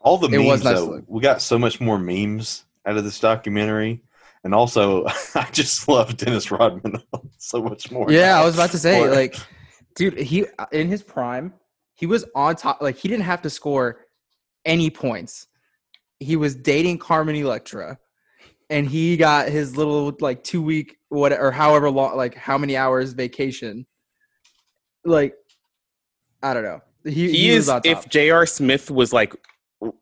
All 0.00 0.18
the 0.18 0.26
It 0.32 0.38
memes, 0.38 0.46
was 0.46 0.64
nice 0.64 0.74
though, 0.74 1.02
we 1.06 1.20
got 1.22 1.40
so 1.40 1.58
much 1.58 1.80
more 1.80 1.98
memes 1.98 2.64
out 2.84 2.96
of 2.96 3.04
this 3.04 3.20
documentary. 3.20 4.02
And 4.48 4.54
also, 4.54 5.04
I 5.34 5.46
just 5.52 5.86
love 5.88 6.16
Dennis 6.16 6.50
Rodman 6.50 7.02
so 7.36 7.60
much 7.62 7.90
more. 7.90 8.10
yeah, 8.10 8.28
now. 8.28 8.40
I 8.40 8.44
was 8.46 8.54
about 8.54 8.70
to 8.70 8.78
say, 8.78 8.98
Or- 8.98 9.10
like, 9.10 9.36
dude, 9.94 10.16
he 10.18 10.46
in 10.72 10.88
his 10.88 11.02
prime, 11.02 11.52
he 11.92 12.06
was 12.06 12.24
on 12.34 12.56
top. 12.56 12.80
Like, 12.80 12.96
he 12.96 13.08
didn't 13.08 13.24
have 13.24 13.42
to 13.42 13.50
score 13.50 14.06
any 14.64 14.88
points. 14.88 15.48
He 16.18 16.34
was 16.36 16.54
dating 16.54 16.96
Carmen 16.96 17.36
Electra, 17.36 17.98
and 18.70 18.88
he 18.88 19.18
got 19.18 19.50
his 19.50 19.76
little 19.76 20.16
like 20.18 20.42
two 20.44 20.62
week 20.62 20.96
what 21.10 21.34
or 21.34 21.50
however 21.50 21.90
long, 21.90 22.16
like 22.16 22.34
how 22.34 22.56
many 22.56 22.74
hours 22.74 23.12
vacation. 23.12 23.84
Like, 25.04 25.34
I 26.42 26.54
don't 26.54 26.62
know. 26.64 26.80
He, 27.04 27.10
He, 27.10 27.32
he 27.32 27.48
is 27.50 27.70
if 27.84 28.08
J.R. 28.08 28.46
Smith 28.46 28.90
was 28.90 29.12
like 29.12 29.34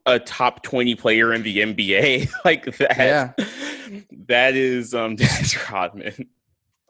a 0.07 0.19
top 0.19 0.63
20 0.63 0.95
player 0.95 1.33
in 1.33 1.43
the 1.43 1.59
NBA, 1.59 2.31
like 2.45 2.77
that. 2.79 2.97
Yeah. 2.99 3.33
That 4.27 4.55
is 4.55 4.95
um 4.95 5.17
Dennis 5.17 5.71
Rodman. 5.71 6.29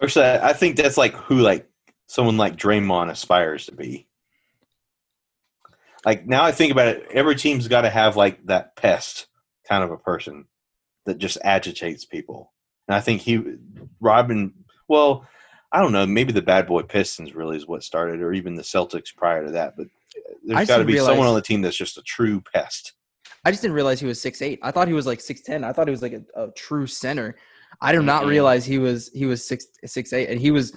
Or 0.00 0.08
so 0.08 0.40
I 0.42 0.52
think 0.52 0.76
that's 0.76 0.96
like 0.96 1.14
who 1.14 1.38
like 1.38 1.68
someone 2.06 2.36
like 2.36 2.56
Draymond 2.56 3.10
aspires 3.10 3.66
to 3.66 3.72
be. 3.72 4.06
Like 6.04 6.26
now 6.26 6.44
I 6.44 6.52
think 6.52 6.70
about 6.72 6.88
it, 6.88 7.06
every 7.10 7.34
team's 7.34 7.68
got 7.68 7.82
to 7.82 7.90
have 7.90 8.16
like 8.16 8.46
that 8.46 8.76
pest 8.76 9.26
kind 9.68 9.82
of 9.82 9.90
a 9.90 9.96
person 9.96 10.46
that 11.04 11.18
just 11.18 11.38
agitates 11.42 12.04
people. 12.04 12.52
And 12.86 12.94
I 12.94 13.00
think 13.00 13.22
he 13.22 13.42
Robin 14.00 14.52
well, 14.88 15.26
I 15.72 15.80
don't 15.80 15.92
know, 15.92 16.06
maybe 16.06 16.32
the 16.32 16.42
bad 16.42 16.68
boy 16.68 16.82
Pistons 16.82 17.34
really 17.34 17.56
is 17.56 17.66
what 17.66 17.82
started 17.82 18.20
or 18.20 18.32
even 18.32 18.54
the 18.54 18.62
Celtics 18.62 19.14
prior 19.14 19.44
to 19.44 19.52
that, 19.52 19.76
but 19.76 19.86
I 19.86 19.88
there's 20.44 20.60
just 20.60 20.68
got 20.68 20.78
to 20.78 20.84
be 20.84 20.94
realize- 20.94 21.08
someone 21.10 21.26
on 21.26 21.34
the 21.34 21.42
team 21.42 21.62
that's 21.62 21.76
just 21.76 21.98
a 21.98 22.02
true 22.02 22.40
pest. 22.54 22.92
I 23.44 23.50
just 23.50 23.62
didn't 23.62 23.74
realize 23.74 24.00
he 24.00 24.06
was 24.06 24.20
six 24.20 24.42
eight. 24.42 24.58
I 24.62 24.70
thought 24.72 24.88
he 24.88 24.94
was 24.94 25.06
like 25.06 25.20
six 25.20 25.40
ten. 25.42 25.62
I 25.64 25.72
thought 25.72 25.86
he 25.86 25.92
was 25.92 26.02
like 26.02 26.12
a, 26.14 26.22
a 26.46 26.50
true 26.52 26.86
center. 26.86 27.36
I 27.80 27.92
did 27.92 28.02
not 28.02 28.26
realize 28.26 28.64
he 28.64 28.78
was 28.78 29.10
he 29.14 29.26
was 29.26 29.46
six 29.46 29.66
six 29.84 30.12
eight, 30.12 30.28
and 30.30 30.40
he 30.40 30.50
was 30.50 30.76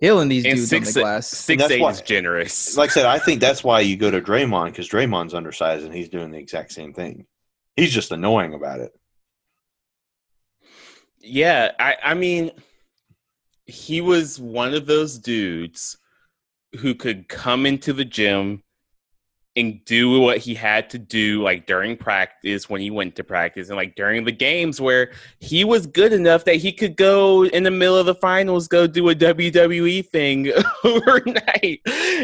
killing 0.00 0.28
these 0.28 0.44
And 0.44 0.54
dudes 0.56 0.70
six, 0.70 0.88
on 0.88 0.94
the 0.94 1.00
glass. 1.00 1.28
six 1.28 1.62
eight 1.70 1.80
why- 1.80 1.90
is 1.90 2.00
generous. 2.00 2.76
Like 2.78 2.90
I 2.90 2.92
said, 2.94 3.04
I 3.06 3.18
think 3.18 3.40
that's 3.40 3.62
why 3.62 3.80
you 3.80 3.96
go 3.96 4.10
to 4.10 4.20
Draymond 4.22 4.66
because 4.66 4.88
Draymond's 4.88 5.34
undersized 5.34 5.84
and 5.84 5.94
he's 5.94 6.08
doing 6.08 6.30
the 6.30 6.38
exact 6.38 6.72
same 6.72 6.92
thing. 6.94 7.26
He's 7.76 7.92
just 7.92 8.10
annoying 8.10 8.54
about 8.54 8.80
it. 8.80 8.92
Yeah, 11.20 11.72
I, 11.78 11.96
I 12.02 12.14
mean, 12.14 12.50
he 13.66 14.00
was 14.00 14.38
one 14.38 14.74
of 14.74 14.86
those 14.86 15.18
dudes 15.18 15.98
who 16.80 16.94
could 16.94 17.28
come 17.28 17.66
into 17.66 17.92
the 17.92 18.04
gym 18.04 18.62
and 19.58 19.84
do 19.84 20.20
what 20.20 20.38
he 20.38 20.54
had 20.54 20.88
to 20.90 20.98
do, 20.98 21.42
like 21.42 21.66
during 21.66 21.96
practice 21.96 22.70
when 22.70 22.80
he 22.80 22.90
went 22.90 23.16
to 23.16 23.24
practice, 23.24 23.68
and 23.68 23.76
like 23.76 23.94
during 23.96 24.24
the 24.24 24.32
games 24.32 24.80
where 24.80 25.10
he 25.40 25.64
was 25.64 25.86
good 25.86 26.12
enough 26.12 26.44
that 26.44 26.56
he 26.56 26.72
could 26.72 26.96
go 26.96 27.44
in 27.44 27.64
the 27.64 27.70
middle 27.70 27.96
of 27.96 28.06
the 28.06 28.14
finals, 28.14 28.68
go 28.68 28.86
do 28.86 29.08
a 29.08 29.14
WWE 29.14 30.06
thing 30.06 30.52
overnight, 30.84 31.80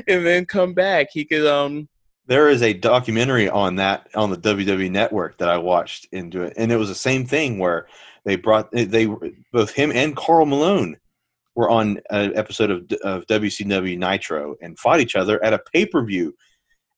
and 0.09 0.27
then 0.27 0.47
come 0.47 0.73
back. 0.75 1.09
He 1.13 1.25
could, 1.25 1.47
um, 1.47 1.89
There 2.27 2.49
is 2.49 2.63
a 2.63 2.73
documentary 2.73 3.49
on 3.49 3.77
that 3.77 4.09
on 4.15 4.31
the 4.31 4.39
WWE 4.39 4.91
network 4.91 5.39
that 5.39 5.49
I 5.49 5.59
watched 5.59 6.07
into 6.13 6.43
it, 6.43 6.55
and 6.57 6.71
it 6.71 6.77
was 6.77 6.89
the 6.89 6.95
same 6.95 7.27
thing 7.27 7.59
where 7.59 7.87
they 8.25 8.37
brought 8.37 8.71
they 8.73 9.07
both 9.53 9.71
him 9.71 9.93
and 9.93 10.17
Karl 10.17 10.47
Malone 10.47 10.97
were 11.55 11.71
on 11.71 12.01
an 12.11 12.37
episode 12.37 12.71
of, 12.71 12.91
of 13.03 13.27
WCW 13.27 13.99
Nitro 13.99 14.57
and 14.61 14.79
fought 14.79 15.01
each 15.01 15.17
other 15.17 15.43
at 15.45 15.53
a 15.53 15.61
pay 15.73 15.87
per 15.87 16.05
view. 16.05 16.35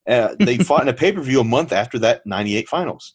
Uh, 0.07 0.35
they 0.39 0.59
fought 0.69 0.83
in 0.83 0.89
a 0.89 0.93
pay 0.93 1.13
per 1.13 1.21
view 1.21 1.41
a 1.41 1.45
month 1.45 1.73
after 1.73 1.99
that 2.01 2.27
'98 2.27 2.69
finals, 2.69 3.15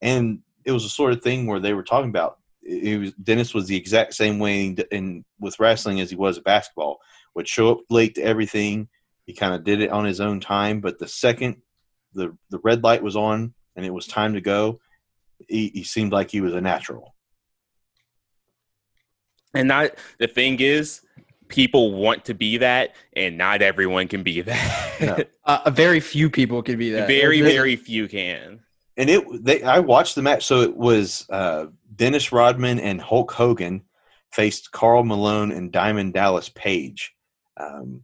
and 0.00 0.40
it 0.64 0.72
was 0.72 0.82
the 0.82 0.88
sort 0.88 1.12
of 1.12 1.22
thing 1.22 1.46
where 1.46 1.60
they 1.60 1.74
were 1.74 1.82
talking 1.82 2.10
about. 2.10 2.38
It 2.62 3.00
was 3.00 3.12
Dennis 3.14 3.54
was 3.54 3.66
the 3.66 3.76
exact 3.76 4.14
same 4.14 4.38
way 4.38 4.66
in, 4.66 4.78
in 4.90 5.24
with 5.38 5.58
wrestling 5.58 6.00
as 6.00 6.10
he 6.10 6.16
was 6.16 6.38
at 6.38 6.44
basketball. 6.44 6.98
Would 7.34 7.48
show 7.48 7.70
up 7.70 7.80
late 7.90 8.14
to 8.16 8.22
everything. 8.22 8.88
He 9.26 9.34
kind 9.34 9.54
of 9.54 9.64
did 9.64 9.80
it 9.80 9.90
on 9.90 10.04
his 10.04 10.20
own 10.20 10.40
time, 10.40 10.80
but 10.80 10.98
the 10.98 11.08
second 11.08 11.56
the 12.12 12.36
the 12.50 12.58
red 12.58 12.82
light 12.82 13.02
was 13.02 13.16
on 13.16 13.54
and 13.76 13.86
it 13.86 13.94
was 13.94 14.06
time 14.06 14.34
to 14.34 14.40
go, 14.40 14.80
he, 15.48 15.68
he 15.68 15.84
seemed 15.84 16.12
like 16.12 16.30
he 16.30 16.40
was 16.40 16.54
a 16.54 16.60
natural. 16.60 17.14
and 19.54 19.68
not 19.68 19.92
the 20.18 20.26
thing 20.26 20.60
is, 20.60 21.00
people 21.50 21.92
want 21.92 22.24
to 22.26 22.34
be 22.34 22.56
that, 22.58 22.94
and 23.14 23.36
not 23.36 23.60
everyone 23.62 24.08
can 24.08 24.22
be 24.22 24.40
that. 24.42 25.00
No. 25.00 25.18
Uh, 25.44 25.60
a 25.66 25.70
very 25.70 26.00
few 26.00 26.30
people 26.30 26.62
can 26.62 26.78
be 26.78 26.90
that. 26.92 27.06
very, 27.08 27.40
There's- 27.40 27.54
very 27.54 27.76
few 27.76 28.08
can. 28.08 28.60
And 28.96 29.08
it 29.08 29.44
they 29.44 29.62
I 29.62 29.78
watched 29.78 30.14
the 30.14 30.22
match, 30.22 30.44
so 30.44 30.60
it 30.60 30.76
was 30.76 31.24
uh, 31.30 31.66
Dennis 31.94 32.32
Rodman 32.32 32.78
and 32.80 33.00
Hulk 33.00 33.32
Hogan 33.32 33.82
faced 34.32 34.72
Karl 34.72 35.04
Malone 35.04 35.52
and 35.52 35.72
Diamond 35.72 36.12
Dallas 36.12 36.50
Page. 36.50 37.14
Um, 37.58 38.02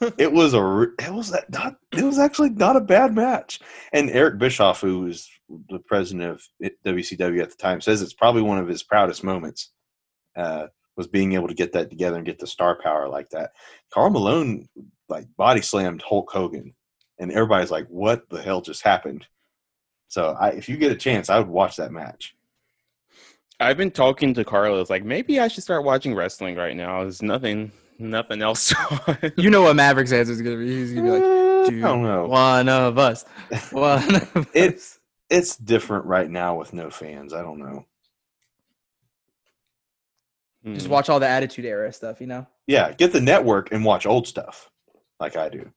it, 0.00 0.14
it 0.18 0.32
was 0.32 0.54
a 0.54 0.82
it 1.00 1.12
was 1.12 1.30
that 1.30 1.50
not 1.50 1.76
it 1.96 2.04
was 2.04 2.18
actually 2.20 2.50
not 2.50 2.76
a 2.76 2.80
bad 2.80 3.14
match. 3.14 3.58
And 3.92 4.10
Eric 4.10 4.38
Bischoff, 4.38 4.80
who 4.80 5.00
was 5.00 5.28
the 5.68 5.80
president 5.80 6.30
of 6.30 6.42
WCW 6.86 7.42
at 7.42 7.50
the 7.50 7.56
time, 7.56 7.80
says 7.80 8.00
it's 8.00 8.12
probably 8.12 8.42
one 8.42 8.58
of 8.58 8.68
his 8.68 8.84
proudest 8.84 9.24
moments. 9.24 9.72
Uh, 10.36 10.66
was 11.00 11.08
being 11.08 11.32
able 11.32 11.48
to 11.48 11.54
get 11.54 11.72
that 11.72 11.88
together 11.88 12.16
and 12.18 12.26
get 12.26 12.38
the 12.38 12.46
star 12.46 12.78
power 12.82 13.08
like 13.08 13.30
that. 13.30 13.52
Karl 13.90 14.10
Malone 14.10 14.68
like 15.08 15.24
body 15.38 15.62
slammed 15.62 16.02
Hulk 16.02 16.30
Hogan, 16.30 16.74
and 17.18 17.32
everybody's 17.32 17.70
like, 17.70 17.86
"What 17.88 18.28
the 18.28 18.42
hell 18.42 18.60
just 18.60 18.82
happened?" 18.82 19.26
So, 20.08 20.36
I, 20.38 20.50
if 20.50 20.68
you 20.68 20.76
get 20.76 20.92
a 20.92 20.96
chance, 20.96 21.30
I 21.30 21.38
would 21.38 21.48
watch 21.48 21.76
that 21.76 21.90
match. 21.90 22.34
I've 23.58 23.78
been 23.78 23.90
talking 23.90 24.34
to 24.34 24.44
Carlos, 24.44 24.90
like 24.90 25.04
maybe 25.04 25.40
I 25.40 25.48
should 25.48 25.62
start 25.62 25.84
watching 25.84 26.14
wrestling 26.14 26.56
right 26.56 26.76
now. 26.76 27.00
There's 27.00 27.22
nothing, 27.22 27.72
nothing 27.98 28.42
else 28.42 28.74
on. 29.06 29.16
You 29.38 29.48
know 29.50 29.62
what 29.62 29.76
Maverick's 29.76 30.12
answer 30.12 30.32
is 30.32 30.42
gonna 30.42 30.56
be? 30.58 30.66
He's 30.68 30.92
gonna 30.92 31.04
be 31.06 31.10
like, 31.12 31.22
Uh, 31.22 31.70
dude, 31.70 31.84
I 31.84 31.88
don't 31.88 32.02
know. 32.02 32.26
one 32.26 32.68
of 32.68 32.98
us, 32.98 33.24
one 33.72 34.14
of 34.34 34.48
It's- 34.54 34.74
us. 34.74 34.96
It's 35.32 35.56
different 35.56 36.06
right 36.06 36.28
now 36.28 36.56
with 36.56 36.72
no 36.72 36.90
fans. 36.90 37.32
I 37.32 37.42
don't 37.42 37.60
know. 37.60 37.86
Just 40.66 40.86
Hmm. 40.86 40.92
watch 40.92 41.08
all 41.08 41.20
the 41.20 41.28
Attitude 41.28 41.64
Era 41.64 41.92
stuff, 41.92 42.20
you 42.20 42.26
know. 42.26 42.46
Yeah, 42.66 42.92
get 42.92 43.12
the 43.12 43.20
network 43.20 43.72
and 43.72 43.84
watch 43.84 44.04
old 44.06 44.26
stuff, 44.28 44.70
like 45.18 45.36
I 45.36 45.48
do. 45.48 45.72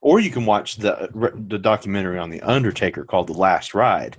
Or 0.00 0.20
you 0.20 0.30
can 0.30 0.44
watch 0.46 0.76
the 0.76 1.08
the 1.48 1.58
documentary 1.58 2.18
on 2.18 2.30
the 2.30 2.42
Undertaker 2.42 3.04
called 3.04 3.26
"The 3.28 3.32
Last 3.32 3.74
Ride." 3.74 4.16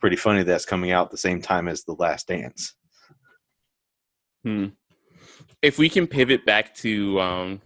Pretty 0.00 0.16
funny 0.16 0.42
that's 0.42 0.64
coming 0.66 0.90
out 0.90 1.06
at 1.06 1.10
the 1.12 1.16
same 1.18 1.40
time 1.40 1.68
as 1.68 1.84
"The 1.84 1.94
Last 1.94 2.28
Dance." 2.28 2.74
Hmm. 4.44 4.66
If 5.62 5.78
we 5.78 5.88
can 5.88 6.06
pivot 6.06 6.44
back 6.44 6.74
to 6.76 7.20
um, 7.20 7.62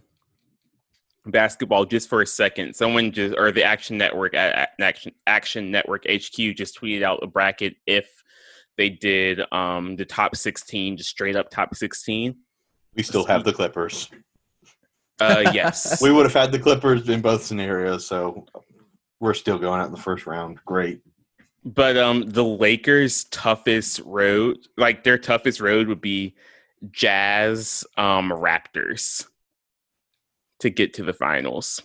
basketball 1.25 1.85
just 1.85 2.07
for 2.09 2.21
a 2.21 2.27
second, 2.27 2.75
someone 2.75 3.11
just 3.11 3.35
or 3.37 3.51
the 3.51 3.63
Action 3.63 3.97
Network 3.97 4.33
Action 4.35 5.11
Action 5.27 5.69
Network 5.71 6.05
HQ 6.09 6.55
just 6.55 6.79
tweeted 6.79 7.03
out 7.03 7.19
a 7.23 7.27
bracket 7.27 7.75
if 7.85 8.22
they 8.77 8.89
did 8.89 9.41
um, 9.51 9.95
the 9.95 10.05
top 10.05 10.35
sixteen, 10.35 10.97
just 10.97 11.09
straight 11.09 11.35
up 11.35 11.49
top 11.49 11.75
sixteen. 11.75 12.35
We 12.95 13.03
still 13.03 13.25
have 13.25 13.43
the 13.43 13.53
Clippers. 13.53 14.09
Uh, 15.19 15.51
yes, 15.53 16.01
We 16.01 16.11
would 16.11 16.25
have 16.25 16.33
had 16.33 16.51
the 16.51 16.59
Clippers 16.59 17.07
in 17.09 17.21
both 17.21 17.43
scenarios, 17.43 18.05
so 18.05 18.45
we're 19.19 19.33
still 19.33 19.57
going 19.57 19.79
out 19.79 19.87
in 19.87 19.93
the 19.93 19.99
first 19.99 20.25
round. 20.25 20.59
Great. 20.65 21.01
But 21.65 21.97
um, 21.97 22.29
the 22.29 22.43
Lakers' 22.43 23.23
toughest 23.25 24.01
road, 24.03 24.57
like 24.77 25.03
their 25.03 25.17
toughest 25.17 25.61
road, 25.61 25.87
would 25.87 26.01
be 26.01 26.35
Jazz, 26.91 27.85
um, 27.95 28.31
Raptors, 28.31 29.25
to 30.59 30.69
get 30.69 30.95
to 30.95 31.03
the 31.03 31.13
finals. 31.13 31.81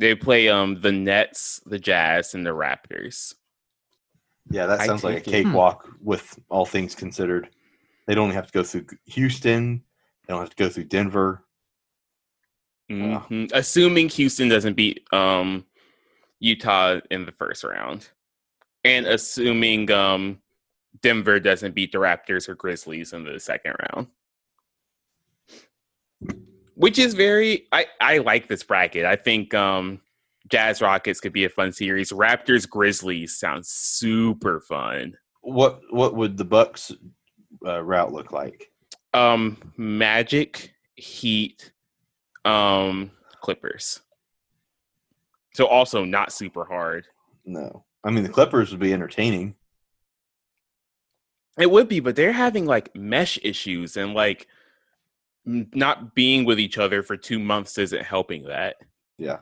They 0.00 0.14
play 0.14 0.48
um 0.48 0.80
the 0.80 0.92
Nets, 0.92 1.60
the 1.66 1.78
Jazz, 1.78 2.34
and 2.34 2.44
the 2.44 2.50
Raptors. 2.50 3.34
Yeah, 4.48 4.66
that 4.66 4.86
sounds 4.86 5.04
like 5.04 5.14
a 5.14 5.18
it. 5.18 5.24
cakewalk 5.24 5.88
with 6.00 6.38
all 6.48 6.64
things 6.66 6.94
considered. 6.94 7.48
They 8.06 8.14
don't 8.14 8.30
have 8.30 8.46
to 8.46 8.52
go 8.52 8.62
through 8.62 8.86
Houston. 9.06 9.82
They 10.26 10.32
don't 10.32 10.40
have 10.40 10.50
to 10.50 10.56
go 10.56 10.68
through 10.68 10.84
Denver. 10.84 11.44
Wow. 12.88 13.26
Mhm. 13.28 13.52
Assuming 13.52 14.08
Houston 14.08 14.48
doesn't 14.48 14.74
beat 14.74 15.06
um 15.12 15.66
Utah 16.40 17.00
in 17.10 17.26
the 17.26 17.32
first 17.32 17.62
round, 17.62 18.08
and 18.82 19.06
assuming 19.06 19.90
um 19.92 20.40
Denver 21.02 21.38
doesn't 21.38 21.74
beat 21.74 21.92
the 21.92 21.98
Raptors 21.98 22.48
or 22.48 22.54
Grizzlies 22.56 23.12
in 23.12 23.24
the 23.24 23.38
second 23.38 23.76
round. 23.92 24.08
which 26.74 26.98
is 26.98 27.12
very 27.12 27.66
I 27.72 27.86
I 28.00 28.18
like 28.18 28.48
this 28.48 28.62
bracket. 28.62 29.04
I 29.04 29.14
think 29.14 29.52
um 29.54 30.00
Jazz 30.50 30.82
Rockets 30.82 31.20
could 31.20 31.32
be 31.32 31.44
a 31.44 31.48
fun 31.48 31.72
series. 31.72 32.10
Raptors 32.10 32.68
Grizzlies 32.68 33.38
sounds 33.38 33.68
super 33.68 34.60
fun. 34.60 35.16
What 35.42 35.80
what 35.90 36.14
would 36.16 36.36
the 36.36 36.44
Bucks 36.44 36.92
uh, 37.64 37.82
route 37.82 38.12
look 38.12 38.32
like? 38.32 38.70
Um 39.14 39.72
Magic, 39.76 40.74
Heat, 40.94 41.72
um 42.44 43.12
Clippers. 43.40 44.00
So 45.54 45.66
also 45.66 46.04
not 46.04 46.32
super 46.32 46.64
hard. 46.64 47.06
No, 47.44 47.84
I 48.04 48.10
mean 48.10 48.24
the 48.24 48.28
Clippers 48.28 48.70
would 48.70 48.80
be 48.80 48.92
entertaining. 48.92 49.54
It 51.58 51.70
would 51.70 51.88
be, 51.88 52.00
but 52.00 52.16
they're 52.16 52.32
having 52.32 52.66
like 52.66 52.94
mesh 52.94 53.38
issues 53.42 53.96
and 53.96 54.14
like 54.14 54.46
not 55.44 56.14
being 56.14 56.44
with 56.44 56.60
each 56.60 56.78
other 56.78 57.02
for 57.02 57.16
2 57.16 57.38
months 57.38 57.76
isn't 57.78 58.04
helping 58.04 58.44
that. 58.44 58.76
Yeah, 59.18 59.38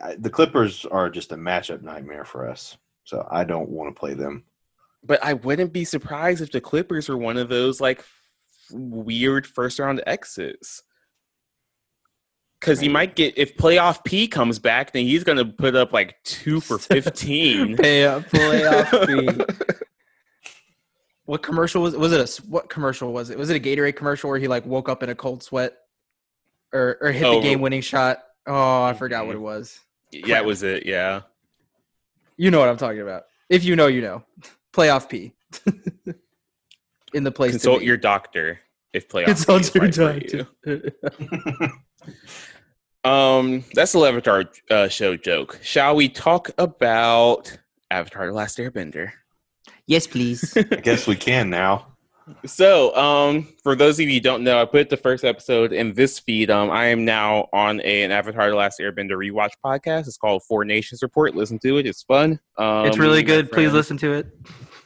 I, 0.00 0.14
the 0.18 0.30
Clippers 0.30 0.84
are 0.86 1.10
just 1.10 1.32
a 1.32 1.36
matchup 1.36 1.82
nightmare 1.82 2.24
for 2.24 2.48
us. 2.48 2.76
So 3.04 3.26
I 3.30 3.44
don't 3.44 3.68
want 3.68 3.94
to 3.94 3.98
play 3.98 4.14
them. 4.14 4.44
But 5.02 5.22
I 5.22 5.34
wouldn't 5.34 5.72
be 5.72 5.84
surprised 5.84 6.40
if 6.40 6.50
the 6.52 6.60
Clippers 6.60 7.08
were 7.08 7.18
one 7.18 7.36
of 7.36 7.48
those 7.50 7.80
like 7.80 7.98
f- 7.98 8.10
weird 8.72 9.46
first 9.46 9.78
round 9.78 10.02
exits. 10.06 10.82
Because 12.58 12.80
he 12.80 12.88
might 12.88 13.14
get 13.14 13.36
if 13.36 13.58
playoff 13.58 14.02
P 14.04 14.26
comes 14.26 14.58
back, 14.58 14.92
then 14.92 15.04
he's 15.04 15.22
gonna 15.22 15.44
put 15.44 15.76
up 15.76 15.92
like 15.92 16.16
two 16.24 16.60
for 16.60 16.78
fifteen. 16.78 17.76
Pay 17.76 18.06
up, 18.06 18.22
playoff 18.24 19.06
fee. 19.06 19.44
What 21.26 21.42
commercial 21.42 21.80
was? 21.82 21.96
Was 21.96 22.12
it 22.12 22.20
a 22.20 22.24
s- 22.24 22.42
what 22.42 22.68
commercial 22.68 23.10
was 23.10 23.30
it? 23.30 23.38
Was 23.38 23.48
it 23.48 23.56
a 23.56 23.60
Gatorade 23.60 23.96
commercial 23.96 24.28
where 24.28 24.38
he 24.38 24.46
like 24.46 24.66
woke 24.66 24.90
up 24.90 25.02
in 25.02 25.08
a 25.08 25.14
cold 25.14 25.42
sweat, 25.42 25.72
or 26.70 26.98
or 27.00 27.12
hit 27.12 27.24
Oh, 27.24 27.36
the 27.36 27.40
game 27.40 27.62
winning 27.62 27.80
shot? 27.80 28.23
Oh, 28.46 28.82
I 28.84 28.92
forgot 28.94 29.26
what 29.26 29.34
Mhm. 29.34 29.38
it 29.38 29.42
was. 29.42 29.80
yeah, 30.12 30.38
it 30.38 30.44
was 30.44 30.62
it. 30.62 30.84
Yeah, 30.86 31.22
You 32.36 32.50
know 32.50 32.60
what 32.60 32.68
I'm 32.68 32.76
talking 32.76 33.00
about. 33.00 33.24
If 33.48 33.64
you 33.64 33.76
know, 33.76 33.86
you 33.86 34.02
know. 34.02 34.24
Playoff 34.72 35.08
P. 35.08 35.32
in 37.14 37.22
the 37.24 37.30
place. 37.30 37.52
to 37.52 37.58
consult 37.58 37.80
be. 37.80 37.86
your 37.86 37.96
doctor 37.96 38.58
if 38.92 39.08
playoff 39.08 39.26
Consult 39.26 39.62
P 39.72 39.78
is 39.86 39.96
your 39.96 40.08
right 40.08 40.30
for 40.30 40.36
you. 40.36 40.82
doctor. 40.92 41.72
Um, 43.04 43.64
that's 43.74 43.92
the 43.92 44.00
Avatar 44.00 44.44
uh, 44.70 44.88
show 44.88 45.14
joke. 45.16 45.58
Shall 45.62 45.94
we 45.94 46.08
talk 46.08 46.50
about 46.56 47.54
Avatar: 47.90 48.26
The 48.26 48.32
Last 48.32 48.56
Airbender? 48.56 49.10
yes, 49.86 50.06
please. 50.06 50.56
I 50.56 50.62
guess 50.62 51.06
we 51.06 51.14
can 51.14 51.50
now. 51.50 51.93
So, 52.46 52.94
um, 52.96 53.48
for 53.62 53.74
those 53.74 53.98
of 54.00 54.06
you 54.06 54.14
who 54.14 54.20
don't 54.20 54.44
know, 54.44 54.60
I 54.60 54.64
put 54.64 54.88
the 54.88 54.96
first 54.96 55.24
episode 55.24 55.72
in 55.72 55.92
this 55.92 56.18
feed. 56.18 56.50
Um, 56.50 56.70
I 56.70 56.86
am 56.86 57.04
now 57.04 57.48
on 57.52 57.80
a, 57.82 58.02
an 58.02 58.12
Avatar: 58.12 58.50
The 58.50 58.56
Last 58.56 58.80
Airbender 58.80 59.10
rewatch 59.12 59.50
podcast. 59.64 60.06
It's 60.06 60.16
called 60.16 60.42
Four 60.44 60.64
Nations 60.64 61.02
Report. 61.02 61.34
Listen 61.34 61.58
to 61.60 61.78
it; 61.78 61.86
it's 61.86 62.02
fun. 62.02 62.40
Um, 62.56 62.86
it's 62.86 62.98
really 62.98 63.16
me 63.16 63.18
and 63.20 63.28
my 63.28 63.34
good. 63.34 63.52
Please 63.52 63.72
listen 63.72 63.98
to 63.98 64.14
it. 64.14 64.26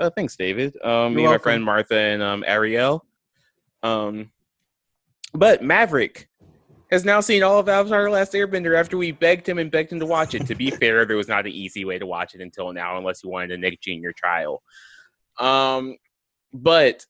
Uh, 0.00 0.10
thanks, 0.10 0.36
David. 0.36 0.76
Um, 0.82 1.14
me 1.14 1.24
and 1.24 1.32
my 1.32 1.38
friend 1.38 1.62
Martha 1.62 1.96
and 1.96 2.22
um, 2.22 2.44
Ariel. 2.46 3.04
Um, 3.82 4.30
but 5.32 5.62
Maverick 5.62 6.28
has 6.90 7.04
now 7.04 7.20
seen 7.20 7.44
all 7.44 7.60
of 7.60 7.68
Avatar: 7.68 8.04
The 8.04 8.10
Last 8.10 8.32
Airbender 8.32 8.76
after 8.76 8.96
we 8.96 9.12
begged 9.12 9.48
him 9.48 9.58
and 9.58 9.70
begged 9.70 9.92
him 9.92 10.00
to 10.00 10.06
watch 10.06 10.34
it. 10.34 10.44
To 10.46 10.56
be 10.56 10.70
fair, 10.72 11.04
there 11.04 11.16
was 11.16 11.28
not 11.28 11.46
an 11.46 11.52
easy 11.52 11.84
way 11.84 12.00
to 12.00 12.06
watch 12.06 12.34
it 12.34 12.40
until 12.40 12.72
now, 12.72 12.98
unless 12.98 13.22
you 13.22 13.30
wanted 13.30 13.52
a 13.52 13.58
Nick 13.58 13.80
Jr. 13.80 14.10
trial. 14.16 14.60
Um, 15.38 15.96
but 16.52 17.04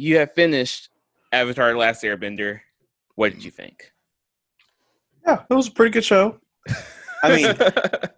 you 0.00 0.18
have 0.18 0.32
finished 0.32 0.88
Avatar: 1.32 1.76
Last 1.76 2.02
Airbender. 2.02 2.60
What 3.14 3.32
did 3.32 3.44
you 3.44 3.50
think? 3.50 3.92
Yeah, 5.26 5.42
it 5.48 5.54
was 5.54 5.68
a 5.68 5.72
pretty 5.72 5.92
good 5.92 6.04
show. 6.04 6.40
I 7.22 7.36
mean, 7.36 7.46
like 7.56 8.12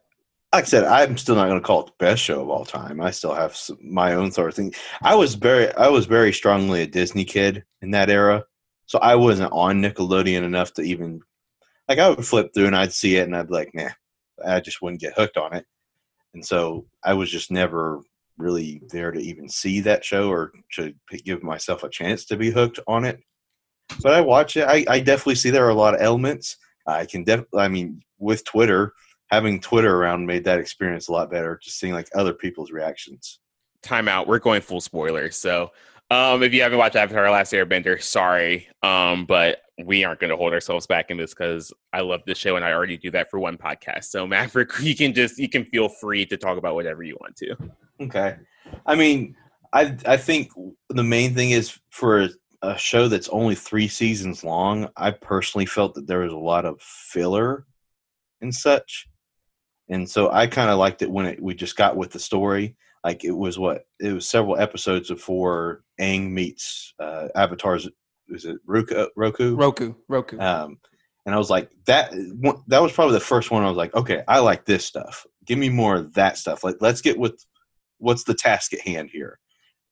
I 0.52 0.62
said, 0.62 0.84
I'm 0.84 1.18
still 1.18 1.34
not 1.34 1.48
going 1.48 1.60
to 1.60 1.66
call 1.66 1.80
it 1.80 1.86
the 1.86 2.04
best 2.04 2.22
show 2.22 2.40
of 2.40 2.48
all 2.48 2.64
time. 2.64 3.00
I 3.00 3.10
still 3.10 3.34
have 3.34 3.56
some, 3.56 3.78
my 3.82 4.14
own 4.14 4.30
sort 4.30 4.50
of 4.50 4.54
thing. 4.54 4.72
I 5.02 5.16
was 5.16 5.34
very, 5.34 5.74
I 5.74 5.88
was 5.88 6.06
very 6.06 6.32
strongly 6.32 6.82
a 6.82 6.86
Disney 6.86 7.24
kid 7.24 7.64
in 7.80 7.90
that 7.90 8.10
era, 8.10 8.44
so 8.86 8.98
I 9.00 9.16
wasn't 9.16 9.52
on 9.52 9.82
Nickelodeon 9.82 10.44
enough 10.44 10.72
to 10.74 10.82
even 10.82 11.20
like. 11.88 11.98
I 11.98 12.08
would 12.08 12.24
flip 12.24 12.52
through 12.54 12.66
and 12.66 12.76
I'd 12.76 12.92
see 12.92 13.16
it 13.16 13.24
and 13.24 13.36
I'd 13.36 13.48
be 13.48 13.54
like, 13.54 13.74
nah, 13.74 13.90
I 14.46 14.60
just 14.60 14.80
wouldn't 14.82 15.00
get 15.00 15.14
hooked 15.16 15.36
on 15.36 15.54
it. 15.54 15.66
And 16.34 16.44
so 16.44 16.86
I 17.02 17.14
was 17.14 17.30
just 17.30 17.50
never 17.50 18.02
really 18.42 18.82
there 18.90 19.10
to 19.10 19.20
even 19.20 19.48
see 19.48 19.80
that 19.80 20.04
show 20.04 20.28
or 20.28 20.52
to 20.72 20.92
give 21.24 21.42
myself 21.42 21.82
a 21.82 21.88
chance 21.88 22.24
to 22.26 22.36
be 22.36 22.50
hooked 22.50 22.80
on 22.86 23.04
it. 23.04 23.20
But 24.02 24.14
I 24.14 24.20
watch 24.20 24.56
it. 24.56 24.64
I, 24.66 24.84
I 24.88 25.00
definitely 25.00 25.36
see 25.36 25.50
there 25.50 25.66
are 25.66 25.70
a 25.70 25.74
lot 25.74 25.94
of 25.94 26.00
elements. 26.00 26.56
I 26.86 27.06
can 27.06 27.24
def. 27.24 27.44
I 27.56 27.68
mean, 27.68 28.02
with 28.18 28.44
Twitter, 28.44 28.92
having 29.30 29.60
Twitter 29.60 29.96
around 29.96 30.26
made 30.26 30.44
that 30.44 30.58
experience 30.58 31.08
a 31.08 31.12
lot 31.12 31.30
better. 31.30 31.58
Just 31.62 31.78
seeing 31.78 31.92
like 31.92 32.08
other 32.14 32.32
people's 32.34 32.72
reactions. 32.72 33.38
time 33.82 34.08
out. 34.08 34.26
We're 34.26 34.38
going 34.38 34.62
full 34.62 34.80
spoilers. 34.80 35.36
So, 35.36 35.72
um, 36.12 36.42
if 36.42 36.52
you 36.52 36.60
haven't 36.60 36.78
watched 36.78 36.94
Avatar: 36.94 37.30
Last 37.30 37.54
Airbender, 37.54 38.00
sorry, 38.02 38.68
um, 38.82 39.24
but 39.24 39.62
we 39.82 40.04
aren't 40.04 40.20
going 40.20 40.30
to 40.30 40.36
hold 40.36 40.52
ourselves 40.52 40.86
back 40.86 41.10
in 41.10 41.16
this 41.16 41.32
because 41.32 41.72
I 41.94 42.02
love 42.02 42.20
this 42.26 42.36
show 42.36 42.56
and 42.56 42.64
I 42.64 42.72
already 42.72 42.98
do 42.98 43.10
that 43.12 43.30
for 43.30 43.40
one 43.40 43.56
podcast. 43.56 44.04
So, 44.04 44.26
Maverick, 44.26 44.70
you 44.80 44.94
can 44.94 45.14
just 45.14 45.38
you 45.38 45.48
can 45.48 45.64
feel 45.64 45.88
free 45.88 46.26
to 46.26 46.36
talk 46.36 46.58
about 46.58 46.74
whatever 46.74 47.02
you 47.02 47.16
want 47.18 47.36
to. 47.36 47.56
Okay. 48.02 48.36
I 48.84 48.94
mean, 48.94 49.34
I 49.72 49.96
I 50.04 50.18
think 50.18 50.52
the 50.90 51.02
main 51.02 51.34
thing 51.34 51.52
is 51.52 51.78
for 51.88 52.28
a 52.60 52.76
show 52.76 53.08
that's 53.08 53.30
only 53.30 53.54
three 53.54 53.88
seasons 53.88 54.44
long. 54.44 54.90
I 54.98 55.12
personally 55.12 55.66
felt 55.66 55.94
that 55.94 56.06
there 56.06 56.20
was 56.20 56.32
a 56.34 56.38
lot 56.38 56.66
of 56.66 56.78
filler 56.82 57.64
and 58.42 58.54
such, 58.54 59.08
and 59.88 60.08
so 60.08 60.30
I 60.30 60.46
kind 60.46 60.68
of 60.68 60.78
liked 60.78 61.00
it 61.00 61.10
when 61.10 61.24
it, 61.24 61.42
we 61.42 61.54
just 61.54 61.76
got 61.76 61.96
with 61.96 62.10
the 62.10 62.18
story. 62.18 62.76
Like 63.04 63.24
it 63.24 63.32
was 63.32 63.58
what 63.58 63.86
it 64.00 64.12
was 64.12 64.28
several 64.28 64.58
episodes 64.58 65.08
before 65.08 65.82
Aang 66.00 66.30
meets 66.30 66.94
uh, 66.98 67.28
Avatar's. 67.34 67.88
Is 68.28 68.44
it 68.44 68.58
Roku? 68.64 69.06
Roku? 69.16 69.56
Roku. 69.56 69.94
Roku. 70.08 70.38
Um, 70.38 70.78
and 71.24 71.34
I 71.34 71.38
was 71.38 71.50
like, 71.50 71.70
that 71.86 72.12
that 72.68 72.82
was 72.82 72.92
probably 72.92 73.14
the 73.14 73.20
first 73.20 73.50
one. 73.50 73.62
I 73.62 73.68
was 73.68 73.76
like, 73.76 73.94
okay, 73.94 74.22
I 74.26 74.40
like 74.40 74.64
this 74.64 74.84
stuff. 74.84 75.26
Give 75.44 75.58
me 75.58 75.68
more 75.68 75.96
of 75.96 76.14
that 76.14 76.38
stuff. 76.38 76.64
Like, 76.64 76.76
let's 76.80 77.00
get 77.00 77.18
with 77.18 77.44
what's 77.98 78.24
the 78.24 78.34
task 78.34 78.72
at 78.72 78.80
hand 78.80 79.10
here. 79.12 79.38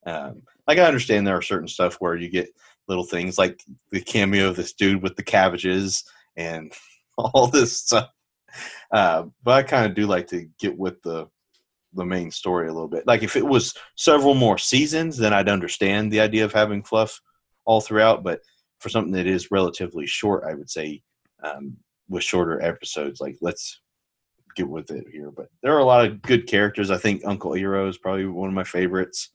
Um, 0.05 0.43
like, 0.67 0.77
I 0.77 0.83
understand 0.83 1.25
there 1.25 1.37
are 1.37 1.41
certain 1.41 1.67
stuff 1.67 1.95
where 1.95 2.15
you 2.15 2.29
get 2.29 2.49
little 2.87 3.03
things 3.03 3.37
like 3.37 3.61
the 3.91 4.01
cameo 4.01 4.49
of 4.49 4.55
this 4.55 4.73
dude 4.73 5.03
with 5.03 5.15
the 5.15 5.23
cabbages 5.23 6.03
and 6.35 6.73
all 7.17 7.47
this 7.47 7.77
stuff. 7.77 8.09
Uh, 8.91 9.25
but 9.43 9.51
I 9.53 9.63
kind 9.63 9.85
of 9.85 9.95
do 9.95 10.07
like 10.07 10.27
to 10.27 10.49
get 10.59 10.77
with 10.77 11.01
the 11.03 11.27
the 11.93 12.05
main 12.05 12.31
story 12.31 12.67
a 12.67 12.73
little 12.73 12.87
bit. 12.87 13.05
Like, 13.07 13.23
if 13.23 13.35
it 13.35 13.45
was 13.45 13.75
several 13.95 14.33
more 14.33 14.57
seasons, 14.57 15.17
then 15.17 15.33
I'd 15.33 15.49
understand 15.49 16.11
the 16.11 16.21
idea 16.21 16.45
of 16.45 16.53
having 16.53 16.83
fluff 16.83 17.21
all 17.65 17.81
throughout. 17.81 18.23
But 18.23 18.41
for 18.79 18.89
something 18.89 19.13
that 19.13 19.27
is 19.27 19.51
relatively 19.51 20.07
short, 20.07 20.43
I 20.49 20.53
would 20.53 20.69
say 20.69 21.01
um, 21.43 21.77
with 22.09 22.23
shorter 22.23 22.61
episodes, 22.61 23.21
like 23.21 23.37
let's 23.41 23.81
get 24.55 24.67
with 24.67 24.91
it 24.91 25.05
here. 25.11 25.31
But 25.31 25.47
there 25.61 25.73
are 25.75 25.79
a 25.79 25.85
lot 25.85 26.05
of 26.05 26.21
good 26.21 26.47
characters. 26.47 26.91
I 26.91 26.97
think 26.97 27.23
Uncle 27.25 27.51
Iroh 27.51 27.89
is 27.89 27.97
probably 27.97 28.25
one 28.25 28.49
of 28.49 28.55
my 28.55 28.63
favorites. 28.63 29.29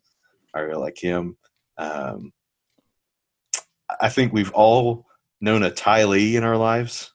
I 0.54 0.60
really 0.60 0.80
like 0.80 0.98
him. 0.98 1.36
Um, 1.78 2.32
I 4.00 4.08
think 4.08 4.32
we've 4.32 4.52
all 4.52 5.06
known 5.40 5.62
a 5.62 5.70
Ty 5.70 6.04
Lee 6.04 6.36
in 6.36 6.44
our 6.44 6.56
lives. 6.56 7.12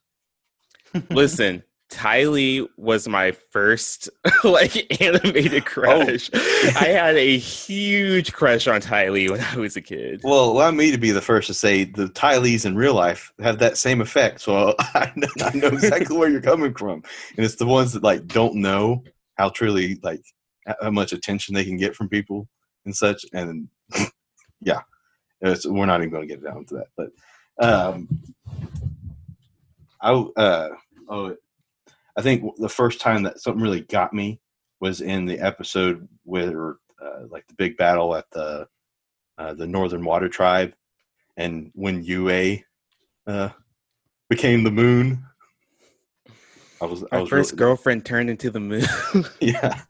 Listen, 1.10 1.64
Ty 1.92 2.24
Lee 2.24 2.68
was 2.78 3.08
my 3.08 3.32
first 3.32 4.10
like 4.46 5.02
animated 5.02 5.66
crush. 5.66 6.30
I 6.34 6.88
had 6.88 7.18
a 7.18 7.38
huge 7.38 8.32
crush 8.32 8.66
on 8.68 8.80
Ty 8.80 9.10
Lee 9.10 9.30
when 9.30 9.42
I 9.42 9.58
was 9.58 9.76
a 9.76 9.82
kid. 9.82 10.22
Well, 10.24 10.46
allow 10.46 10.72
me 10.72 10.92
to 10.92 10.98
be 10.98 11.12
the 11.12 11.22
first 11.22 11.48
to 11.48 11.54
say 11.54 11.84
the 11.84 12.08
Ty 12.08 12.38
Lees 12.38 12.66
in 12.66 12.76
real 12.76 12.94
life 12.94 13.34
have 13.40 13.60
that 13.60 13.78
same 13.78 14.00
effect. 14.00 14.40
So 14.40 14.74
I 14.80 15.12
know, 15.16 15.28
I 15.44 15.56
know 15.56 15.68
exactly 15.68 16.18
where 16.18 16.30
you're 16.30 16.42
coming 16.42 16.74
from, 16.74 17.04
and 17.36 17.46
it's 17.46 17.58
the 17.58 17.68
ones 17.68 17.92
that 17.92 18.04
like 18.04 18.26
don't 18.26 18.56
know 18.56 19.04
how 19.36 19.50
truly 19.50 20.00
like 20.02 20.24
how 20.66 20.92
much 20.92 21.12
attention 21.12 21.54
they 21.54 21.66
can 21.66 21.78
get 21.78 21.96
from 21.96 22.08
people 22.08 22.48
and 22.86 22.96
such. 22.96 23.26
And 23.34 23.68
yeah, 24.62 24.80
it's, 25.42 25.68
we're 25.68 25.86
not 25.86 26.00
even 26.00 26.12
going 26.12 26.28
to 26.28 26.34
get 26.34 26.44
down 26.44 26.66
to 26.66 26.76
that. 26.76 26.88
But 26.96 27.12
um, 27.62 28.08
I 30.02 30.12
uh, 30.12 30.70
oh, 31.10 31.36
I 32.18 32.22
think 32.22 32.44
the 32.58 32.70
first 32.70 33.00
time 33.02 33.24
that 33.24 33.40
something 33.40 33.62
really 33.62 33.82
got 33.82 34.14
me 34.14 34.40
was 34.80 35.02
in 35.02 35.26
the 35.26 35.40
episode 35.40 36.08
where 36.24 36.78
uh, 37.02 37.26
like 37.30 37.48
the 37.48 37.54
big 37.54 37.78
battle 37.78 38.16
at 38.16 38.30
the 38.32 38.68
uh, 39.38 39.54
the 39.54 39.68
Northern 39.68 40.04
Water 40.04 40.30
Tribe, 40.30 40.74
and 41.38 41.72
when 41.74 42.04
Yue 42.04 42.60
uh, 43.28 43.50
became 44.30 44.64
the 44.64 44.72
moon. 44.72 45.24
I 46.82 46.86
was 46.86 47.04
I 47.12 47.18
My 47.18 47.22
was 47.22 47.30
first 47.30 47.52
really, 47.52 47.60
girlfriend 47.60 48.06
turned 48.06 48.30
into 48.30 48.50
the 48.50 48.60
moon. 48.60 48.86
yeah. 49.40 49.82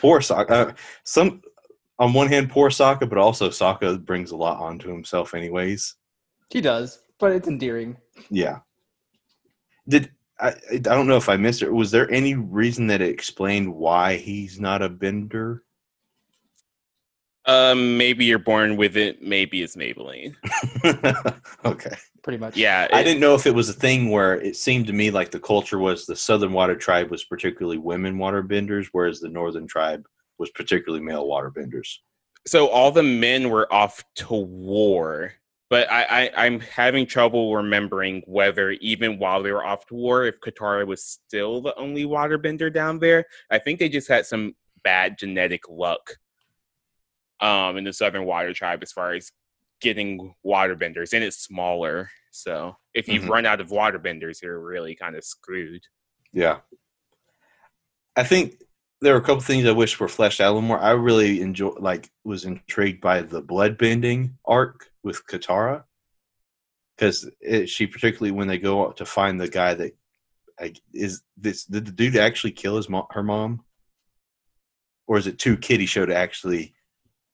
Poor 0.00 0.20
Sokka. 0.20 0.50
Uh, 0.50 0.72
some 1.04 1.42
on 1.98 2.12
one 2.12 2.28
hand, 2.28 2.50
poor 2.50 2.70
Sokka, 2.70 3.08
but 3.08 3.18
also 3.18 3.48
Sokka 3.48 4.04
brings 4.04 4.30
a 4.30 4.36
lot 4.36 4.58
onto 4.58 4.88
himself, 4.88 5.34
anyways. 5.34 5.96
he 6.50 6.60
does, 6.60 7.00
but 7.18 7.32
it's 7.32 7.48
endearing. 7.48 7.96
Yeah. 8.30 8.60
Did 9.88 10.10
I? 10.40 10.54
I 10.72 10.78
don't 10.78 11.06
know 11.06 11.16
if 11.16 11.28
I 11.28 11.36
missed 11.36 11.62
it. 11.62 11.72
Was 11.72 11.90
there 11.90 12.10
any 12.10 12.34
reason 12.34 12.86
that 12.88 13.00
it 13.00 13.10
explained 13.10 13.74
why 13.74 14.16
he's 14.16 14.60
not 14.60 14.82
a 14.82 14.88
bender? 14.88 15.64
Um, 17.46 17.96
maybe 17.96 18.26
you're 18.26 18.38
born 18.38 18.76
with 18.76 18.96
it. 18.96 19.22
Maybe 19.22 19.62
it's 19.62 19.74
Maybelline. 19.74 20.36
okay. 21.64 21.96
Pretty 22.22 22.38
much. 22.38 22.56
Yeah, 22.56 22.86
I 22.92 23.02
didn't 23.02 23.20
know 23.20 23.34
if 23.34 23.46
it 23.46 23.54
was 23.54 23.70
a 23.70 23.74
thing 23.74 24.10
where 24.10 24.38
it 24.40 24.56
seemed 24.56 24.86
to 24.88 24.92
me 24.92 25.10
like 25.10 25.30
the 25.30 25.40
culture 25.40 25.78
was 25.78 26.04
the 26.04 26.14
southern 26.14 26.52
water 26.52 26.76
tribe 26.76 27.10
was 27.10 27.24
particularly 27.24 27.78
women 27.78 28.18
waterbenders, 28.18 28.88
whereas 28.92 29.20
the 29.20 29.30
northern 29.30 29.66
tribe 29.66 30.06
was 30.38 30.50
particularly 30.50 31.02
male 31.02 31.26
waterbenders. 31.26 31.96
so 32.46 32.68
all 32.68 32.90
the 32.92 33.02
men 33.02 33.50
were 33.50 33.72
off 33.72 34.04
to 34.16 34.34
war 34.34 35.32
but 35.70 35.90
I, 35.90 36.02
I 36.26 36.30
i'm 36.44 36.60
having 36.60 37.06
trouble 37.06 37.54
remembering 37.56 38.22
whether 38.26 38.72
even 38.72 39.18
while 39.18 39.42
they 39.42 39.52
were 39.52 39.64
off 39.64 39.86
to 39.86 39.94
war 39.94 40.24
if 40.24 40.40
katara 40.40 40.86
was 40.86 41.02
still 41.04 41.62
the 41.62 41.74
only 41.76 42.04
waterbender 42.04 42.72
down 42.72 42.98
there 42.98 43.24
i 43.50 43.58
think 43.58 43.78
they 43.78 43.88
just 43.88 44.08
had 44.08 44.26
some 44.26 44.54
bad 44.84 45.16
genetic 45.18 45.62
luck 45.68 46.16
um 47.40 47.76
in 47.78 47.84
the 47.84 47.92
southern 47.92 48.24
water 48.24 48.52
tribe 48.52 48.82
as 48.82 48.92
far 48.92 49.12
as 49.12 49.32
getting 49.80 50.34
waterbenders 50.44 51.12
and 51.14 51.24
it's 51.24 51.38
smaller 51.38 52.10
so 52.30 52.76
if 52.92 53.08
you 53.08 53.20
Mhm. 53.20 53.28
run 53.28 53.46
out 53.46 53.60
of 53.60 53.68
waterbenders 53.70 54.42
you're 54.42 54.60
really 54.60 54.94
kind 54.94 55.16
of 55.16 55.24
screwed 55.24 55.82
Yeah. 56.32 56.58
I 58.16 58.24
think 58.24 58.54
there 59.00 59.14
were 59.14 59.20
a 59.20 59.22
couple 59.22 59.40
things 59.40 59.66
I 59.66 59.72
wish 59.72 59.98
were 59.98 60.08
fleshed 60.08 60.40
out 60.40 60.48
a 60.50 60.52
little 60.52 60.62
more. 60.62 60.78
I 60.78 60.90
really 60.90 61.40
enjoy 61.40 61.70
like 61.78 62.10
was 62.24 62.44
intrigued 62.44 63.00
by 63.00 63.22
the 63.22 63.40
blood 63.40 63.78
bending 63.78 64.36
arc 64.44 64.90
with 65.02 65.26
Katara. 65.26 65.84
Because 66.96 67.30
she 67.66 67.86
particularly 67.86 68.30
when 68.30 68.46
they 68.46 68.58
go 68.58 68.84
out 68.86 68.98
to 68.98 69.06
find 69.06 69.40
the 69.40 69.48
guy 69.48 69.72
that 69.74 69.96
like, 70.60 70.78
is 70.92 71.22
this 71.38 71.64
did 71.64 71.86
the 71.86 71.92
dude 71.92 72.16
actually 72.16 72.50
kill 72.52 72.76
his 72.76 72.90
mom, 72.90 73.06
her 73.10 73.22
mom, 73.22 73.62
or 75.06 75.16
is 75.16 75.26
it 75.26 75.38
too 75.38 75.56
kiddie 75.56 75.86
show 75.86 76.04
to 76.04 76.14
actually? 76.14 76.74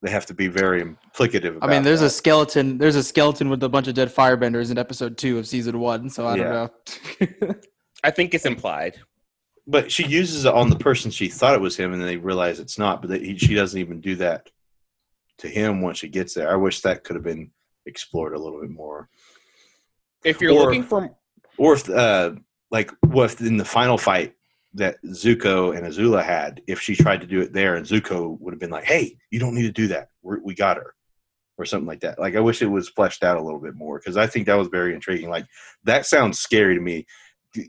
They 0.02 0.10
have 0.10 0.26
to 0.26 0.34
be 0.34 0.46
very 0.46 0.82
implicative. 0.82 1.58
I 1.62 1.66
mean, 1.66 1.78
about 1.78 1.84
there's 1.84 2.02
a 2.02 2.10
skeleton. 2.10 2.78
There's 2.78 2.96
a 2.96 3.02
skeleton 3.02 3.48
with 3.48 3.62
a 3.64 3.68
bunch 3.68 3.88
of 3.88 3.94
dead 3.94 4.14
firebenders 4.14 4.70
in 4.70 4.76
episode 4.78 5.16
two 5.16 5.38
of 5.38 5.48
season 5.48 5.80
one. 5.80 6.10
So 6.10 6.26
I 6.26 6.36
Yeah. 6.36 6.68
don't 7.18 7.40
know. 7.40 7.54
i 8.04 8.10
think 8.10 8.34
it's 8.34 8.44
implied 8.44 9.00
but 9.66 9.90
she 9.90 10.06
uses 10.06 10.44
it 10.44 10.54
on 10.54 10.70
the 10.70 10.76
person 10.76 11.10
she 11.10 11.28
thought 11.28 11.54
it 11.54 11.60
was 11.60 11.76
him, 11.76 11.92
and 11.92 12.00
then 12.00 12.06
they 12.08 12.16
realize 12.16 12.60
it's 12.60 12.78
not. 12.78 13.00
But 13.00 13.10
that 13.10 13.22
he, 13.22 13.36
she 13.36 13.54
doesn't 13.54 13.78
even 13.80 14.00
do 14.00 14.14
that 14.16 14.48
to 15.38 15.48
him 15.48 15.80
once 15.82 15.98
she 15.98 16.08
gets 16.08 16.34
there. 16.34 16.50
I 16.50 16.56
wish 16.56 16.80
that 16.80 17.04
could 17.04 17.16
have 17.16 17.24
been 17.24 17.50
explored 17.84 18.34
a 18.34 18.38
little 18.38 18.60
bit 18.60 18.70
more. 18.70 19.08
if 20.24 20.40
you're 20.40 20.52
Or- 20.52 20.64
looking 20.66 20.82
for 20.82 21.14
Or 21.58 21.74
if, 21.74 21.88
uh, 21.88 22.32
like, 22.70 22.90
what 23.02 23.32
if 23.32 23.40
in 23.40 23.56
the 23.56 23.64
final 23.64 23.96
fight 23.98 24.34
that 24.74 25.02
Zuko 25.04 25.76
and 25.76 25.86
Azula 25.86 26.22
had, 26.24 26.60
if 26.66 26.80
she 26.80 26.94
tried 26.96 27.20
to 27.22 27.26
do 27.26 27.40
it 27.40 27.52
there, 27.52 27.76
and 27.76 27.86
Zuko 27.86 28.38
would 28.40 28.52
have 28.52 28.60
been 28.60 28.70
like, 28.70 28.84
"Hey, 28.84 29.16
you 29.30 29.38
don't 29.38 29.54
need 29.54 29.62
to 29.62 29.72
do 29.72 29.88
that. 29.88 30.08
We're, 30.22 30.40
we 30.40 30.54
got 30.54 30.76
her," 30.76 30.94
or 31.58 31.64
something 31.64 31.86
like 31.86 32.00
that. 32.00 32.18
Like, 32.18 32.34
I 32.36 32.40
wish 32.40 32.60
it 32.60 32.66
was 32.66 32.88
fleshed 32.90 33.22
out 33.24 33.38
a 33.38 33.42
little 33.42 33.60
bit 33.60 33.74
more 33.74 33.98
because 33.98 34.16
I 34.16 34.26
think 34.26 34.46
that 34.46 34.58
was 34.58 34.68
very 34.68 34.94
intriguing. 34.94 35.30
Like, 35.30 35.46
that 35.84 36.04
sounds 36.06 36.38
scary 36.38 36.74
to 36.74 36.80
me. 36.80 37.06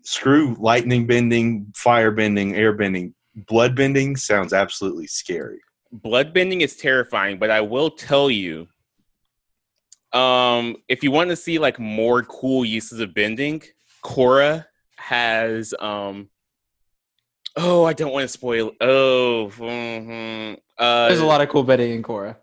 Screw 0.04 0.56
lightning 0.60 1.08
bending, 1.08 1.72
fire 1.76 2.12
bending, 2.12 2.56
air 2.56 2.74
bending, 2.74 3.14
blood 3.36 3.76
bending 3.76 4.16
sounds 4.16 4.54
absolutely 4.54 5.08
scary. 5.08 5.60
Blood 5.92 6.34
bending 6.34 6.62
is 6.62 6.76
terrifying 6.76 7.40
but 7.40 7.50
i 7.50 7.62
will 7.62 7.90
tell 7.90 8.30
you 8.30 8.68
um 10.14 10.76
if 10.88 11.02
you 11.04 11.12
want 11.12 11.30
to 11.30 11.36
see 11.36 11.58
like 11.60 11.80
more 11.80 12.24
cool 12.24 12.66
uses 12.66 13.00
of 13.00 13.14
bending 13.14 13.62
Korra 14.04 14.66
has 14.98 15.74
um 15.80 16.30
oh 17.56 17.86
i 17.86 17.94
don't 17.94 18.12
want 18.12 18.24
to 18.24 18.28
spoil 18.28 18.72
oh 18.82 19.52
mhm. 19.56 20.58
uh 20.78 21.08
There's 21.08 21.20
a 21.22 21.26
lot 21.26 21.42
of 21.42 21.50
cool 21.50 21.64
bending 21.64 21.92
in 21.92 22.04
Korra. 22.04 22.36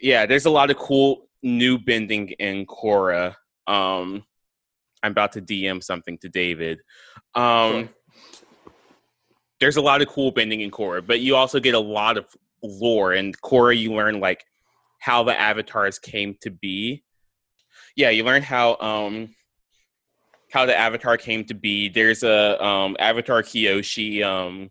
yeah 0.00 0.26
there's 0.26 0.46
a 0.46 0.50
lot 0.50 0.70
of 0.70 0.76
cool 0.76 1.28
new 1.42 1.78
bending 1.78 2.30
in 2.30 2.66
Korra 2.66 3.34
um 3.68 4.24
i'm 5.02 5.12
about 5.12 5.32
to 5.32 5.40
dm 5.40 5.82
something 5.82 6.18
to 6.18 6.28
david 6.28 6.80
um 7.34 7.88
there's 9.60 9.76
a 9.76 9.82
lot 9.82 10.02
of 10.02 10.08
cool 10.08 10.30
bending 10.30 10.60
in 10.60 10.70
Korra, 10.70 11.04
but 11.04 11.20
you 11.20 11.36
also 11.36 11.60
get 11.60 11.74
a 11.74 11.80
lot 11.80 12.16
of 12.16 12.26
lore. 12.62 13.12
And 13.12 13.38
Korra, 13.40 13.76
you 13.76 13.92
learn 13.92 14.20
like 14.20 14.44
how 15.00 15.22
the 15.22 15.38
avatars 15.38 15.98
came 15.98 16.36
to 16.42 16.50
be. 16.50 17.04
Yeah, 17.96 18.10
you 18.10 18.24
learn 18.24 18.42
how 18.42 18.76
um 18.78 19.34
how 20.52 20.64
the 20.66 20.76
avatar 20.76 21.16
came 21.16 21.44
to 21.44 21.54
be. 21.54 21.88
There's 21.88 22.22
a 22.22 22.62
um 22.64 22.96
Avatar 22.98 23.42
Kyoshi 23.42 24.24
um 24.24 24.70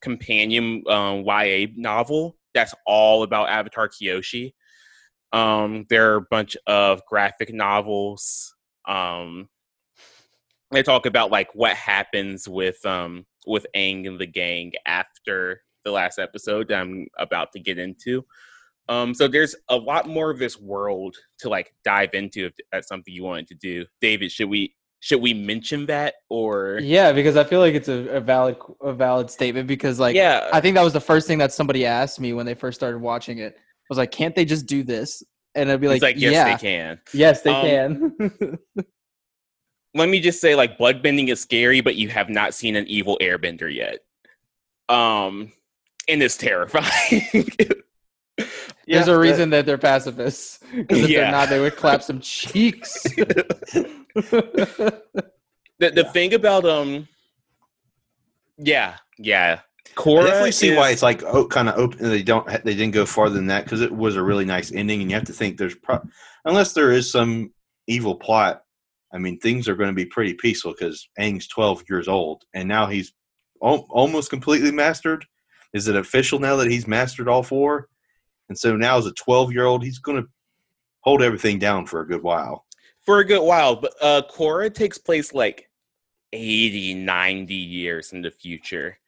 companion 0.00 0.84
um 0.88 1.24
YA 1.24 1.66
novel 1.76 2.36
that's 2.54 2.74
all 2.86 3.22
about 3.22 3.48
Avatar 3.48 3.88
Kyoshi. 3.88 4.52
Um 5.32 5.86
there 5.88 6.12
are 6.12 6.16
a 6.16 6.26
bunch 6.30 6.56
of 6.66 7.02
graphic 7.06 7.52
novels. 7.52 8.54
Um 8.86 9.48
they 10.70 10.82
talk 10.82 11.06
about 11.06 11.30
like 11.30 11.48
what 11.54 11.74
happens 11.76 12.48
with 12.48 12.84
um 12.84 13.24
with 13.46 13.66
Aang 13.74 14.06
and 14.06 14.18
the 14.18 14.26
gang 14.26 14.72
after 14.86 15.62
the 15.84 15.90
last 15.90 16.18
episode 16.18 16.68
that 16.68 16.80
I'm 16.80 17.06
about 17.18 17.52
to 17.52 17.60
get 17.60 17.78
into. 17.78 18.24
Um, 18.90 19.14
so 19.14 19.28
there's 19.28 19.54
a 19.68 19.76
lot 19.76 20.08
more 20.08 20.30
of 20.30 20.38
this 20.38 20.58
world 20.58 21.14
to 21.40 21.48
like 21.48 21.72
dive 21.84 22.10
into 22.14 22.46
if 22.46 22.52
that's 22.72 22.88
something 22.88 23.12
you 23.12 23.22
wanted 23.24 23.48
to 23.48 23.54
do. 23.54 23.84
David, 24.00 24.30
should 24.32 24.48
we 24.48 24.74
should 25.00 25.20
we 25.22 25.32
mention 25.32 25.86
that 25.86 26.14
or 26.28 26.78
Yeah, 26.82 27.12
because 27.12 27.36
I 27.36 27.44
feel 27.44 27.60
like 27.60 27.74
it's 27.74 27.88
a, 27.88 28.16
a 28.16 28.20
valid 28.20 28.56
a 28.82 28.92
valid 28.92 29.30
statement 29.30 29.68
because 29.68 29.98
like 29.98 30.16
yeah, 30.16 30.48
I 30.52 30.60
think 30.60 30.74
that 30.74 30.82
was 30.84 30.92
the 30.92 31.00
first 31.00 31.26
thing 31.28 31.38
that 31.38 31.52
somebody 31.52 31.86
asked 31.86 32.18
me 32.20 32.32
when 32.32 32.46
they 32.46 32.54
first 32.54 32.78
started 32.80 32.98
watching 32.98 33.38
it. 33.38 33.56
was 33.88 33.98
like, 33.98 34.10
can't 34.10 34.34
they 34.34 34.44
just 34.44 34.66
do 34.66 34.82
this? 34.82 35.22
And 35.54 35.70
I'd 35.70 35.80
be 35.80 35.86
it's 35.86 36.02
like, 36.02 36.14
like 36.16 36.22
yes 36.22 36.32
yeah, 36.32 36.56
they 36.56 36.60
can. 36.60 37.00
yes 37.14 37.42
they 37.42 37.50
Um, 37.50 38.16
can. 38.18 38.58
Let 39.94 40.08
me 40.08 40.20
just 40.20 40.40
say 40.40 40.54
like 40.54 40.78
bloodbending 40.78 41.28
is 41.28 41.40
scary, 41.40 41.80
but 41.80 41.96
you 41.96 42.08
have 42.08 42.28
not 42.28 42.54
seen 42.54 42.76
an 42.76 42.86
evil 42.86 43.18
airbender 43.20 43.72
yet. 43.72 43.98
Um, 44.88 45.52
and 46.08 46.22
it's 46.22 46.36
terrifying. 46.36 47.22
There's 48.86 49.08
a 49.08 49.18
reason 49.18 49.50
that 49.50 49.66
they're 49.66 49.76
pacifists. 49.78 50.60
Because 50.74 51.00
if 51.00 51.10
Yeah. 51.10 51.22
they're 51.22 51.30
not, 51.32 51.48
they 51.48 51.60
would 51.60 51.76
clap 51.76 52.02
some 52.02 52.20
cheeks. 52.20 53.02
the 54.14 55.02
the 55.78 55.92
Yeah. 55.94 56.12
thing 56.12 56.34
about 56.34 56.64
um 56.64 57.06
yeah 58.56 58.96
yeah 59.18 59.60
Korra 59.94 60.20
I 60.22 60.26
definitely 60.26 60.52
see 60.52 60.70
is- 60.70 60.76
why 60.76 60.90
it's 60.90 61.02
like 61.02 61.22
oh, 61.24 61.46
kind 61.46 61.68
of 61.68 61.76
open. 61.76 61.98
They 62.08 62.22
don't. 62.22 62.46
They 62.46 62.74
didn't 62.74 62.92
go 62.92 63.04
farther 63.06 63.34
than 63.34 63.46
that 63.48 63.64
because 63.64 63.80
it 63.80 63.90
was 63.90 64.16
a 64.16 64.22
really 64.22 64.44
nice 64.44 64.70
ending, 64.70 65.00
and 65.00 65.10
you 65.10 65.16
have 65.16 65.26
to 65.26 65.32
think 65.32 65.56
there's 65.56 65.74
pro- 65.74 66.06
unless 66.44 66.72
there 66.74 66.92
is 66.92 67.10
some 67.10 67.52
evil 67.86 68.14
plot. 68.14 68.62
I 69.12 69.18
mean, 69.18 69.38
things 69.38 69.68
are 69.68 69.74
going 69.74 69.88
to 69.88 69.94
be 69.94 70.04
pretty 70.04 70.34
peaceful 70.34 70.72
because 70.78 71.08
Aang's 71.18 71.48
12 71.48 71.84
years 71.88 72.08
old, 72.08 72.44
and 72.54 72.68
now 72.68 72.86
he's 72.86 73.12
al- 73.62 73.86
almost 73.90 74.30
completely 74.30 74.70
mastered. 74.70 75.24
Is 75.72 75.88
it 75.88 75.96
official 75.96 76.38
now 76.38 76.56
that 76.56 76.70
he's 76.70 76.86
mastered 76.86 77.28
all 77.28 77.42
four? 77.42 77.88
And 78.48 78.58
so 78.58 78.76
now, 78.76 78.98
as 78.98 79.06
a 79.06 79.12
12 79.12 79.52
year 79.52 79.64
old, 79.64 79.82
he's 79.84 79.98
going 79.98 80.22
to 80.22 80.28
hold 81.00 81.22
everything 81.22 81.58
down 81.58 81.86
for 81.86 82.00
a 82.00 82.06
good 82.06 82.22
while. 82.22 82.66
for 83.00 83.20
a 83.20 83.24
good 83.24 83.42
while 83.42 83.76
but 83.76 83.92
uh 84.02 84.20
Korra 84.30 84.72
takes 84.72 84.98
place 84.98 85.32
like 85.32 85.70
80 86.34 86.92
90 86.94 87.54
years 87.54 88.12
in 88.12 88.20
the 88.20 88.30
future 88.30 88.98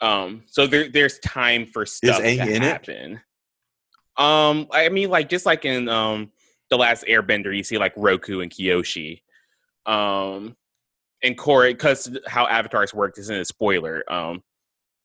um 0.00 0.42
so 0.46 0.66
there 0.66 0.88
there's 0.88 1.18
time 1.18 1.66
for 1.66 1.84
stuff 1.84 2.22
Aang 2.22 2.44
to 2.46 2.50
in 2.50 2.62
it? 2.62 2.66
happen 2.66 3.20
um 4.16 4.66
i 4.72 4.88
mean 4.88 5.10
like 5.10 5.28
just 5.28 5.44
like 5.44 5.64
in 5.66 5.88
um 5.88 6.30
the 6.70 6.78
last 6.78 7.04
airbender 7.06 7.54
you 7.54 7.62
see 7.64 7.76
like 7.76 7.92
roku 7.96 8.40
and 8.40 8.50
kyoshi 8.50 9.20
um 9.86 10.56
and 11.24 11.38
Korra, 11.38 11.70
because 11.70 12.16
how 12.26 12.46
avatars 12.48 12.92
work 12.92 13.16
isn't 13.18 13.34
a 13.36 13.44
spoiler 13.44 14.04
um 14.12 14.42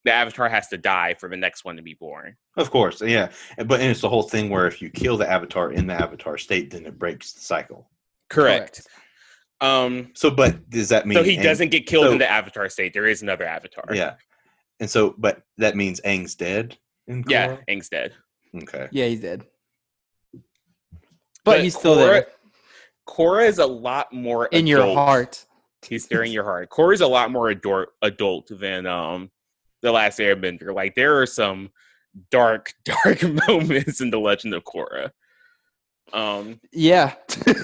the 0.05 0.11
avatar 0.13 0.47
has 0.47 0.67
to 0.69 0.77
die 0.77 1.15
for 1.19 1.27
the 1.29 1.35
next 1.35 1.65
one 1.65 1.75
to 1.75 1.81
be 1.81 1.93
born 1.95 2.35
Of 2.55 2.71
course, 2.71 3.01
yeah. 3.01 3.29
But 3.57 3.81
and 3.81 3.91
it's 3.91 4.01
the 4.01 4.09
whole 4.09 4.23
thing 4.23 4.49
where 4.49 4.65
if 4.67 4.81
you 4.81 4.89
kill 4.89 5.17
the 5.17 5.29
avatar 5.29 5.71
in 5.71 5.85
the 5.87 5.93
avatar 5.93 6.37
state, 6.37 6.71
then 6.71 6.85
it 6.85 6.97
breaks 6.97 7.33
the 7.33 7.41
cycle. 7.41 7.89
correct, 8.29 8.87
um 9.61 10.11
So, 10.13 10.29
but 10.31 10.69
does 10.69 10.89
that 10.89 11.05
mean 11.07 11.17
so 11.17 11.23
he 11.23 11.37
Aang- 11.37 11.43
doesn't 11.43 11.69
get 11.69 11.85
killed 11.87 12.05
so- 12.05 12.11
in 12.13 12.17
the 12.19 12.29
avatar 12.29 12.69
state 12.69 12.93
there 12.93 13.05
is 13.07 13.21
another 13.21 13.45
avatar 13.45 13.85
Yeah. 13.93 14.15
And 14.79 14.87
so, 14.89 15.15
but 15.17 15.41
that 15.57 15.75
means 15.75 15.99
Aang's 16.01 16.35
dead. 16.35 16.77
In 17.07 17.23
yeah 17.27 17.47
Korra? 17.47 17.63
Aang's 17.67 17.89
dead 17.89 18.13
Okay. 18.55 18.87
yeah, 18.91 19.05
he's 19.07 19.21
dead. 19.21 19.43
But, 20.31 20.41
But 21.43 21.63
he's 21.63 21.75
still 21.77 21.95
Korra- 21.95 22.11
there 22.11 22.27
Korra 23.07 23.47
is 23.47 23.57
a 23.59 23.65
lot 23.65 24.11
more 24.13 24.47
in 24.47 24.67
your 24.67 24.93
heart. 24.93 25.45
He's 25.85 26.07
there 26.07 26.23
in 26.23 26.31
your 26.31 26.43
heart. 26.43 26.69
Korra 26.69 26.93
is 26.93 27.01
a 27.01 27.07
lot 27.07 27.31
more 27.31 27.49
adult 27.49 27.89
adult 28.01 28.49
than 28.59 28.85
um 28.85 29.31
the 29.81 29.91
last 29.91 30.19
Airbender. 30.19 30.73
Like 30.73 30.95
there 30.95 31.19
are 31.21 31.25
some 31.25 31.69
dark, 32.31 32.73
dark 32.85 33.21
moments 33.47 34.01
in 34.01 34.09
the 34.09 34.19
Legend 34.19 34.53
of 34.53 34.63
Korra. 34.63 35.11
Um, 36.13 36.59
Yeah, 36.71 37.13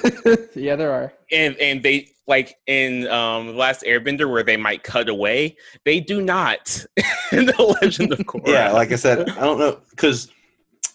yeah, 0.55 0.75
there 0.75 0.91
are. 0.91 1.13
and 1.31 1.55
and 1.57 1.81
they 1.81 2.09
like 2.27 2.55
in 2.67 3.07
um 3.07 3.47
the 3.47 3.53
last 3.53 3.83
Airbender 3.83 4.29
where 4.31 4.43
they 4.43 4.57
might 4.57 4.83
cut 4.83 5.09
away, 5.09 5.57
they 5.85 5.99
do 5.99 6.21
not 6.21 6.85
in 7.31 7.45
the 7.47 7.77
Legend 7.81 8.11
of 8.13 8.19
Korra. 8.19 8.47
yeah, 8.47 8.71
like 8.71 8.91
I 8.91 8.95
said, 8.95 9.29
I 9.29 9.41
don't 9.41 9.59
know 9.59 9.79
because, 9.89 10.29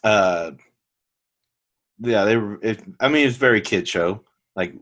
uh, 0.04 0.52
yeah, 2.00 2.24
they 2.24 2.36
were. 2.36 2.58
It, 2.62 2.82
I 3.00 3.08
mean, 3.08 3.26
it's 3.26 3.36
very 3.36 3.60
kid 3.60 3.88
show. 3.88 4.22
Like, 4.58 4.74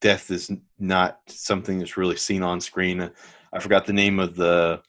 death 0.00 0.30
is 0.30 0.52
not 0.78 1.18
something 1.26 1.80
that's 1.80 1.96
really 1.96 2.16
seen 2.16 2.44
on 2.44 2.60
screen. 2.60 3.00
Uh, 3.00 3.10
I 3.52 3.58
forgot 3.58 3.84
the 3.84 3.92
name 3.92 4.20
of 4.20 4.36
the 4.36 4.80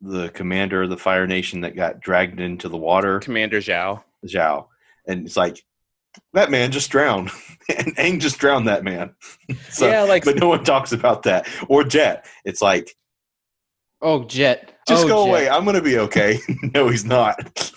the 0.00 0.30
commander 0.30 0.82
of 0.82 0.88
the 0.90 0.96
Fire 0.96 1.26
Nation 1.26 1.60
that 1.60 1.76
got 1.76 2.00
dragged 2.00 2.40
into 2.40 2.70
the 2.70 2.78
water, 2.78 3.20
Commander 3.20 3.58
Zhao. 3.58 4.02
Zhao, 4.26 4.68
and 5.06 5.26
it's 5.26 5.36
like 5.36 5.62
that 6.32 6.50
man 6.50 6.72
just 6.72 6.90
drowned, 6.90 7.30
and 7.68 7.94
Aang 7.96 8.18
just 8.18 8.38
drowned 8.38 8.66
that 8.66 8.82
man. 8.82 9.14
so, 9.68 9.86
yeah, 9.86 10.02
like 10.02 10.24
but 10.24 10.36
no 10.36 10.48
one 10.48 10.64
talks 10.64 10.92
about 10.92 11.24
that 11.24 11.46
or 11.68 11.84
Jet. 11.84 12.24
It's 12.46 12.62
like 12.62 12.94
Oh, 14.00 14.24
Jet. 14.24 14.72
just 14.88 15.04
oh, 15.04 15.08
go 15.08 15.24
Jet. 15.24 15.28
away. 15.28 15.48
I'm 15.50 15.66
gonna 15.66 15.82
be 15.82 15.98
okay. 15.98 16.38
no, 16.74 16.88
he's 16.88 17.04
not. 17.04 17.74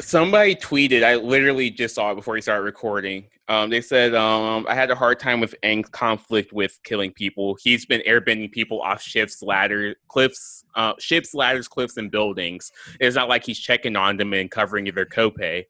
somebody 0.00 0.56
tweeted. 0.56 1.02
I 1.04 1.14
literally 1.14 1.70
just 1.70 1.94
saw 1.94 2.10
it 2.12 2.16
before 2.16 2.34
he 2.36 2.42
started 2.42 2.64
recording. 2.64 3.28
Um, 3.48 3.70
they 3.70 3.80
said 3.80 4.14
um, 4.14 4.66
I 4.68 4.74
had 4.74 4.90
a 4.90 4.94
hard 4.94 5.18
time 5.18 5.40
with 5.40 5.54
Aang's 5.62 5.88
conflict 5.88 6.52
with 6.52 6.78
killing 6.84 7.12
people. 7.12 7.56
He's 7.62 7.86
been 7.86 8.02
airbending 8.02 8.52
people 8.52 8.82
off 8.82 9.00
ships, 9.00 9.42
ladder, 9.42 9.94
cliffs, 10.08 10.64
uh, 10.74 10.92
ships, 10.98 11.32
ladders, 11.32 11.66
cliffs, 11.66 11.96
and 11.96 12.10
buildings. 12.10 12.70
It's 13.00 13.16
not 13.16 13.28
like 13.28 13.44
he's 13.44 13.58
checking 13.58 13.96
on 13.96 14.18
them 14.18 14.34
and 14.34 14.50
covering 14.50 14.84
their 14.94 15.06
copay. 15.06 15.64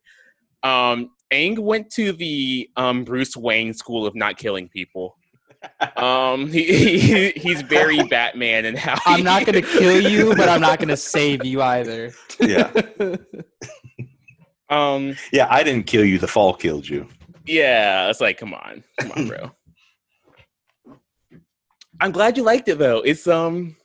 Um, 0.61 1.11
Aang 1.31 1.59
went 1.59 1.89
to 1.91 2.11
the 2.11 2.69
um, 2.75 3.05
Bruce 3.05 3.37
Wayne 3.37 3.73
school 3.73 4.05
of 4.05 4.13
not 4.13 4.37
killing 4.37 4.67
people. 4.67 5.15
Um, 5.97 6.47
he, 6.47 6.99
he 6.99 7.29
he's 7.31 7.61
very 7.61 8.01
Batman 8.09 8.65
and 8.65 8.77
how 8.77 8.95
I'm 9.05 9.23
not 9.23 9.45
gonna 9.45 9.61
kill 9.61 10.01
you, 10.09 10.35
but 10.35 10.47
I'm 10.47 10.61
not 10.61 10.79
gonna 10.79 10.97
save 11.15 11.45
you 11.45 11.61
either. 11.61 12.11
yeah, 12.39 12.71
Um, 14.69 15.15
yeah. 15.31 15.47
I 15.49 15.63
didn't 15.63 15.87
kill 15.87 16.05
you. 16.05 16.19
The 16.19 16.27
fall 16.27 16.53
killed 16.53 16.87
you. 16.87 17.07
Yeah, 17.49 18.09
it's 18.09 18.21
like, 18.21 18.37
come 18.37 18.53
on, 18.53 18.83
come 18.99 19.11
on, 19.11 19.27
bro. 19.27 19.51
I'm 22.01 22.11
glad 22.11 22.37
you 22.37 22.43
liked 22.43 22.67
it 22.69 22.77
though. 22.79 22.99
It's 22.99 23.27
um, 23.27 23.75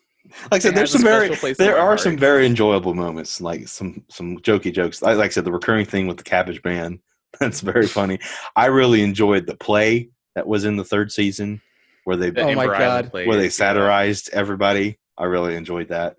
Like 0.51 0.53
I 0.53 0.59
said, 0.61 0.75
there's 0.77 0.93
some 0.93 1.03
very 1.03 1.27
special 1.27 1.41
place 1.41 1.59
in 1.59 1.65
there 1.67 1.77
are 1.79 1.87
heart. 1.87 2.01
some 2.01 2.17
very 2.17 2.47
enjoyable 2.47 2.95
moments, 2.95 3.41
like 3.41 3.67
some 3.69 4.05
some 4.09 4.39
jokey 4.39 4.73
jokes. 4.73 5.03
Like, 5.03 5.17
like 5.17 5.31
I 5.31 5.33
said, 5.33 5.45
the 5.45 5.53
recurring 5.53 5.87
thing 5.87 6.07
with 6.07 6.17
the 6.19 6.23
Cabbage 6.23 6.63
Man 6.65 7.01
that's 7.41 7.61
very 7.61 7.87
funny. 7.87 8.19
I 8.55 8.67
really 8.67 9.03
enjoyed 9.03 9.47
the 9.47 9.57
play 9.57 10.11
that 10.37 10.47
was 10.47 10.65
in 10.65 10.77
the 10.77 10.85
third 10.85 11.11
season 11.11 11.61
where 12.05 12.17
they 12.17 12.31
the 12.31 12.43
Oh 12.43 12.55
my 12.55 12.67
God. 12.67 13.11
players, 13.11 13.27
where 13.29 13.37
they 13.39 13.49
satirized 13.49 14.31
everybody. 14.33 14.99
I 15.19 15.25
really 15.25 15.57
enjoyed 15.57 15.89
that. 15.89 16.17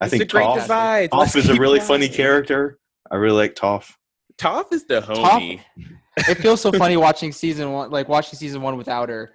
I 0.00 0.06
It's 0.06 0.10
think 0.12 0.22
a 0.24 0.26
great 0.26 0.44
Toph. 0.46 1.08
Toph 1.10 1.36
is 1.36 1.48
a 1.48 1.54
really 1.54 1.80
funny 1.80 2.08
character. 2.08 2.78
I 3.10 3.16
really 3.16 3.36
like 3.36 3.54
Toph. 3.54 3.92
Toph 4.38 4.72
is 4.72 4.84
the 4.86 5.00
homie. 5.00 5.60
It 6.16 6.36
feels 6.36 6.60
so 6.60 6.72
funny 6.72 6.96
watching 7.08 7.32
season 7.32 7.72
one, 7.72 7.90
like 7.90 8.08
watching 8.08 8.38
season 8.38 8.62
one 8.62 8.76
without 8.76 9.08
her, 9.08 9.34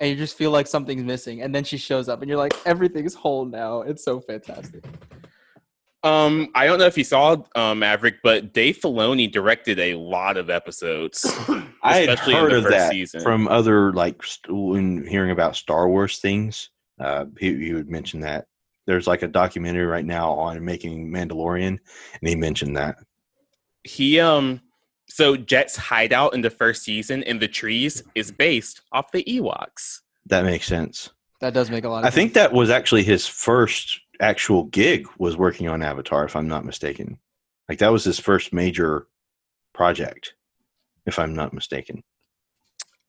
and 0.00 0.10
you 0.10 0.16
just 0.16 0.36
feel 0.36 0.50
like 0.50 0.66
something's 0.66 1.04
missing, 1.04 1.42
and 1.42 1.54
then 1.54 1.64
she 1.64 1.76
shows 1.76 2.08
up, 2.08 2.20
and 2.20 2.28
you're 2.28 2.38
like, 2.38 2.54
everything's 2.64 3.14
whole 3.14 3.44
now. 3.44 3.82
It's 3.82 4.04
so 4.04 4.20
fantastic. 4.20 4.84
Um, 6.04 6.48
I 6.54 6.66
don't 6.66 6.78
know 6.78 6.86
if 6.86 6.96
you 6.96 7.02
saw 7.04 7.36
um, 7.56 7.80
Maverick, 7.80 8.16
but 8.22 8.52
Dave 8.52 8.78
Filoni 8.78 9.30
directed 9.30 9.80
a 9.80 9.94
lot 9.94 10.36
of 10.36 10.48
episodes. 10.48 11.24
I 11.82 11.96
had 11.98 12.08
Especially 12.08 12.34
in 12.34 12.40
heard 12.40 12.52
the 12.52 12.56
of 12.58 12.64
that 12.70 12.90
season. 12.92 13.20
from 13.20 13.48
other 13.48 13.92
like 13.92 14.22
st- 14.22 14.56
when 14.56 15.06
hearing 15.06 15.32
about 15.32 15.56
Star 15.56 15.88
Wars 15.88 16.18
things. 16.18 16.70
Uh, 17.00 17.26
he, 17.38 17.54
he 17.66 17.74
would 17.74 17.88
mention 17.88 18.20
that 18.20 18.46
there's 18.86 19.06
like 19.06 19.22
a 19.22 19.28
documentary 19.28 19.86
right 19.86 20.04
now 20.04 20.32
on 20.32 20.64
making 20.64 21.10
Mandalorian, 21.10 21.78
and 22.20 22.28
he 22.28 22.36
mentioned 22.36 22.76
that. 22.76 22.96
He 23.82 24.20
um, 24.20 24.60
so 25.08 25.36
Jet's 25.36 25.76
hideout 25.76 26.34
in 26.34 26.42
the 26.42 26.50
first 26.50 26.82
season 26.82 27.22
in 27.22 27.38
the 27.38 27.48
trees 27.48 28.02
is 28.14 28.30
based 28.30 28.82
off 28.92 29.12
the 29.12 29.24
Ewoks. 29.24 30.00
That 30.26 30.44
makes 30.44 30.66
sense. 30.66 31.10
That 31.40 31.54
does 31.54 31.70
make 31.70 31.84
a 31.84 31.88
lot 31.88 32.00
of 32.00 32.04
I 32.04 32.10
think 32.10 32.34
that 32.34 32.52
was 32.52 32.70
actually 32.70 33.04
his 33.04 33.26
first 33.26 34.00
actual 34.20 34.64
gig 34.64 35.06
was 35.18 35.36
working 35.36 35.68
on 35.68 35.82
Avatar, 35.82 36.24
if 36.24 36.34
I'm 36.36 36.48
not 36.48 36.64
mistaken. 36.64 37.18
Like 37.68 37.78
that 37.78 37.92
was 37.92 38.04
his 38.04 38.18
first 38.18 38.52
major 38.52 39.06
project, 39.74 40.34
if 41.06 41.18
I'm 41.18 41.34
not 41.34 41.52
mistaken. 41.52 42.02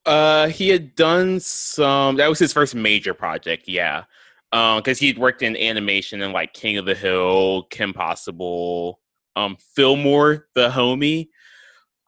Uh, 0.06 0.47
he 0.47 0.70
had 0.70 0.95
done 0.95 1.39
some. 1.39 2.16
That 2.18 2.30
was 2.30 2.39
his 2.39 2.54
first 2.54 2.76
major 2.76 3.14
project. 3.14 3.68
Yeah, 3.68 4.04
um, 4.52 4.78
because 4.78 5.00
he'd 5.00 5.18
worked 5.18 5.41
in 5.41 5.58
animation 5.58 6.22
and 6.22 6.34
like 6.34 6.54
King 6.54 6.78
of 6.78 6.86
the 6.86 6.95
Hill, 6.95 7.64
Kim 7.70 7.93
Possible, 7.93 9.00
um, 9.36 9.58
Fillmore, 9.76 10.47
the 10.56 10.70
homie. 10.70 11.30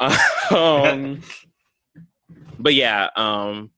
um, 0.56 1.22
but 2.60 2.74
yeah, 2.74 3.10
um, 3.16 3.72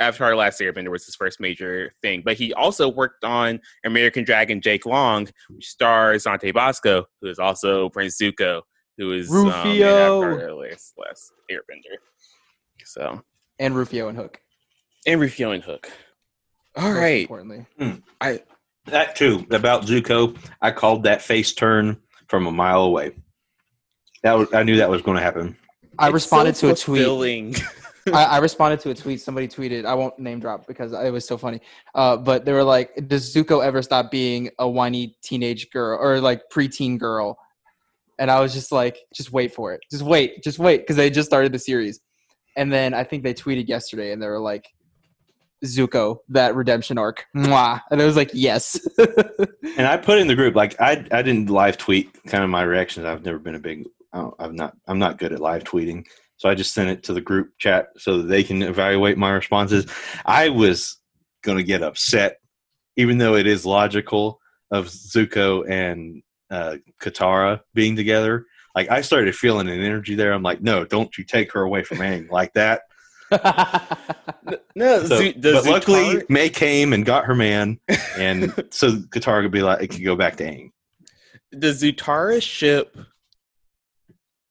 Avatar: 0.00 0.30
The 0.30 0.36
Last 0.36 0.60
Airbender 0.60 0.90
was 0.90 1.06
his 1.06 1.14
first 1.14 1.40
major 1.40 1.94
thing. 2.02 2.22
But 2.24 2.36
he 2.36 2.52
also 2.52 2.88
worked 2.88 3.24
on 3.24 3.60
American 3.84 4.24
Dragon 4.24 4.60
Jake 4.60 4.86
Long, 4.86 5.28
which 5.48 5.68
stars 5.68 6.24
Dante 6.24 6.52
Basco, 6.52 7.06
who 7.20 7.28
is 7.28 7.38
also 7.38 7.88
Prince 7.90 8.18
Zuko, 8.20 8.62
who 8.98 9.12
is 9.12 9.30
um, 9.30 9.36
in 9.36 9.44
Rufio. 9.46 10.22
Avatar: 10.22 10.54
Last, 10.54 10.92
Last 10.98 11.32
Airbender. 11.50 11.96
So 12.84 13.22
and 13.58 13.76
Rufio 13.76 14.08
and 14.08 14.18
Hook. 14.18 14.40
and 15.06 15.20
Rufio 15.20 15.52
and 15.52 15.62
hook. 15.62 15.90
All 16.76 16.90
most 16.90 16.98
right. 16.98 17.22
Importantly, 17.22 17.66
That 18.86 19.14
too 19.14 19.46
about 19.50 19.82
Zuko, 19.82 20.36
I 20.60 20.72
called 20.72 21.04
that 21.04 21.22
face 21.22 21.52
turn 21.52 21.98
from 22.26 22.46
a 22.46 22.52
mile 22.52 22.82
away. 22.82 23.12
That 24.22 24.34
was, 24.34 24.52
I 24.54 24.62
knew 24.62 24.76
that 24.76 24.88
was 24.88 25.02
going 25.02 25.16
to 25.16 25.22
happen. 25.22 25.56
I 25.98 26.06
It's 26.06 26.14
responded 26.14 26.56
so 26.56 26.68
to 26.68 26.74
a 26.74 26.76
tweet. 26.76 27.62
I, 28.12 28.24
I 28.24 28.38
responded 28.38 28.80
to 28.80 28.90
a 28.90 28.94
tweet. 28.94 29.20
Somebody 29.20 29.48
tweeted. 29.48 29.84
I 29.84 29.94
won't 29.94 30.18
name 30.18 30.40
drop 30.40 30.66
because 30.66 30.92
it 30.92 31.12
was 31.12 31.26
so 31.26 31.36
funny. 31.36 31.60
Uh, 31.94 32.16
but 32.16 32.44
they 32.44 32.52
were 32.52 32.64
like, 32.64 33.08
"Does 33.08 33.32
Zuko 33.34 33.64
ever 33.64 33.82
stop 33.82 34.10
being 34.10 34.50
a 34.58 34.68
whiny 34.68 35.16
teenage 35.22 35.70
girl 35.70 35.98
or 36.00 36.20
like 36.20 36.42
preteen 36.52 36.98
girl?" 36.98 37.38
And 38.18 38.30
I 38.30 38.40
was 38.40 38.52
just 38.52 38.72
like, 38.72 38.98
"Just 39.14 39.32
wait 39.32 39.54
for 39.54 39.72
it. 39.72 39.80
Just 39.90 40.02
wait. 40.02 40.42
Just 40.42 40.58
wait," 40.58 40.78
because 40.78 40.96
they 40.96 41.10
just 41.10 41.28
started 41.28 41.52
the 41.52 41.58
series. 41.58 42.00
And 42.56 42.72
then 42.72 42.92
I 42.92 43.04
think 43.04 43.22
they 43.22 43.34
tweeted 43.34 43.68
yesterday, 43.68 44.12
and 44.12 44.20
they 44.20 44.26
were 44.26 44.40
like, 44.40 44.66
"Zuko, 45.64 46.18
that 46.30 46.56
redemption 46.56 46.98
arc." 46.98 47.26
Mwah. 47.36 47.82
And 47.90 48.02
I 48.02 48.04
was 48.04 48.16
like, 48.16 48.30
"Yes." 48.34 48.80
And 49.78 49.86
I 49.86 49.96
put 49.96 50.18
in 50.18 50.26
the 50.26 50.34
group 50.34 50.54
like 50.54 50.78
I 50.80 51.06
I 51.12 51.22
didn't 51.22 51.48
live 51.48 51.78
tweet 51.78 52.12
kind 52.24 52.44
of 52.44 52.50
my 52.50 52.62
reactions. 52.62 53.06
I've 53.06 53.24
never 53.24 53.38
been 53.38 53.54
a 53.54 53.60
big 53.60 53.86
I 54.12 54.18
don't- 54.20 54.34
I'm 54.38 54.56
not 54.56 54.74
I'm 54.86 54.98
not 54.98 55.18
good 55.18 55.32
at 55.32 55.40
live 55.40 55.64
tweeting. 55.64 56.06
So 56.36 56.48
I 56.48 56.54
just 56.54 56.74
sent 56.74 56.90
it 56.90 57.02
to 57.04 57.12
the 57.14 57.20
group 57.20 57.50
chat 57.58 57.88
so 57.98 58.18
that 58.18 58.24
they 58.28 58.42
can 58.42 58.62
evaluate 58.62 59.16
my 59.16 59.30
responses. 59.30 59.86
I 60.26 60.48
was 60.48 60.98
going 61.42 61.58
to 61.58 61.64
get 61.64 61.82
upset 61.82 62.38
even 62.96 63.16
though 63.18 63.36
it 63.36 63.46
is 63.46 63.64
logical 63.64 64.38
of 64.70 64.86
Zuko 64.86 65.68
and 65.68 66.22
uh, 66.50 66.76
Katara 67.00 67.60
being 67.74 67.96
together. 67.96 68.44
Like 68.74 68.90
I 68.90 69.00
started 69.02 69.34
feeling 69.36 69.68
an 69.68 69.80
energy 69.80 70.14
there. 70.14 70.32
I'm 70.32 70.42
like, 70.42 70.60
no, 70.62 70.84
don't 70.84 71.16
you 71.16 71.24
take 71.24 71.52
her 71.52 71.62
away 71.62 71.84
from 71.84 71.98
Aang 71.98 72.30
like 72.30 72.52
that. 72.54 72.82
no, 74.74 75.04
So, 75.06 75.16
Zu- 75.18 75.32
the 75.34 75.52
but 75.52 75.64
luckily, 75.66 75.98
Zutara- 76.16 76.30
May 76.30 76.48
came 76.50 76.92
and 76.92 77.04
got 77.04 77.24
her 77.24 77.34
man, 77.34 77.78
and 78.16 78.52
so 78.70 78.92
Katara 78.96 79.42
could 79.42 79.52
be 79.52 79.62
like, 79.62 79.82
it 79.82 79.88
could 79.88 80.04
go 80.04 80.16
back 80.16 80.36
to 80.36 80.44
Aang. 80.44 80.70
the 81.50 81.68
Zutara 81.68 82.42
ship 82.42 82.96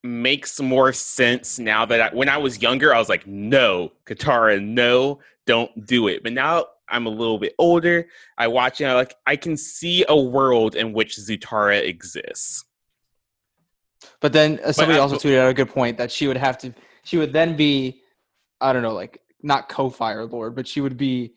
makes 0.03 0.59
more 0.59 0.93
sense 0.93 1.59
now 1.59 1.85
that 1.85 2.01
I, 2.01 2.15
when 2.15 2.29
I 2.29 2.37
was 2.37 2.61
younger, 2.61 2.93
I 2.93 2.99
was 2.99 3.09
like, 3.09 3.27
no, 3.27 3.91
Katara, 4.05 4.63
no, 4.63 5.19
don't 5.45 5.85
do 5.85 6.07
it. 6.07 6.23
But 6.23 6.33
now 6.33 6.65
I'm 6.89 7.05
a 7.05 7.09
little 7.09 7.37
bit 7.37 7.53
older. 7.57 8.07
I 8.37 8.47
watch 8.47 8.81
it, 8.81 8.85
I 8.85 8.93
like 8.95 9.15
I 9.25 9.35
can 9.35 9.57
see 9.57 10.03
a 10.07 10.19
world 10.19 10.75
in 10.75 10.93
which 10.93 11.17
Zutara 11.17 11.83
exists. 11.83 12.65
But 14.19 14.33
then 14.33 14.59
uh, 14.65 14.71
somebody 14.71 14.97
I- 14.97 15.01
also 15.01 15.15
tweeted 15.15 15.39
out 15.39 15.49
a 15.49 15.53
good 15.53 15.69
point 15.69 15.97
that 15.97 16.11
she 16.11 16.27
would 16.27 16.37
have 16.37 16.57
to, 16.59 16.73
she 17.03 17.17
would 17.17 17.33
then 17.33 17.55
be, 17.55 18.01
I 18.59 18.73
don't 18.73 18.81
know, 18.81 18.93
like 18.93 19.21
not 19.41 19.69
co-fire 19.69 20.25
lord, 20.25 20.55
but 20.55 20.67
she 20.67 20.81
would 20.81 20.97
be 20.97 21.33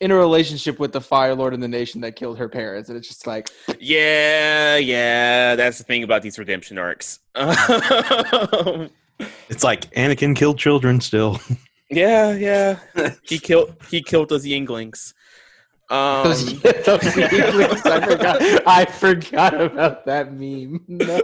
in 0.00 0.10
a 0.10 0.16
relationship 0.16 0.78
with 0.80 0.92
the 0.92 1.00
fire 1.00 1.34
lord 1.34 1.54
in 1.54 1.60
the 1.60 1.68
nation 1.68 2.00
that 2.00 2.16
killed 2.16 2.38
her 2.38 2.48
parents, 2.48 2.88
and 2.88 2.98
it's 2.98 3.08
just 3.08 3.26
like, 3.26 3.48
Yeah, 3.78 4.76
yeah, 4.76 5.54
that's 5.56 5.78
the 5.78 5.84
thing 5.84 6.02
about 6.02 6.22
these 6.22 6.38
redemption 6.38 6.78
arcs. 6.78 7.20
It's 9.48 9.62
like 9.62 9.82
Anakin 9.94 10.34
killed 10.34 10.58
children 10.58 11.00
still. 11.00 11.40
yeah, 11.90 12.32
yeah, 12.32 12.78
he 13.22 13.38
killed 13.38 13.76
he 13.88 14.02
killed 14.02 14.28
those 14.30 14.44
younglings. 14.44 15.14
Um, 15.90 16.24
those, 16.24 16.60
those 16.62 17.16
English- 17.16 17.84
I 17.86 18.00
forgot, 18.06 18.42
I 18.66 18.84
forgot 18.86 19.60
about 19.60 20.06
that 20.06 20.32
meme. 20.32 20.80
No. 20.88 21.20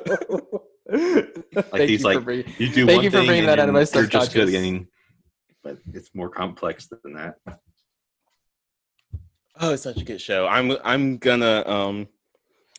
Thank 0.90 1.88
he's 1.88 2.00
you 2.00 2.04
like, 2.06 2.18
for 2.18 2.24
bringing- 2.24 2.54
You 2.58 2.68
do 2.72 2.86
Thank 2.86 2.96
one 2.98 3.04
you 3.04 3.10
for 3.10 3.18
thing 3.18 3.26
bringing 3.26 3.46
that 3.46 3.58
out 3.58 3.68
of 3.68 3.74
my 3.74 3.84
then 3.84 4.02
you're 4.02 4.06
just 4.10 4.32
good 4.32 4.48
subconscious. 4.48 4.48
at 4.48 4.50
getting, 4.52 4.86
but 5.64 5.78
it's 5.94 6.10
more 6.14 6.28
complex 6.28 6.86
than 7.02 7.14
that. 7.14 7.34
Oh, 9.60 9.72
it's 9.72 9.82
such 9.82 10.00
a 10.00 10.04
good 10.04 10.20
show. 10.20 10.46
I'm 10.46 10.76
I'm 10.84 11.18
gonna 11.18 11.62
um 11.66 12.08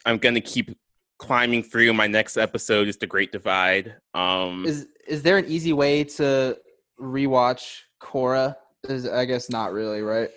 I'm 0.05 0.17
gonna 0.17 0.41
keep 0.41 0.77
climbing 1.17 1.63
through. 1.63 1.93
My 1.93 2.07
next 2.07 2.37
episode 2.37 2.87
is 2.87 2.97
The 2.97 3.07
Great 3.07 3.31
Divide. 3.31 3.95
Um 4.13 4.65
is 4.65 4.87
is 5.07 5.23
there 5.23 5.37
an 5.37 5.45
easy 5.47 5.73
way 5.73 6.03
to 6.05 6.57
rewatch 6.99 7.79
Korra? 8.01 8.55
Is 8.87 9.07
I 9.07 9.25
guess 9.25 9.49
not 9.49 9.73
really, 9.73 10.01
right? 10.01 10.29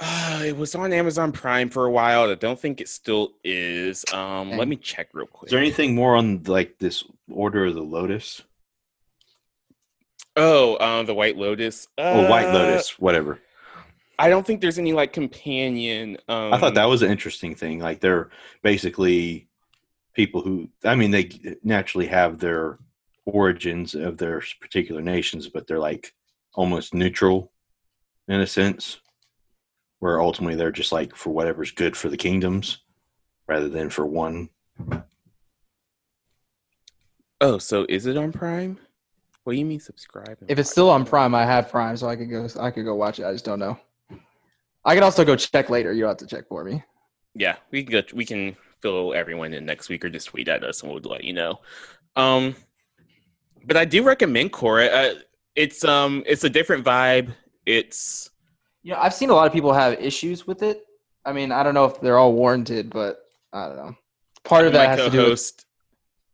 uh, 0.00 0.42
it 0.44 0.56
was 0.56 0.74
on 0.74 0.92
Amazon 0.92 1.30
Prime 1.32 1.68
for 1.68 1.86
a 1.86 1.90
while. 1.90 2.28
I 2.30 2.34
don't 2.34 2.58
think 2.58 2.80
it 2.80 2.88
still 2.88 3.32
is. 3.44 4.04
Um 4.12 4.48
Okay. 4.48 4.58
let 4.58 4.68
me 4.68 4.76
check 4.76 5.08
real 5.12 5.26
quick. 5.26 5.48
Is 5.48 5.50
there 5.50 5.60
anything 5.60 5.94
more 5.94 6.14
on 6.16 6.42
like 6.44 6.78
this 6.78 7.04
Order 7.30 7.66
of 7.66 7.74
the 7.74 7.82
Lotus? 7.82 8.42
oh, 10.36 10.76
uh, 10.76 11.02
the 11.02 11.12
White 11.14 11.36
Lotus. 11.36 11.88
Oh, 11.98 12.28
White 12.30 12.46
Uh, 12.48 12.52
Lotus, 12.54 12.98
whatever. 12.98 13.38
I 14.18 14.28
don't 14.28 14.46
think 14.46 14.60
there's 14.60 14.78
any 14.78 14.92
like 14.92 15.12
companion 15.12 16.18
um 16.28 16.52
I 16.52 16.58
thought 16.58 16.74
that 16.74 16.88
was 16.88 17.02
an 17.02 17.10
interesting 17.10 17.54
thing. 17.54 17.78
Like 17.78 18.00
they're 18.00 18.30
basically 18.62 19.48
people 20.14 20.42
who, 20.42 20.68
I 20.84 20.94
mean, 20.94 21.10
they 21.10 21.30
naturally 21.62 22.06
have 22.06 22.38
their 22.38 22.78
origins 23.24 23.94
of 23.94 24.18
their 24.18 24.42
particular 24.60 25.00
nations, 25.00 25.48
but 25.48 25.66
they're 25.66 25.78
like 25.78 26.12
almost 26.54 26.94
neutral 26.94 27.52
in 28.28 28.40
a 28.40 28.46
sense, 28.46 28.98
where 30.00 30.20
ultimately 30.20 30.54
they're 30.54 30.70
just 30.70 30.92
like 30.92 31.16
for 31.16 31.30
whatever's 31.30 31.70
good 31.70 31.96
for 31.96 32.08
the 32.08 32.16
kingdoms 32.16 32.78
rather 33.48 33.68
than 33.68 33.90
for 33.90 34.06
one. 34.06 34.48
Oh, 37.40 37.58
so 37.58 37.86
is 37.88 38.06
it 38.06 38.16
on 38.16 38.32
Prime? 38.32 38.78
What 39.44 39.54
do 39.54 39.58
you 39.58 39.64
mean 39.64 39.80
subscribe? 39.80 40.38
If 40.46 40.58
it's 40.58 40.70
still 40.70 40.88
on? 40.90 41.04
Prime, 41.04 41.34
I 41.34 41.44
have 41.44 41.68
Prime, 41.68 41.96
so 41.96 42.08
I 42.08 42.14
could 42.14 42.30
go. 42.30 42.46
I 42.60 42.70
could 42.70 42.84
go 42.84 42.94
watch 42.94 43.18
it. 43.18 43.24
I 43.24 43.32
just 43.32 43.44
don't 43.44 43.58
know. 43.58 43.78
I 44.84 44.94
can 44.94 45.04
also 45.04 45.24
go 45.24 45.36
check 45.36 45.70
later. 45.70 45.92
You 45.92 46.04
have 46.06 46.16
to 46.18 46.26
check 46.26 46.48
for 46.48 46.64
me. 46.64 46.82
Yeah, 47.34 47.56
we 47.70 47.84
can 47.84 47.92
go, 47.92 48.02
we 48.14 48.24
can 48.24 48.56
fill 48.80 49.14
everyone 49.14 49.54
in 49.54 49.64
next 49.64 49.88
week 49.88 50.04
or 50.04 50.10
just 50.10 50.28
tweet 50.28 50.48
at 50.48 50.64
us 50.64 50.82
and 50.82 50.92
we'll 50.92 51.00
let 51.02 51.24
you 51.24 51.32
know. 51.32 51.60
Um, 52.16 52.56
but 53.64 53.76
I 53.76 53.84
do 53.84 54.02
recommend 54.02 54.52
Korra. 54.52 54.92
Uh, 54.92 55.18
it's 55.54 55.84
um 55.84 56.22
it's 56.26 56.44
a 56.44 56.50
different 56.50 56.84
vibe. 56.84 57.32
It's 57.64 58.30
You 58.82 58.92
know, 58.92 58.98
I've 59.00 59.14
seen 59.14 59.30
a 59.30 59.34
lot 59.34 59.46
of 59.46 59.52
people 59.52 59.72
have 59.72 59.94
issues 59.94 60.46
with 60.46 60.62
it. 60.62 60.84
I 61.24 61.32
mean, 61.32 61.52
I 61.52 61.62
don't 61.62 61.74
know 61.74 61.84
if 61.84 62.00
they're 62.00 62.18
all 62.18 62.32
warranted, 62.32 62.90
but 62.90 63.20
I 63.52 63.68
don't 63.68 63.76
know. 63.76 63.94
Part 64.44 64.66
of 64.66 64.72
that 64.72 64.78
my 64.78 64.90
has 64.90 64.98
to 64.98 65.10
do 65.10 65.18
with. 65.18 65.26
co-host. 65.26 65.66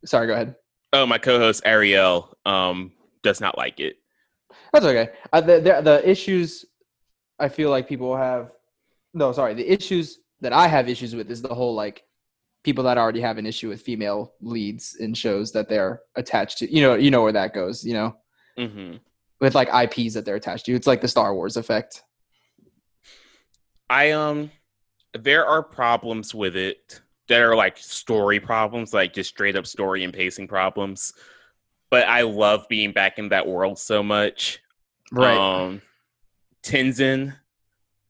Sorry, 0.04 0.26
go 0.26 0.32
ahead. 0.32 0.56
Oh, 0.92 1.04
my 1.04 1.18
co-host 1.18 1.62
Ariel 1.64 2.36
um 2.46 2.92
does 3.22 3.40
not 3.40 3.58
like 3.58 3.78
it. 3.78 3.96
That's 4.72 4.86
okay. 4.86 5.10
Uh, 5.32 5.40
the, 5.42 5.60
the 5.60 5.80
the 5.82 6.10
issues 6.10 6.64
I 7.38 7.48
feel 7.48 7.70
like 7.70 7.88
people 7.88 8.16
have. 8.16 8.52
No, 9.14 9.32
sorry. 9.32 9.54
The 9.54 9.70
issues 9.70 10.18
that 10.40 10.52
I 10.52 10.66
have 10.68 10.88
issues 10.88 11.14
with 11.14 11.30
is 11.30 11.42
the 11.42 11.54
whole 11.54 11.74
like 11.74 12.04
people 12.64 12.84
that 12.84 12.98
already 12.98 13.20
have 13.20 13.38
an 13.38 13.46
issue 13.46 13.68
with 13.68 13.82
female 13.82 14.34
leads 14.40 14.96
in 14.96 15.14
shows 15.14 15.52
that 15.52 15.68
they're 15.68 16.02
attached 16.16 16.58
to. 16.58 16.74
You 16.74 16.82
know, 16.82 16.94
you 16.94 17.10
know 17.10 17.22
where 17.22 17.32
that 17.32 17.54
goes. 17.54 17.84
You 17.84 17.94
know, 17.94 18.16
hmm 18.56 18.96
with 19.40 19.54
like 19.54 19.68
IPs 19.68 20.14
that 20.14 20.24
they're 20.24 20.34
attached 20.34 20.66
to. 20.66 20.74
It's 20.74 20.86
like 20.86 21.00
the 21.00 21.08
Star 21.08 21.34
Wars 21.34 21.56
effect. 21.56 22.02
I 23.88 24.10
um 24.10 24.50
there 25.14 25.46
are 25.46 25.62
problems 25.62 26.34
with 26.34 26.56
it 26.56 27.00
that 27.28 27.40
are 27.40 27.56
like 27.56 27.78
story 27.78 28.40
problems, 28.40 28.92
like 28.92 29.12
just 29.12 29.30
straight 29.30 29.56
up 29.56 29.66
story 29.66 30.04
and 30.04 30.12
pacing 30.12 30.48
problems. 30.48 31.12
But 31.90 32.06
I 32.06 32.22
love 32.22 32.66
being 32.68 32.92
back 32.92 33.18
in 33.18 33.30
that 33.30 33.46
world 33.46 33.78
so 33.78 34.02
much. 34.02 34.60
Um, 35.38 35.82
Tenzin, 36.62 37.34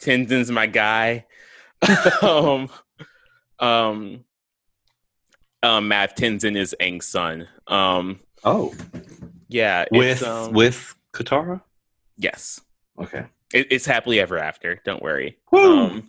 Tenzin's 0.00 0.50
my 0.50 0.66
guy. 0.66 1.26
um, 2.22 2.68
um, 3.58 4.24
um, 5.62 5.88
Mav 5.88 6.14
Tenzin 6.14 6.56
is 6.56 6.74
Aang's 6.80 7.06
son. 7.06 7.48
Um, 7.66 8.20
Oh, 8.44 8.72
yeah, 9.48 9.84
with 9.90 10.22
um, 10.22 10.52
with 10.52 10.94
Katara. 11.12 11.60
yes, 12.16 12.60
Okay. 12.98 13.24
it, 13.52 13.66
it's 13.70 13.84
happily 13.86 14.20
ever 14.20 14.38
after. 14.38 14.80
Don't 14.84 15.02
worry. 15.02 15.36
Woo! 15.50 15.78
Um, 15.86 16.08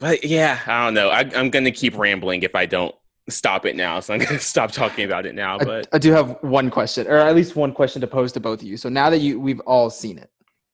but 0.00 0.24
yeah, 0.24 0.58
I 0.66 0.84
don't 0.84 0.94
know. 0.94 1.10
I, 1.10 1.20
I'm 1.20 1.50
gonna 1.50 1.70
keep 1.70 1.96
rambling 1.96 2.42
if 2.42 2.54
I 2.56 2.66
don't 2.66 2.94
stop 3.28 3.66
it 3.66 3.76
now. 3.76 4.00
So 4.00 4.14
I'm 4.14 4.20
gonna 4.20 4.38
stop 4.54 4.72
talking 4.72 5.04
about 5.04 5.26
it 5.26 5.34
now. 5.34 5.58
But 5.58 5.88
I 5.92 5.98
do 5.98 6.12
have 6.12 6.36
one 6.42 6.70
question, 6.70 7.06
or 7.06 7.16
at 7.16 7.34
least 7.34 7.56
one 7.56 7.72
question 7.72 8.00
to 8.00 8.06
pose 8.06 8.32
to 8.32 8.40
both 8.40 8.60
of 8.60 8.66
you. 8.66 8.76
So 8.76 8.88
now 8.88 9.10
that 9.10 9.18
you 9.18 9.40
we've 9.40 9.60
all 9.60 9.90
seen 9.90 10.18
it, 10.18 10.30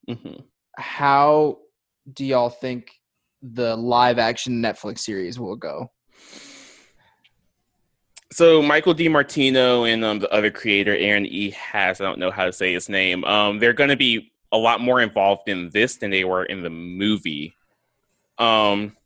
mhm. 0.09 0.43
how 0.77 1.59
do 2.13 2.25
y'all 2.25 2.51
think 2.51 2.93
the 3.43 3.77
live 3.77 4.19
action 4.19 4.63
Netflix 4.63 5.01
series 5.01 5.39
will 5.39 5.57
go? 5.57 5.91
so 8.33 8.63
Michael 8.63 8.95
DiMartino 8.95 9.93
and 9.93 10.05
um, 10.05 10.19
the 10.21 10.33
other 10.33 10.51
creator 10.51 10.97
Aaron 10.97 11.27
E. 11.27 11.51
Has 11.51 12.01
I 12.01 12.05
don't 12.05 12.19
know 12.19 12.31
how 12.31 12.45
to 12.45 12.53
say 12.53 12.73
his 12.73 12.89
name. 12.89 13.25
Um, 13.25 13.59
they're 13.59 13.73
gonna 13.73 13.97
be 13.97 14.33
a 14.53 14.57
lot 14.57 14.81
more 14.81 15.01
involved 15.01 15.49
in 15.49 15.71
this 15.71 15.97
than 15.97 16.11
they 16.11 16.25
were 16.25 16.45
in 16.45 16.63
the 16.63 16.71
movie. 16.71 17.55
Um, 18.39 18.97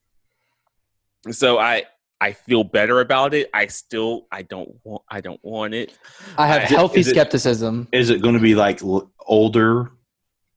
so 1.31 1.59
I 1.59 1.85
I 2.25 2.33
feel 2.33 2.65
better 2.65 3.01
about 3.01 3.35
it. 3.35 3.51
I 3.53 3.67
still 3.67 4.27
I 4.33 4.41
don't 4.41 4.71
want 4.83 5.03
I 5.11 5.21
don't 5.21 5.41
want 5.45 5.75
it. 5.75 5.93
I 6.39 6.47
have 6.47 6.63
I- 6.63 6.67
healthy 6.67 7.01
is 7.01 7.09
skepticism. 7.11 7.87
Is 7.93 8.09
it 8.09 8.23
going 8.23 8.35
to 8.35 8.41
be 8.41 8.55
like 8.55 8.83
l- 8.83 9.13
older 9.27 9.91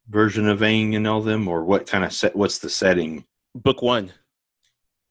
version 0.08 0.48
of 0.48 0.62
Aang 0.62 0.96
and 0.96 1.06
all 1.06 1.22
them, 1.22 1.46
or 1.50 1.66
what 1.66 1.86
kind 1.86 2.06
of 2.06 2.14
set? 2.14 2.34
What's 2.38 2.60
the 2.60 2.70
setting? 2.70 3.26
Book 3.54 3.82
one. 3.82 4.14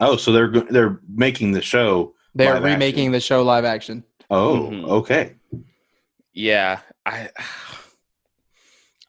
Oh, 0.01 0.17
so 0.17 0.33
they're 0.33 0.49
go- 0.49 0.67
they're 0.71 0.99
making 1.07 1.53
the 1.53 1.61
show. 1.61 2.15
They're 2.35 2.59
remaking 2.59 3.01
action. 3.09 3.13
the 3.13 3.21
show 3.21 3.43
live 3.43 3.67
action. 3.67 4.03
Oh, 4.31 4.71
Mhm. 4.71 4.89
okay. 4.89 5.35
Yeah, 6.33 6.81
I 7.05 7.29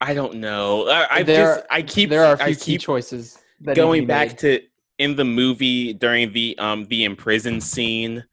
I 0.01 0.13
don't 0.13 0.35
know. 0.35 0.89
I, 0.89 1.07
I 1.19 1.23
There- 1.23 1.55
just 1.55 1.65
I 1.69 1.81
keep 1.81 2.09
there 2.09 2.25
are 2.25 2.33
a 2.33 2.37
few 2.37 2.45
I 2.47 2.53
key 2.55 2.59
keep 2.73 2.81
choices 2.81 3.37
that 3.61 3.77
going 3.77 4.05
back 4.05 4.27
made. 4.29 4.37
to 4.39 4.61
in 4.99 5.15
the 5.15 5.25
movie 5.25 5.93
during 5.93 6.31
the 6.33 6.57
um 6.57 6.85
the 6.85 7.03
imprisoned 7.03 7.63
scene, 7.63 8.23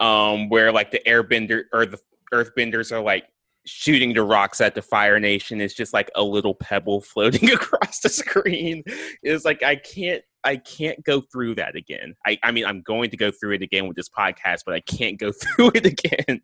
um 0.00 0.48
where 0.48 0.72
like 0.72 0.90
the 0.90 1.00
airbender 1.06 1.64
or 1.72 1.86
the 1.86 1.98
earthbenders 2.32 2.92
are 2.92 3.00
like 3.02 3.24
shooting 3.68 4.14
the 4.14 4.22
rocks 4.22 4.60
at 4.60 4.74
the 4.74 4.82
Fire 4.82 5.18
Nation. 5.18 5.60
is 5.60 5.74
just 5.74 5.92
like 5.92 6.10
a 6.14 6.22
little 6.22 6.54
pebble 6.54 7.00
floating 7.12 7.50
across 7.52 8.00
the 8.00 8.08
screen. 8.08 8.82
It's 9.22 9.44
like 9.44 9.62
I 9.62 9.76
can't 9.76 10.22
I 10.44 10.56
can't 10.56 11.02
go 11.04 11.20
through 11.20 11.56
that 11.56 11.74
again. 11.76 12.14
I 12.24 12.38
I 12.42 12.52
mean 12.52 12.64
I'm 12.64 12.82
going 12.82 13.10
to 13.10 13.16
go 13.16 13.30
through 13.30 13.54
it 13.54 13.62
again 13.62 13.86
with 13.88 13.96
this 13.96 14.08
podcast, 14.08 14.60
but 14.64 14.74
I 14.74 14.80
can't 14.80 15.18
go 15.18 15.32
through 15.40 15.72
it 15.74 15.86
again. 15.86 16.40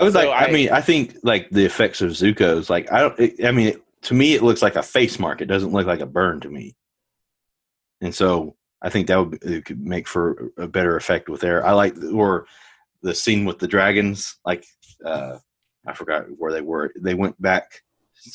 I 0.00 0.04
was 0.04 0.14
So 0.14 0.20
like, 0.20 0.28
I, 0.28 0.46
I- 0.48 0.52
mean, 0.52 0.70
I 0.70 0.80
think 0.80 1.16
like 1.22 1.50
the 1.50 1.64
effects 1.64 2.00
of 2.00 2.10
Zuko's 2.10 2.68
like 2.70 2.90
I 2.92 3.00
don't. 3.00 3.18
It, 3.18 3.44
I 3.44 3.50
mean, 3.52 3.68
it, 3.68 3.82
to 4.02 4.14
me, 4.14 4.34
it 4.34 4.42
looks 4.44 4.62
like 4.62 4.76
a 4.76 4.82
face 4.82 5.18
mark. 5.18 5.40
It 5.40 5.46
doesn't 5.46 5.72
look 5.72 5.86
like 5.88 5.98
a 6.00 6.06
burn 6.06 6.38
to 6.40 6.48
me. 6.48 6.76
And 8.00 8.14
so 8.14 8.54
I 8.82 8.90
think 8.90 9.08
that 9.08 9.16
would 9.16 9.42
it 9.42 9.64
could 9.64 9.80
make 9.84 10.06
for 10.06 10.50
a 10.56 10.68
better 10.68 10.96
effect 10.96 11.28
with 11.28 11.40
there. 11.40 11.66
I 11.66 11.72
like 11.72 11.94
or 12.12 12.46
the 13.02 13.14
scene 13.14 13.44
with 13.44 13.58
the 13.58 13.68
dragons. 13.68 14.36
Like 14.44 14.64
uh 15.04 15.38
I 15.86 15.94
forgot 15.94 16.26
where 16.36 16.52
they 16.52 16.60
were. 16.60 16.92
They 17.00 17.14
went 17.14 17.40
back 17.40 17.82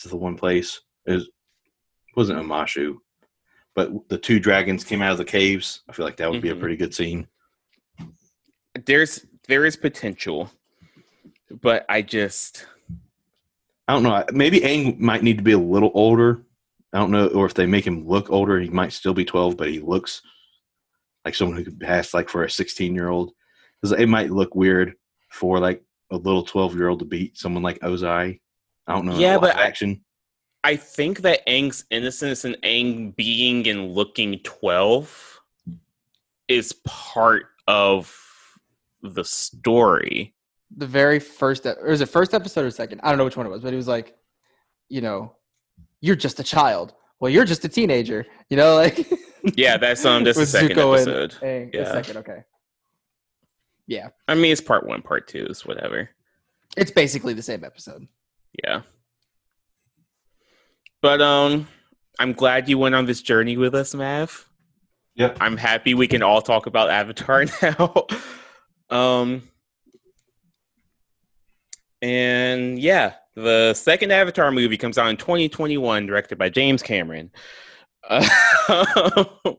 to 0.02 0.08
the 0.10 0.18
one 0.18 0.38
place. 0.38 0.80
It 1.06 1.14
was, 1.14 1.30
wasn't 2.16 2.40
Omashu, 2.40 2.98
but 3.76 3.92
the 4.10 4.18
two 4.18 4.40
dragons 4.40 4.84
came 4.84 5.02
out 5.02 5.12
of 5.12 5.18
the 5.18 5.26
caves. 5.26 5.82
I 5.90 5.94
feel 5.94 6.06
like 6.06 6.18
that 6.18 6.32
would 6.32 6.42
be 6.42 6.50
a 6.50 6.56
Mhm. 6.56 6.60
pretty 6.60 6.78
good 6.78 6.94
scene. 6.94 7.28
there's 8.86 9.26
there 9.48 9.66
is 9.66 9.76
potential, 9.76 10.50
but 11.62 11.86
I 11.90 12.02
just 12.02 12.66
I 13.88 13.94
don't 13.94 14.04
know. 14.04 14.24
Maybe 14.32 14.62
Aang 14.62 14.98
might 15.00 15.24
need 15.24 15.38
to 15.38 15.44
be 15.44 15.52
a 15.52 15.58
little 15.58 15.92
older. 15.94 16.44
I 16.94 17.00
don't 17.00 17.12
know, 17.12 17.28
or 17.28 17.46
if 17.46 17.54
they 17.54 17.66
make 17.66 17.86
him 17.86 18.08
look 18.08 18.30
older, 18.30 18.60
he 18.60 18.70
might 18.70 18.94
still 18.94 19.14
be 19.14 19.26
twelve, 19.26 19.58
but 19.58 19.70
he 19.70 19.80
looks 19.80 20.22
like 21.26 21.36
someone 21.36 21.58
who 21.58 21.64
could 21.64 21.80
pass 21.80 22.14
like 22.14 22.30
for 22.30 22.44
a 22.44 22.50
sixteen-year-old. 22.50 23.32
Because 23.82 24.00
it 24.00 24.08
might 24.08 24.32
look 24.32 24.56
weird 24.56 24.94
for 25.30 25.60
like 25.60 25.84
a 26.12 26.18
little 26.18 26.44
twelve-year-old 26.44 27.00
to 27.00 27.06
beat 27.06 27.38
someone 27.38 27.64
like 27.64 27.80
Ozai. 27.80 28.40
I 28.88 28.94
don't 28.94 29.06
know. 29.06 29.18
Yeah, 29.18 29.38
but 29.38 29.56
action. 29.56 30.04
I 30.64 30.78
think 30.78 31.20
that 31.20 31.46
Aang's 31.46 31.84
innocence 31.90 32.46
and 32.46 32.56
Aang 32.64 33.16
being 33.16 33.68
and 33.68 33.92
looking 33.92 34.40
12 34.44 35.42
is 36.48 36.74
part 36.86 37.48
of 37.68 38.18
the 39.02 39.26
story. 39.26 40.34
the 40.76 40.88
very 40.88 41.20
first 41.20 41.66
or 41.66 41.78
was 41.86 42.00
it 42.00 42.08
first 42.08 42.34
episode 42.34 42.66
or 42.66 42.72
second? 42.72 43.02
I 43.04 43.10
don't 43.10 43.18
know 43.18 43.26
which 43.26 43.36
one 43.36 43.46
it 43.46 43.50
was, 43.50 43.62
but 43.62 43.74
it 43.74 43.78
was 43.78 43.88
like, 43.88 44.16
you 44.88 45.02
know, 45.02 45.36
you're 46.00 46.16
just 46.16 46.40
a 46.40 46.44
child. 46.44 46.94
Well, 47.20 47.30
you're 47.30 47.46
just 47.46 47.66
a 47.66 47.70
teenager. 47.70 48.26
You 48.50 48.58
know, 48.58 48.76
like 48.76 49.10
Yeah, 49.56 49.78
that's 49.78 50.06
um 50.06 50.24
that's 50.24 50.38
the 50.38 50.46
second 50.46 50.78
Zuko 50.78 50.98
and 50.98 51.08
episode. 51.10 51.32
Aang. 51.42 51.72
The 51.72 51.78
Yeah. 51.80 51.92
second, 51.92 52.18
okay. 52.18 52.44
yeah, 53.88 54.10
I 54.28 54.36
mean, 54.36 54.52
it's 54.52 54.62
part 54.62 54.86
one, 54.88 55.02
part 55.02 55.28
two, 55.28 55.46
is 55.50 55.66
whatever. 55.66 56.10
it's 56.78 56.92
basically 56.92 57.34
the 57.34 57.42
same 57.44 57.64
episode. 57.64 58.08
Yeah. 58.64 58.82
But 61.02 61.22
um, 61.22 61.68
I'm 62.20 62.32
glad 62.34 62.70
you 62.70 62.78
went 62.78 62.96
on 62.96 63.06
this 63.06 63.22
journey 63.22 63.58
with 63.58 63.76
us, 63.76 63.94
Mav. 63.94 64.48
Yep. 65.16 65.38
I'm 65.42 65.58
happy 65.58 65.94
we 65.94 66.08
can 66.08 66.24
all 66.24 66.42
talk 66.42 66.66
about 66.66 66.90
Avatar 66.90 67.46
now. 67.62 68.08
um, 68.90 69.44
and 72.02 72.80
yeah, 72.80 73.14
the 73.36 73.74
second 73.74 74.12
Avatar 74.12 74.52
movie 74.52 74.78
comes 74.78 74.98
out 74.98 75.10
in 75.10 75.18
2021, 75.18 76.06
directed 76.06 76.38
by 76.38 76.50
James 76.50 76.82
Cameron. 76.82 77.32
Uh, 78.10 79.26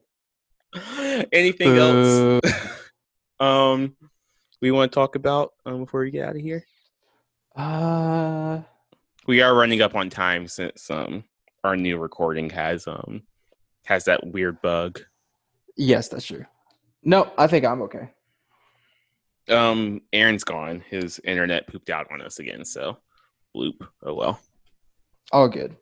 anything 1.32 1.76
else? 1.76 2.40
um, 3.40 3.96
we 4.60 4.70
want 4.70 4.90
to 4.92 4.94
talk 4.94 5.16
about 5.16 5.52
um, 5.66 5.80
before 5.84 6.00
we 6.00 6.10
get 6.10 6.28
out 6.28 6.36
of 6.36 6.42
here? 6.42 6.64
Uh, 7.56 8.60
We 9.26 9.40
are 9.42 9.54
running 9.54 9.80
up 9.80 9.94
on 9.94 10.10
time 10.10 10.48
since 10.48 10.90
um 10.90 11.24
our 11.62 11.76
new 11.76 11.98
recording 11.98 12.50
has 12.50 12.86
um 12.88 13.22
has 13.84 14.04
that 14.04 14.26
weird 14.26 14.60
bug. 14.62 15.00
yes, 15.76 16.08
that's 16.08 16.26
true. 16.26 16.44
No, 17.02 17.30
I 17.38 17.46
think 17.46 17.64
I'm 17.64 17.82
okay. 17.82 18.10
Um, 19.48 20.00
Aaron's 20.12 20.42
gone. 20.44 20.82
His 20.88 21.20
internet 21.22 21.66
pooped 21.66 21.90
out 21.90 22.10
on 22.10 22.22
us 22.22 22.38
again. 22.38 22.64
So, 22.64 22.96
bloop. 23.54 23.86
Oh 24.02 24.14
well. 24.14 24.40
All 25.32 25.48
good. 25.48 25.76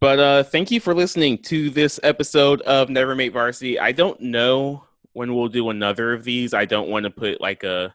But 0.00 0.18
uh, 0.18 0.42
thank 0.42 0.70
you 0.70 0.78
for 0.78 0.94
listening 0.94 1.38
to 1.44 1.70
this 1.70 1.98
episode 2.02 2.60
of 2.62 2.90
Never 2.90 3.14
Made 3.14 3.32
Varsity. 3.32 3.78
I 3.78 3.92
don't 3.92 4.20
know 4.20 4.84
when 5.14 5.34
we'll 5.34 5.48
do 5.48 5.70
another 5.70 6.12
of 6.12 6.22
these. 6.22 6.52
I 6.52 6.66
don't 6.66 6.90
want 6.90 7.04
to 7.04 7.10
put 7.10 7.40
like 7.40 7.64
a 7.64 7.94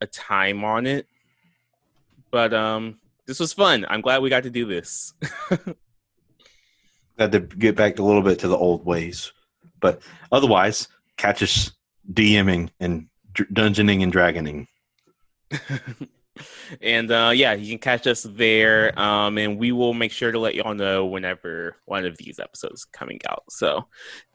a 0.00 0.06
time 0.06 0.64
on 0.64 0.86
it. 0.86 1.08
But 2.30 2.54
um, 2.54 2.98
this 3.26 3.40
was 3.40 3.52
fun. 3.52 3.84
I'm 3.88 4.02
glad 4.02 4.22
we 4.22 4.30
got 4.30 4.44
to 4.44 4.50
do 4.50 4.66
this. 4.66 5.14
Had 7.18 7.32
to 7.32 7.40
get 7.40 7.74
back 7.74 7.98
a 7.98 8.02
little 8.02 8.22
bit 8.22 8.38
to 8.40 8.48
the 8.48 8.56
old 8.56 8.84
ways, 8.84 9.32
but 9.80 10.02
otherwise, 10.30 10.86
catch 11.16 11.42
us 11.42 11.72
DMing 12.12 12.68
and 12.78 13.08
dungeoning 13.34 14.02
and 14.02 14.12
dragoning. 14.12 14.66
and 16.82 17.10
uh, 17.10 17.32
yeah, 17.34 17.52
you 17.54 17.70
can 17.70 17.78
catch 17.78 18.06
us 18.06 18.22
there. 18.22 18.98
Um, 18.98 19.38
and 19.38 19.58
we 19.58 19.72
will 19.72 19.94
make 19.94 20.12
sure 20.12 20.32
to 20.32 20.38
let 20.38 20.54
y'all 20.54 20.74
know 20.74 21.06
whenever 21.06 21.76
one 21.84 22.04
of 22.04 22.16
these 22.18 22.38
episodes 22.38 22.80
is 22.80 22.84
coming 22.84 23.20
out. 23.28 23.44
So 23.50 23.86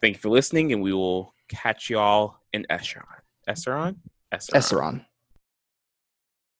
thank 0.01 0.15
you 0.15 0.19
for 0.19 0.29
listening, 0.29 0.73
and 0.73 0.81
we 0.81 0.93
will 0.93 1.33
catch 1.49 1.89
y'all 1.89 2.37
in. 2.53 2.65
Esseron? 2.69 3.05
Esseron. 3.47 3.95
Esseron. 4.33 5.05